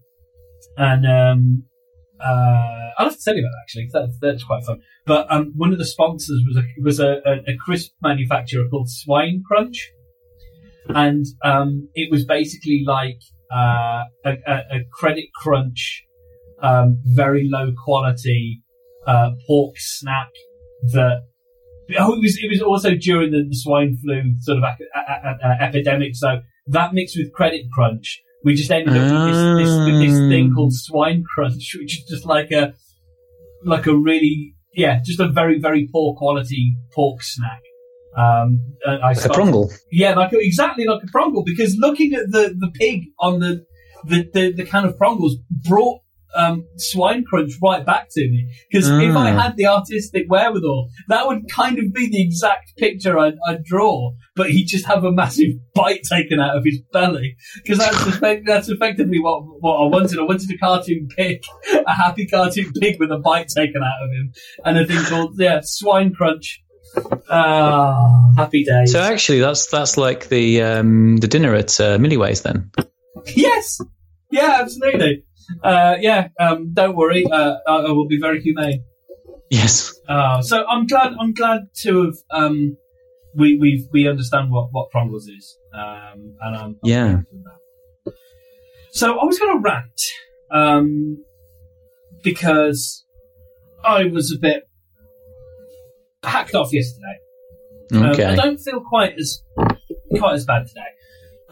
[0.77, 1.65] and um,
[2.21, 3.89] uh, I'll have to tell you about that actually.
[3.93, 4.81] That's that's quite fun.
[5.07, 8.91] But um, one of the sponsors was a was a, a, a crisp manufacturer called
[8.91, 9.91] Swine Crunch,
[10.89, 16.05] and um, it was basically like uh, a, a, a credit crunch,
[16.63, 18.61] um, very low quality
[19.07, 20.31] uh, pork snack
[20.93, 21.23] that.
[21.99, 25.37] Oh, it was it was also during the, the swine flu sort of a- a-
[25.49, 26.15] a- epidemic.
[26.15, 30.19] So that mixed with credit crunch, we just ended up with this, this, with this
[30.31, 30.55] thing Ah.
[30.57, 32.75] called swine crunch, which is just like a
[33.65, 37.61] like a really yeah, just a very very poor quality pork snack.
[38.17, 39.73] Um, and I Like a prongle.
[39.91, 41.43] yeah, like exactly like a prongle.
[41.45, 43.67] Because looking at the, the pig on the
[44.07, 45.33] the, the, the can of prongles
[45.69, 46.01] brought
[46.37, 48.51] um, swine crunch right back to me.
[48.71, 49.41] Because if I Ah.
[49.43, 54.13] had the artistic wherewithal, that would kind of be the exact picture I'd, I'd draw.
[54.37, 57.37] But he'd just have a massive bite taken out of his belly.
[57.57, 60.19] Because that's that's effectively what what I wanted.
[60.19, 61.43] I wanted a cartoon pig,
[61.87, 64.33] a happy cartoon pig with a bite taken out of him,
[64.65, 66.61] and a thing called yeah swine crunch.
[67.31, 68.93] Ah, happy days.
[68.93, 72.71] So actually, that's that's like the um, the dinner at uh, Milliways then.
[73.35, 73.81] Yes.
[74.31, 75.25] Yeah, absolutely.
[75.63, 76.29] Uh, yeah.
[76.41, 77.25] Um, don't worry.
[77.31, 78.85] Uh, I, I will be very humane.
[79.51, 79.95] Yes.
[80.09, 81.13] Uh, so I'm glad.
[81.21, 82.15] I'm glad to have.
[82.31, 82.77] Um,
[83.37, 85.59] we we we understand what what Prongles is.
[85.75, 87.07] Um, and I'm, I'm Yeah.
[87.13, 87.43] glad to
[88.05, 88.13] that.
[88.93, 90.01] So I was going to rant.
[90.51, 91.25] Um,
[92.23, 93.05] because
[93.85, 94.63] I was a bit
[96.23, 97.17] hacked off yesterday.
[97.93, 98.25] Um, Okay.
[98.25, 99.43] I don't feel quite as
[100.19, 100.81] quite as bad today.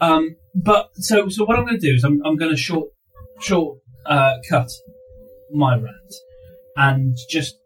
[0.01, 2.87] Um, but so so what I'm going to do is I'm I'm going to short
[3.39, 4.69] short uh, cut
[5.51, 6.13] my rant
[6.75, 7.57] and just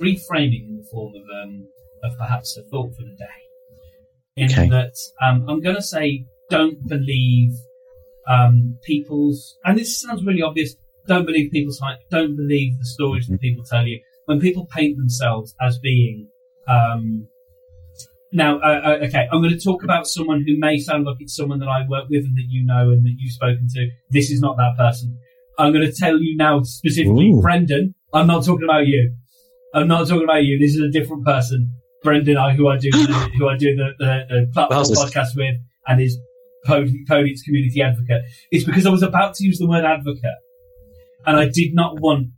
[0.00, 1.66] reframing in the form of um,
[2.02, 3.40] of perhaps a thought for the day.
[4.36, 4.68] In Okay.
[4.68, 7.52] that um, I'm going to say don't believe
[8.28, 10.74] um, people's and this sounds really obvious.
[11.06, 11.98] Don't believe people's hype.
[12.10, 14.00] Don't believe the stories that people tell you.
[14.24, 16.28] When people paint themselves as being
[16.66, 17.28] um,
[18.32, 21.36] Now, uh, uh, okay, I'm going to talk about someone who may sound like it's
[21.36, 23.90] someone that I work with and that you know and that you've spoken to.
[24.10, 25.18] This is not that person.
[25.58, 27.40] I'm going to tell you now specifically, Ooh.
[27.40, 27.94] Brendan.
[28.12, 29.14] I'm not talking about you.
[29.74, 30.58] I'm not talking about you.
[30.58, 31.74] This is a different person.
[32.02, 35.04] Brendan, I, who I do, the, who I do the, the, the platform this?
[35.04, 35.56] podcast with,
[35.86, 36.18] and is
[36.66, 38.22] Codex community advocate.
[38.50, 40.38] It's because I was about to use the word advocate,
[41.26, 42.28] and I did not want,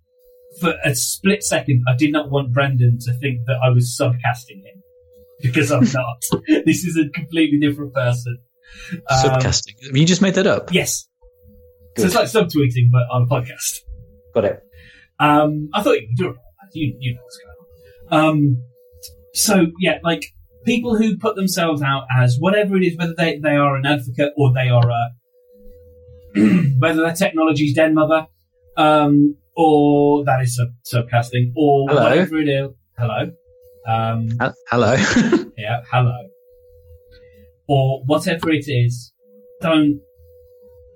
[0.60, 4.64] for a split second, I did not want Brendan to think that I was subcasting
[4.64, 4.82] him
[5.42, 6.24] because I'm not.
[6.64, 8.38] this is a completely different person.
[9.10, 9.74] Um, Subcasting.
[9.94, 10.72] You just made that up?
[10.72, 11.06] Yes.
[11.96, 13.80] So it's like subtweeting, but on a podcast.
[14.34, 14.62] Got it.
[15.18, 16.36] Um, I thought you would do it.
[16.74, 18.28] You, you know what's going on.
[18.28, 18.62] Um,
[19.32, 20.24] so yeah, like
[20.64, 24.32] people who put themselves out as whatever it is, whether they, they are an advocate
[24.36, 25.10] or they are a,
[26.78, 28.26] whether their technology's den mother,
[28.76, 32.02] um, or that is sub, subcasting, or Hello.
[32.02, 32.70] whatever it is.
[32.98, 33.30] Hello.
[33.88, 34.92] Um, Uh, Hello.
[35.56, 36.28] yeah, hello.
[37.68, 39.12] Or whatever it is,
[39.60, 40.00] don't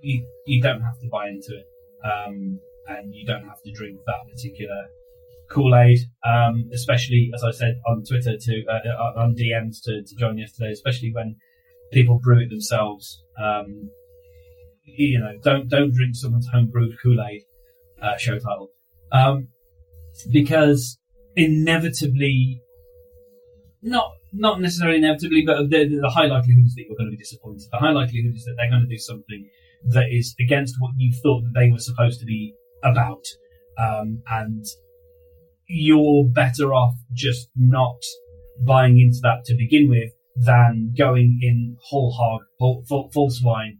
[0.02, 1.66] you you don't have to buy into it.
[2.10, 4.80] Um and you don't have to drink that particular
[5.50, 5.98] Kool-Aid.
[6.24, 10.38] Um, especially as I said on Twitter to uh, uh, on DMs to, to John
[10.38, 11.36] yesterday, especially when
[11.92, 13.22] people brew it themselves.
[13.38, 13.90] Um,
[14.84, 17.42] you know, don't don't drink someone's home brewed Kool-Aid.
[18.00, 18.70] Uh, show title,
[19.12, 19.48] um,
[20.32, 20.98] because
[21.36, 22.62] inevitably,
[23.82, 27.22] not not necessarily inevitably, but the, the high likelihood is that you're going to be
[27.22, 27.68] disappointed.
[27.70, 29.46] The high likelihood is that they're going to do something
[29.88, 33.24] that is against what you thought that they were supposed to be about,
[33.78, 34.64] um, and
[35.66, 37.96] you're better off just not
[38.66, 43.78] buying into that to begin with than going in whole hog, full, full, swine,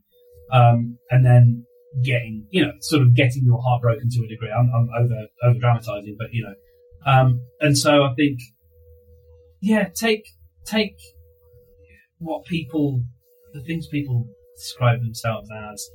[0.52, 1.64] um, and then
[2.05, 4.51] getting, you know, sort of getting your heart broken to a degree.
[4.51, 6.55] I'm, I'm over over dramatizing, but you know,
[7.10, 8.40] um, and so I think,
[9.60, 10.24] yeah, take
[10.64, 10.97] take
[12.18, 13.02] what people,
[13.52, 14.28] the things people
[14.61, 15.89] describe themselves as,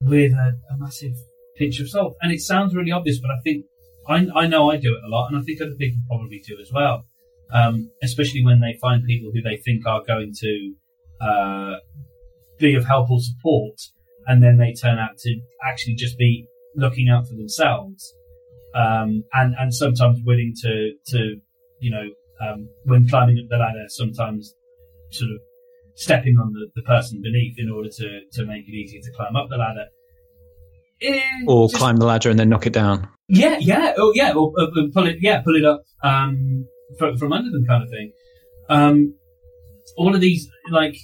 [0.00, 1.14] with a, a massive
[1.56, 2.16] pinch of salt.
[2.20, 3.64] And it sounds really obvious, but I think
[4.08, 6.56] I, I know I do it a lot, and I think other people probably do
[6.60, 7.04] as well.
[7.52, 10.74] Um, especially when they find people who they think are going to
[11.20, 11.76] uh,
[12.58, 13.80] be of help or support,
[14.26, 16.46] and then they turn out to actually just be
[16.76, 18.12] looking out for themselves,
[18.74, 21.36] um, and and sometimes willing to to
[21.80, 22.08] you know
[22.46, 24.54] um, when climbing up the ladder, sometimes
[25.10, 25.38] sort of
[25.98, 29.34] stepping on the, the person beneath in order to to make it easier to climb
[29.36, 29.86] up the ladder.
[31.02, 33.08] Eh, or just- climb the ladder and then knock it down.
[33.28, 36.66] yeah, yeah, oh yeah, or, or, or pull it, yeah, pull it up um,
[36.98, 38.12] from, from under them, kind of thing.
[38.68, 39.14] Um,
[39.96, 40.96] all of these, like,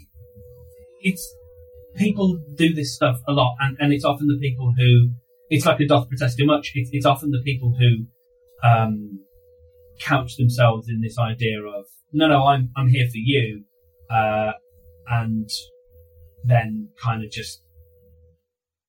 [1.01, 1.25] it's
[1.97, 5.11] people do this stuff a lot, and, and it's often the people who
[5.51, 6.73] it's like a doth protest too much.
[6.75, 9.21] It's, it's often the people who um,
[10.01, 13.65] couch themselves in this idea of no, no, I'm I'm here for you,
[14.11, 14.53] uh,
[15.09, 15.49] and
[16.45, 17.63] then kind of just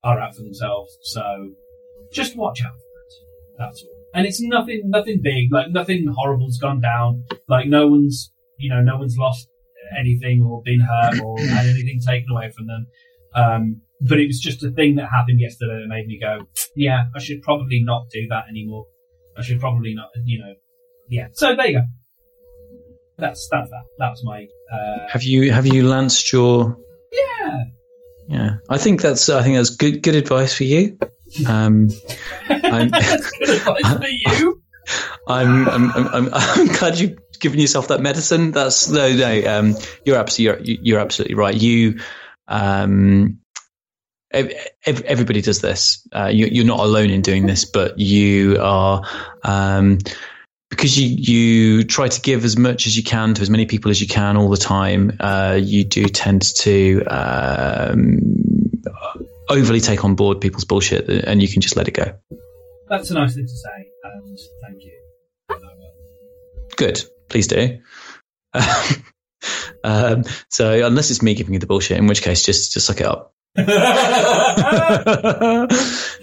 [0.04, 0.96] are out for themselves.
[1.02, 1.50] So
[2.12, 3.58] just watch out for it.
[3.58, 3.96] That's all.
[4.14, 5.52] And it's nothing, nothing big.
[5.52, 7.24] Like nothing horrible's gone down.
[7.48, 9.48] Like no one's, you know, no one's lost
[9.98, 12.86] anything or been hurt or had anything taken away from them.
[13.34, 17.04] Um, but it was just a thing that happened yesterday that made me go, yeah,
[17.14, 18.86] I should probably not do that anymore.
[19.36, 20.54] I should probably not, you know,
[21.08, 21.28] yeah.
[21.32, 21.84] So there you go.
[23.18, 23.84] That's that's that.
[23.98, 26.76] That was my uh, Have you have you lanced your?
[27.12, 27.64] yeah.
[28.28, 30.98] Yeah, I think that's I think that's good good advice for you.
[31.46, 31.90] Um,
[32.48, 32.90] I'm,
[33.38, 34.62] good advice for you.
[35.28, 38.52] I'm, I'm, I'm, I'm, I'm glad you've given yourself that medicine.
[38.52, 39.46] That's no, no.
[39.46, 41.54] Um, you're absolutely, you're, you're absolutely right.
[41.54, 42.00] You,
[42.48, 43.38] um,
[44.32, 44.52] ev-
[44.84, 46.06] ev- everybody does this.
[46.12, 49.02] Uh, you, you're not alone in doing this, but you are,
[49.42, 49.98] um,
[50.70, 53.90] because you, you try to give as much as you can to as many people
[53.90, 55.16] as you can all the time.
[55.20, 58.18] Uh, you do tend to, um,
[59.48, 62.18] overly take on board people's bullshit and you can just let it go.
[62.88, 64.92] That's a nice thing to say, and thank you.
[66.76, 67.02] Good.
[67.28, 67.78] Please do.
[69.84, 73.00] um, so unless it's me giving you the bullshit, in which case just just suck
[73.00, 73.34] it up.
[73.56, 73.66] no,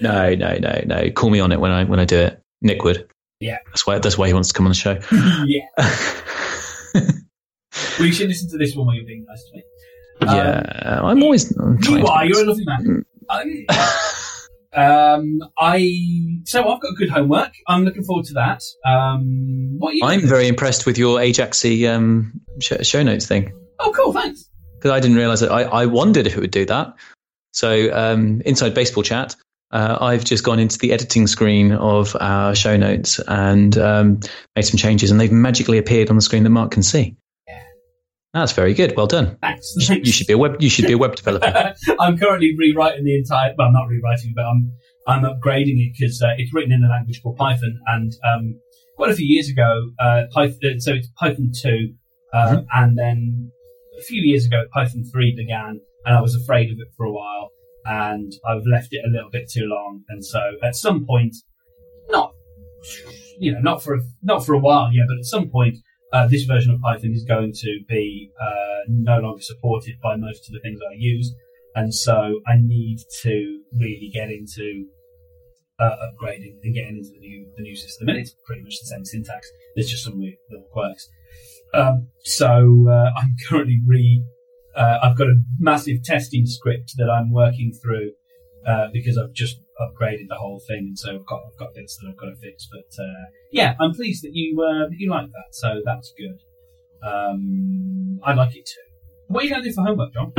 [0.02, 1.12] no, no, no.
[1.12, 2.42] Call me on it when I when I do it.
[2.62, 3.10] Nick would.
[3.44, 3.58] Yeah.
[3.68, 5.00] That's why that's why he wants to come on the show.
[5.46, 5.68] yeah.
[7.98, 9.64] Well, you should listen to this one while you're being nice to me.
[10.22, 12.26] Um, yeah, I'm always I'm You are.
[12.26, 13.04] You're a lovely man.
[14.76, 17.52] Um, I so I've got good homework.
[17.68, 18.62] I'm looking forward to that.
[18.86, 20.02] Um, what are you?
[20.04, 20.30] I'm doing?
[20.30, 24.14] very impressed with your Ajaxy um, sh- show notes thing Oh, cool.
[24.14, 24.50] Thanks.
[24.78, 25.52] because I didn't realize that.
[25.52, 26.94] I, I wondered if it would do that.
[27.52, 29.36] So um, inside baseball chat,
[29.74, 34.20] uh, I've just gone into the editing screen of our show notes and um,
[34.56, 37.18] made some changes, and they've magically appeared on the screen that Mark can see.
[38.34, 38.96] That's very good.
[38.96, 39.38] Well done.
[39.42, 39.76] Thanks.
[39.90, 40.56] You should be a web.
[40.60, 41.74] You should be a web developer.
[42.00, 43.54] I'm currently rewriting the entire.
[43.58, 44.72] Well, I'm not rewriting, but I'm
[45.08, 48.60] I'm upgrading it because uh, it's written in a language called Python, and um,
[48.96, 50.80] quite a few years ago, uh, Python.
[50.80, 51.94] So it's Python two,
[52.34, 52.66] uh, mm-hmm.
[52.74, 53.52] and then
[54.00, 57.12] a few years ago, Python three began, and I was afraid of it for a
[57.12, 57.50] while,
[57.86, 61.36] and I've left it a little bit too long, and so at some point,
[62.10, 62.34] not
[63.40, 65.78] you know, not for a, not for a while, yeah, but at some point,
[66.12, 70.48] uh, this version of Python is going to be uh, no longer supported by most
[70.48, 71.34] of the things I use,
[71.76, 74.86] and so I need to really get into
[75.80, 78.10] uh, upgrading and getting into the new the new system.
[78.10, 79.50] And it's pretty much the same syntax.
[79.76, 81.10] There's just some weird little quirks.
[81.74, 84.24] Um, so uh, I'm currently re.
[84.76, 88.12] Uh, I've got a massive testing script that I'm working through
[88.68, 91.98] uh, because I've just upgraded the whole thing, and so I've got I've got bits
[91.98, 92.68] that I've got to fix.
[92.72, 95.50] But uh, yeah, I'm pleased that you uh, that you like that.
[95.52, 96.40] So that's good.
[97.08, 98.82] Um, I like it too.
[99.28, 100.34] What are you going to do for homework, John?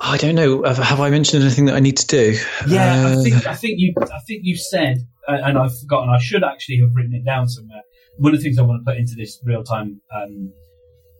[0.00, 0.62] I don't know.
[0.62, 2.38] Have I mentioned anything that I need to do?
[2.68, 6.10] Yeah, uh, I think I think you I think you said, and I've forgotten.
[6.10, 7.82] I should actually have written it down somewhere.
[8.18, 10.52] One of the things I want to put into this real time um,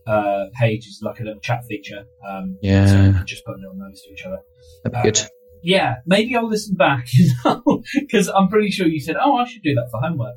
[0.06, 2.04] uh, page is like a little chat feature.
[2.28, 4.38] Um, yeah, so just put little notes to each other.
[4.84, 5.18] That'd be good.
[5.18, 5.28] Uh,
[5.62, 9.46] yeah, maybe I'll listen back you know, because I'm pretty sure you said, "Oh, I
[9.46, 10.36] should do that for homework."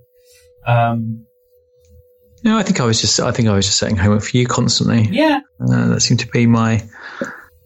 [0.65, 1.25] Um,
[2.43, 4.47] no, I think I was just I think I was just setting homework for you
[4.47, 5.07] constantly.
[5.11, 6.77] Yeah, uh, that seemed to be my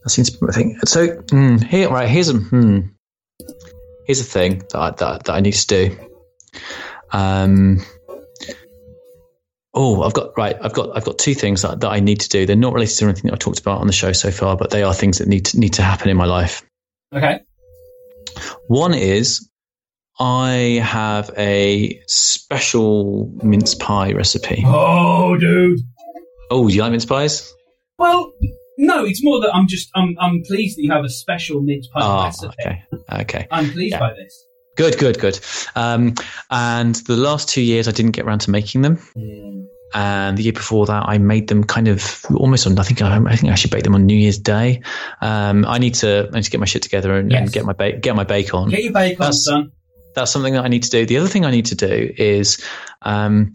[0.04, 0.80] that seems to be my thing.
[0.86, 2.80] So mm, here, right here's a hmm,
[4.06, 5.98] here's a thing that I, that, that I need to do.
[7.12, 7.84] Um,
[9.74, 10.56] oh, I've got right.
[10.62, 12.46] I've got I've got two things that, that I need to do.
[12.46, 14.70] They're not related to anything that I've talked about on the show so far, but
[14.70, 16.64] they are things that need to, need to happen in my life.
[17.14, 17.42] Okay.
[18.68, 19.48] One is
[20.20, 24.64] I have a special mince pie recipe.
[24.66, 25.80] Oh, dude.
[26.50, 27.54] Oh, do you like mince pies?
[27.98, 28.34] Well,
[28.78, 31.88] no, it's more that I'm just I'm I'm pleased that you have a special mince
[31.88, 32.56] pie oh, recipe.
[32.60, 32.84] Okay.
[33.12, 33.48] Okay.
[33.52, 34.00] I'm pleased yeah.
[34.00, 34.46] by this.
[34.76, 35.40] Good, good, good.
[35.76, 36.16] Um,
[36.50, 38.98] and the last two years, I didn't get around to making them.
[39.16, 39.68] Mm.
[39.96, 42.78] And the year before that, I made them kind of almost on.
[42.80, 44.82] I think I, I think I should bake them on New Year's Day.
[45.22, 47.42] Um, I need to I need to get my shit together and, yes.
[47.42, 48.70] and get my bake get my bake on.
[48.70, 49.72] Get your bake on, that's, son.
[50.16, 51.06] That's something that I need to do.
[51.06, 52.64] The other thing I need to do is
[53.04, 53.54] um,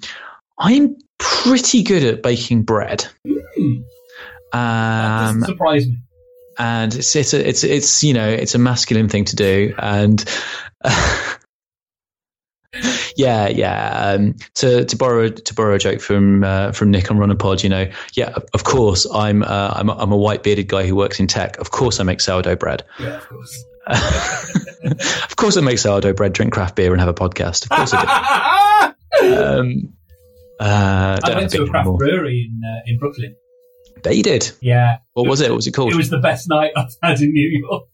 [0.58, 3.04] I'm pretty good at baking bread.
[3.26, 3.82] Mm.
[4.52, 5.98] Um, surprise me.
[6.56, 10.24] And it's it's a, it's it's you know it's a masculine thing to do, and
[13.16, 14.14] yeah, yeah.
[14.14, 17.62] Um, to to borrow to borrow a joke from uh, from Nick on Runner Pod,
[17.62, 20.94] you know, yeah, of course, I'm uh, I'm a, I'm a white bearded guy who
[20.94, 21.58] works in tech.
[21.58, 22.84] Of course, I make sourdough bread.
[22.98, 23.64] Yeah, of course.
[25.24, 27.64] of course, I make sourdough bread, drink craft beer, and have a podcast.
[27.64, 29.36] Of course, I do.
[29.36, 29.94] um,
[30.60, 31.98] uh, I went to a craft anymore.
[31.98, 33.34] brewery in uh, in Brooklyn.
[34.02, 34.52] Bet you did.
[34.60, 34.98] Yeah.
[35.14, 35.50] What was it?
[35.50, 35.92] What was it called?
[35.92, 37.88] It was the best night I've had in New York.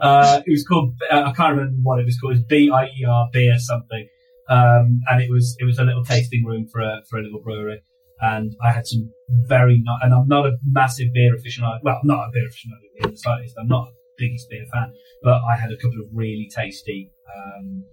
[0.00, 2.32] Uh, it was called, uh, I can't remember what it was called.
[2.32, 4.08] It was B-I-E-R, beer something.
[4.48, 7.40] Um, and it was, it was a little tasting room for a, for a little
[7.40, 7.82] brewery.
[8.20, 9.10] And I had some
[9.46, 11.78] very not, and I'm not a massive beer aficionado.
[11.82, 13.56] Well, I'm not a beer aficionado in the slightest.
[13.58, 14.92] I'm not a biggest beer fan,
[15.22, 17.84] but I had a couple of really tasty, um,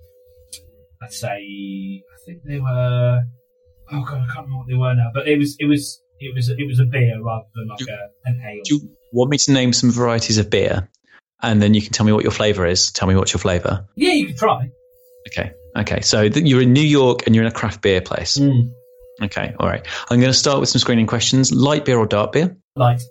[1.01, 3.21] I'd say, I think they were,
[3.91, 6.35] oh god, I can't remember what they were now, but it was, it was, it
[6.35, 8.61] was, it was a beer rather than like do, a, an ale.
[8.65, 10.89] Do you want me to name some varieties of beer?
[11.41, 12.91] And then you can tell me what your flavor is.
[12.91, 13.87] Tell me what's your flavor.
[13.95, 14.69] Yeah, you can try.
[15.27, 15.51] Okay.
[15.75, 16.01] Okay.
[16.01, 18.37] So th- you're in New York and you're in a craft beer place.
[18.37, 18.71] Mm.
[19.23, 19.53] Okay.
[19.59, 19.85] All right.
[20.09, 21.51] I'm going to start with some screening questions.
[21.51, 22.55] Light beer or dark beer?
[22.75, 23.01] Light.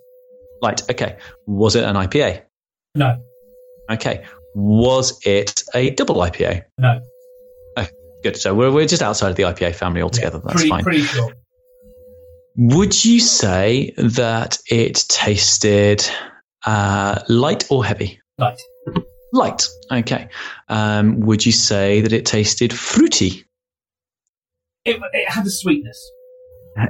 [0.61, 0.81] Light.
[0.89, 1.17] Okay.
[1.45, 2.41] Was it an IPA?
[2.95, 3.21] No.
[3.89, 4.25] Okay.
[4.55, 6.63] Was it a double IPA?
[6.77, 6.99] No.
[7.77, 7.87] Oh,
[8.23, 8.35] good.
[8.37, 10.37] So we're, we're just outside of the IPA family altogether.
[10.37, 10.83] Yeah, That's pretty, fine.
[10.83, 11.31] Pretty sure.
[12.57, 16.09] Would you say that it tasted
[16.67, 18.19] uh, light or heavy?
[18.37, 18.59] Light.
[19.33, 19.67] Light.
[19.91, 20.27] Okay.
[20.67, 23.45] Um, would you say that it tasted fruity?
[24.85, 26.11] It, it had a sweetness.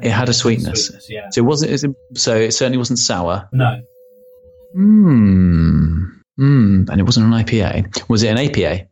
[0.02, 0.88] It had a sweetness.
[0.88, 1.30] sweetness yeah.
[1.30, 1.96] So it wasn't.
[2.16, 3.48] So it certainly wasn't sour.
[3.54, 3.82] No.
[4.74, 6.04] Hmm.
[6.36, 6.84] Hmm.
[6.90, 8.10] And it wasn't an IPA.
[8.10, 8.88] Was it an APA?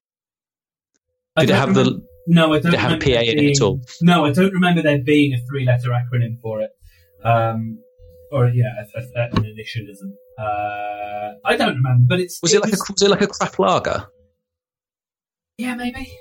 [1.38, 2.07] Did it have remember, the?
[2.28, 2.72] No, I don't.
[2.72, 3.82] Did it have PA in it at all?
[4.02, 6.72] No, I don't remember there being a three-letter acronym for it.
[7.24, 7.80] Um,
[8.32, 8.86] or yeah,
[9.16, 10.14] an initialism.
[10.38, 13.22] Uh, I don't remember, but it's was it, it like was, a was it like
[13.22, 14.07] a craft lager?
[15.57, 16.12] Yeah, maybe.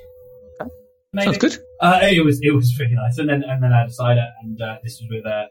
[0.60, 0.70] Okay.
[1.12, 1.24] maybe.
[1.24, 1.58] Sounds good.
[1.80, 4.60] Uh, it was it was really nice, and then and then I had cider, and
[4.60, 5.48] uh, this was with a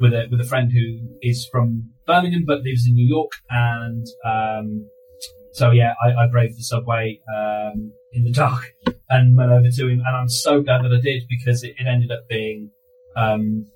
[0.00, 4.06] with a with a friend who is from Birmingham but lives in New York, and
[4.24, 4.88] um,
[5.52, 8.72] so yeah, I, I braved the subway um, in the dark
[9.08, 11.86] and went over to him, and I'm so glad that I did because it, it
[11.86, 12.70] ended up being
[13.16, 13.66] um,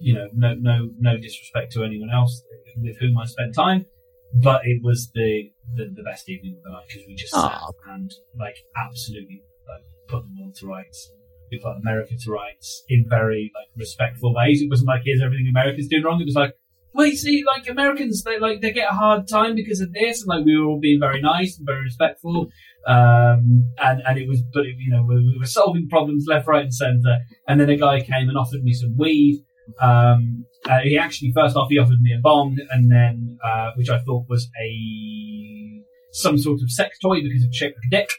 [0.00, 2.42] you know, no, no, no disrespect to anyone else
[2.76, 3.86] with whom I spent time,
[4.34, 7.60] but it was the the, the best evening of the night because we just sat
[7.88, 11.10] and like absolutely like put the world to rights.
[11.50, 14.62] We put America to rights in very like respectful ways.
[14.62, 16.20] It wasn't like here's everything Americans doing wrong.
[16.20, 16.54] It was like,
[16.96, 20.22] well, you see, like Americans, they like they get a hard time because of this,
[20.22, 22.48] and like we were all being very nice and very respectful.
[22.86, 26.48] Um, and and it was, but it, you know, we, we were solving problems left,
[26.48, 27.18] right, and centre.
[27.46, 29.44] And then a guy came and offered me some weed.
[29.80, 33.88] Um, uh, he actually first off he offered me a bong, and then uh, which
[33.90, 35.82] I thought was a
[36.12, 38.10] some sort of sex toy because it shaped like a dick.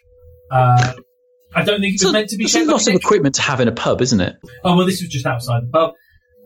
[0.52, 0.94] Uh,
[1.56, 2.96] I don't think it was So meant to be a shaped like lot of dick.
[3.04, 4.36] equipment to have in a pub, isn't it?
[4.64, 5.94] Oh well, this was just outside the pub.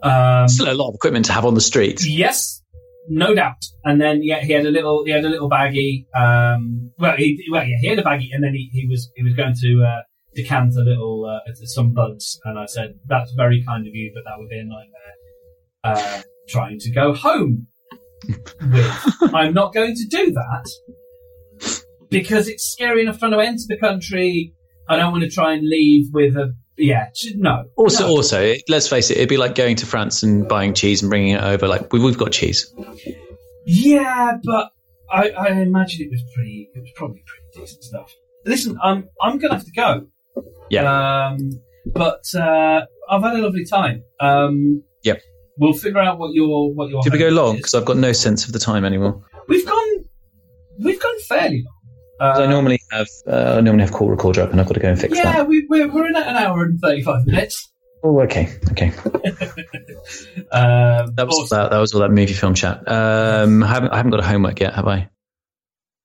[0.03, 2.01] Um, Still a lot of equipment to have on the street.
[2.05, 2.61] Yes,
[3.07, 3.63] no doubt.
[3.83, 6.05] And then yeah, he had a little he had a little baggie.
[6.15, 9.23] Um, well, he well yeah, he had a baggie, and then he, he was he
[9.23, 10.01] was going to uh,
[10.33, 14.23] decant a little uh, some buds, and I said that's very kind of you, but
[14.25, 15.13] that would be a nightmare.
[15.83, 17.67] Uh, trying to go home
[18.61, 19.15] with.
[19.33, 20.69] I'm not going to do that
[22.09, 24.53] because it's scary enough trying to enter the country.
[24.87, 27.09] I don't want to try and leave with a yeah.
[27.35, 27.65] No.
[27.75, 28.09] Also, no.
[28.09, 31.35] also, let's face it, it'd be like going to France and buying cheese and bringing
[31.35, 31.67] it over.
[31.67, 32.73] Like we, we've got cheese.
[33.65, 34.71] Yeah, but
[35.11, 36.69] I, I imagine it was pretty.
[36.73, 38.11] It was probably pretty decent stuff.
[38.45, 40.07] Listen, I'm I'm gonna have to go.
[40.71, 41.27] Yeah.
[41.29, 41.37] Um,
[41.93, 44.03] but uh, I've had a lovely time.
[44.19, 45.19] Um, Yep.
[45.57, 47.01] We'll figure out what your what your.
[47.03, 47.57] Did we go long?
[47.57, 49.21] Because I've got no sense of the time anymore.
[49.47, 50.05] We've gone.
[50.79, 51.75] We've gone fairly long.
[52.19, 54.75] 'Cause Uh, I normally have uh, I normally have call recorder up, and I've got
[54.75, 55.47] to go and fix yeah, that.
[55.47, 57.69] we, we're we're in at an hour and thirty five minutes.
[58.03, 58.91] Oh, okay, okay.
[60.51, 61.57] Um, That was awesome.
[61.57, 62.83] that, that was all that movie film chat.
[62.89, 65.09] Um, I haven't I haven't got a homework yet, have I?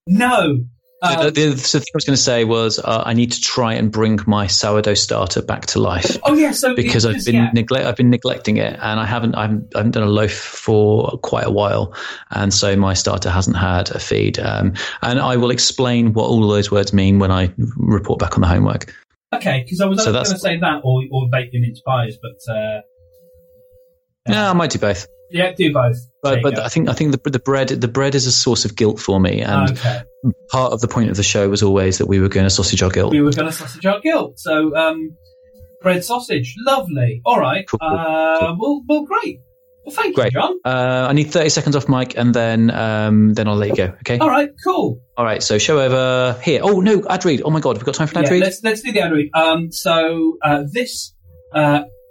[0.06, 0.58] no.
[1.02, 3.32] Uh, the, the, so the thing I was going to say was uh, I need
[3.32, 7.22] to try and bring my sourdough starter back to life oh yeah, so because I've
[7.22, 7.50] been yeah.
[7.52, 10.32] neglect I've been neglecting it and I haven't I haven't, I haven't done a loaf
[10.32, 11.94] for quite a while
[12.30, 16.48] and so my starter hasn't had a feed um, and I will explain what all
[16.48, 18.92] those words mean when I report back on the homework.
[19.34, 22.16] Okay, because I was So going to say that or or bake them into pies,
[22.22, 22.80] but uh,
[24.28, 25.96] Yeah, I might do both, yeah, do both.
[26.22, 26.58] But but.
[26.58, 29.20] I think I think the the bread the bread is a source of guilt for
[29.20, 30.02] me and okay,
[30.50, 32.82] part of the point of the show was always that we were going to sausage
[32.82, 33.12] our guilt.
[33.12, 34.38] we were going to sausage our guilt.
[34.38, 35.16] So um,
[35.82, 37.20] bread sausage, lovely.
[37.24, 37.66] All right.
[37.68, 37.78] Cool.
[37.82, 39.40] Uh, well, well, great.
[39.84, 40.32] Well, thank Great.
[40.32, 40.58] you, John.
[40.64, 43.94] Uh, I need 30 seconds off mic and then um, then I'll let you go.
[44.00, 44.18] Okay.
[44.18, 45.00] All right, cool.
[45.16, 45.40] All right.
[45.40, 46.58] So show over here.
[46.64, 47.42] Oh no, ad read.
[47.44, 48.42] Oh my god, we've got time for an ad Yeah, read.
[48.42, 49.30] let's let's do the ad read.
[49.32, 51.14] Um, so uh, this.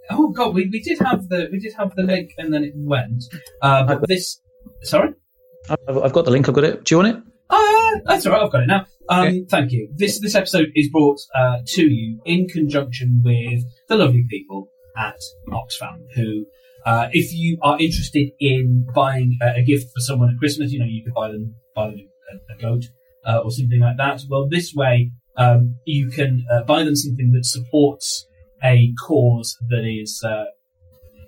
[0.10, 2.64] Uh, oh god, we, we did have the we did have the link and then
[2.64, 3.24] it went.
[3.62, 4.42] Uh, but this.
[4.84, 5.14] Sorry.
[5.70, 6.48] I've, I've got the link.
[6.48, 6.84] I've got it.
[6.84, 7.24] Do you want it?
[7.50, 8.44] Ah, that's all right.
[8.44, 8.86] I've got it now.
[9.10, 9.46] Um, Okay.
[9.50, 9.90] Thank you.
[9.96, 15.18] This this episode is brought uh, to you in conjunction with the lovely people at
[15.50, 16.46] Oxfam, who,
[16.86, 20.80] uh, if you are interested in buying a, a gift for someone at Christmas, you
[20.80, 22.86] know you could buy them buy them a, a goat
[23.26, 24.22] uh, or something like that.
[24.30, 28.26] Well, this way um, you can uh, buy them something that supports
[28.66, 30.22] a cause that is.
[30.24, 30.46] Uh,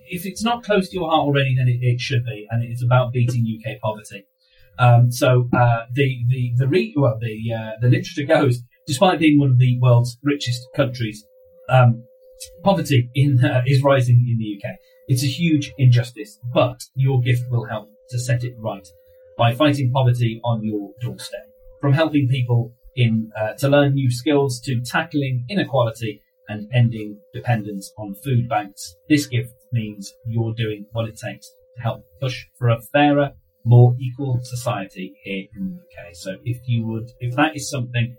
[0.09, 2.83] if it's not close to your heart already, then it, it should be, and it's
[2.83, 4.25] about beating UK poverty.
[4.79, 9.39] Um, so uh, the the the re- well the uh, the literature goes, despite being
[9.39, 11.25] one of the world's richest countries,
[11.69, 12.03] um,
[12.63, 14.75] poverty in uh, is rising in the UK.
[15.07, 18.87] It's a huge injustice, but your gift will help to set it right
[19.37, 21.47] by fighting poverty on your doorstep.
[21.81, 27.91] From helping people in uh, to learn new skills to tackling inequality and ending dependence
[27.97, 32.69] on food banks, this gift means you're doing what it takes to help push for
[32.69, 33.31] a fairer,
[33.65, 36.15] more equal society here in the UK.
[36.15, 38.15] So if you would, if that is something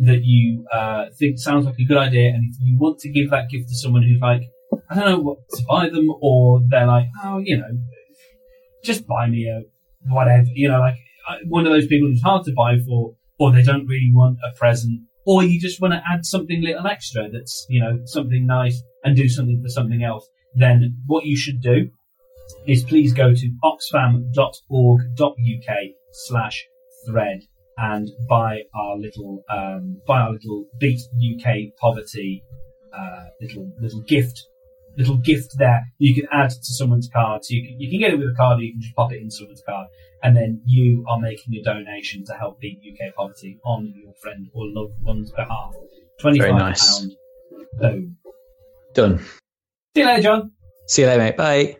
[0.00, 3.30] that you uh, think sounds like a good idea, and if you want to give
[3.30, 4.42] that gift to someone who's like,
[4.90, 7.68] I don't know what to buy them, or they're like, oh, you know,
[8.84, 9.62] just buy me a
[10.08, 10.96] whatever, you know, like
[11.28, 14.38] uh, one of those people who's hard to buy for, or they don't really want
[14.48, 15.00] a present,
[15.30, 19.14] or you just want to add something little extra that's, you know, something nice and
[19.16, 21.88] do something for something else, then what you should do
[22.66, 24.34] is please go to oxfam.org.uk
[26.10, 26.66] slash
[27.06, 27.42] thread
[27.78, 32.42] and buy our little um, buy our little beat UK poverty
[32.92, 34.48] uh, little little gift
[34.98, 37.44] little gift there you can add to someone's card.
[37.44, 39.12] So you can you can get it with a card or you can just pop
[39.12, 39.86] it in someone's card
[40.22, 44.48] and then you are making a donation to help beat UK poverty on your friend
[44.52, 45.74] or loved one's behalf.
[46.18, 46.98] Twenty Very nice.
[46.98, 47.12] pound.
[47.78, 48.16] Boom.
[48.94, 49.18] Done.
[49.94, 50.52] See you later, John.
[50.86, 51.36] See you later, mate.
[51.36, 51.79] Bye.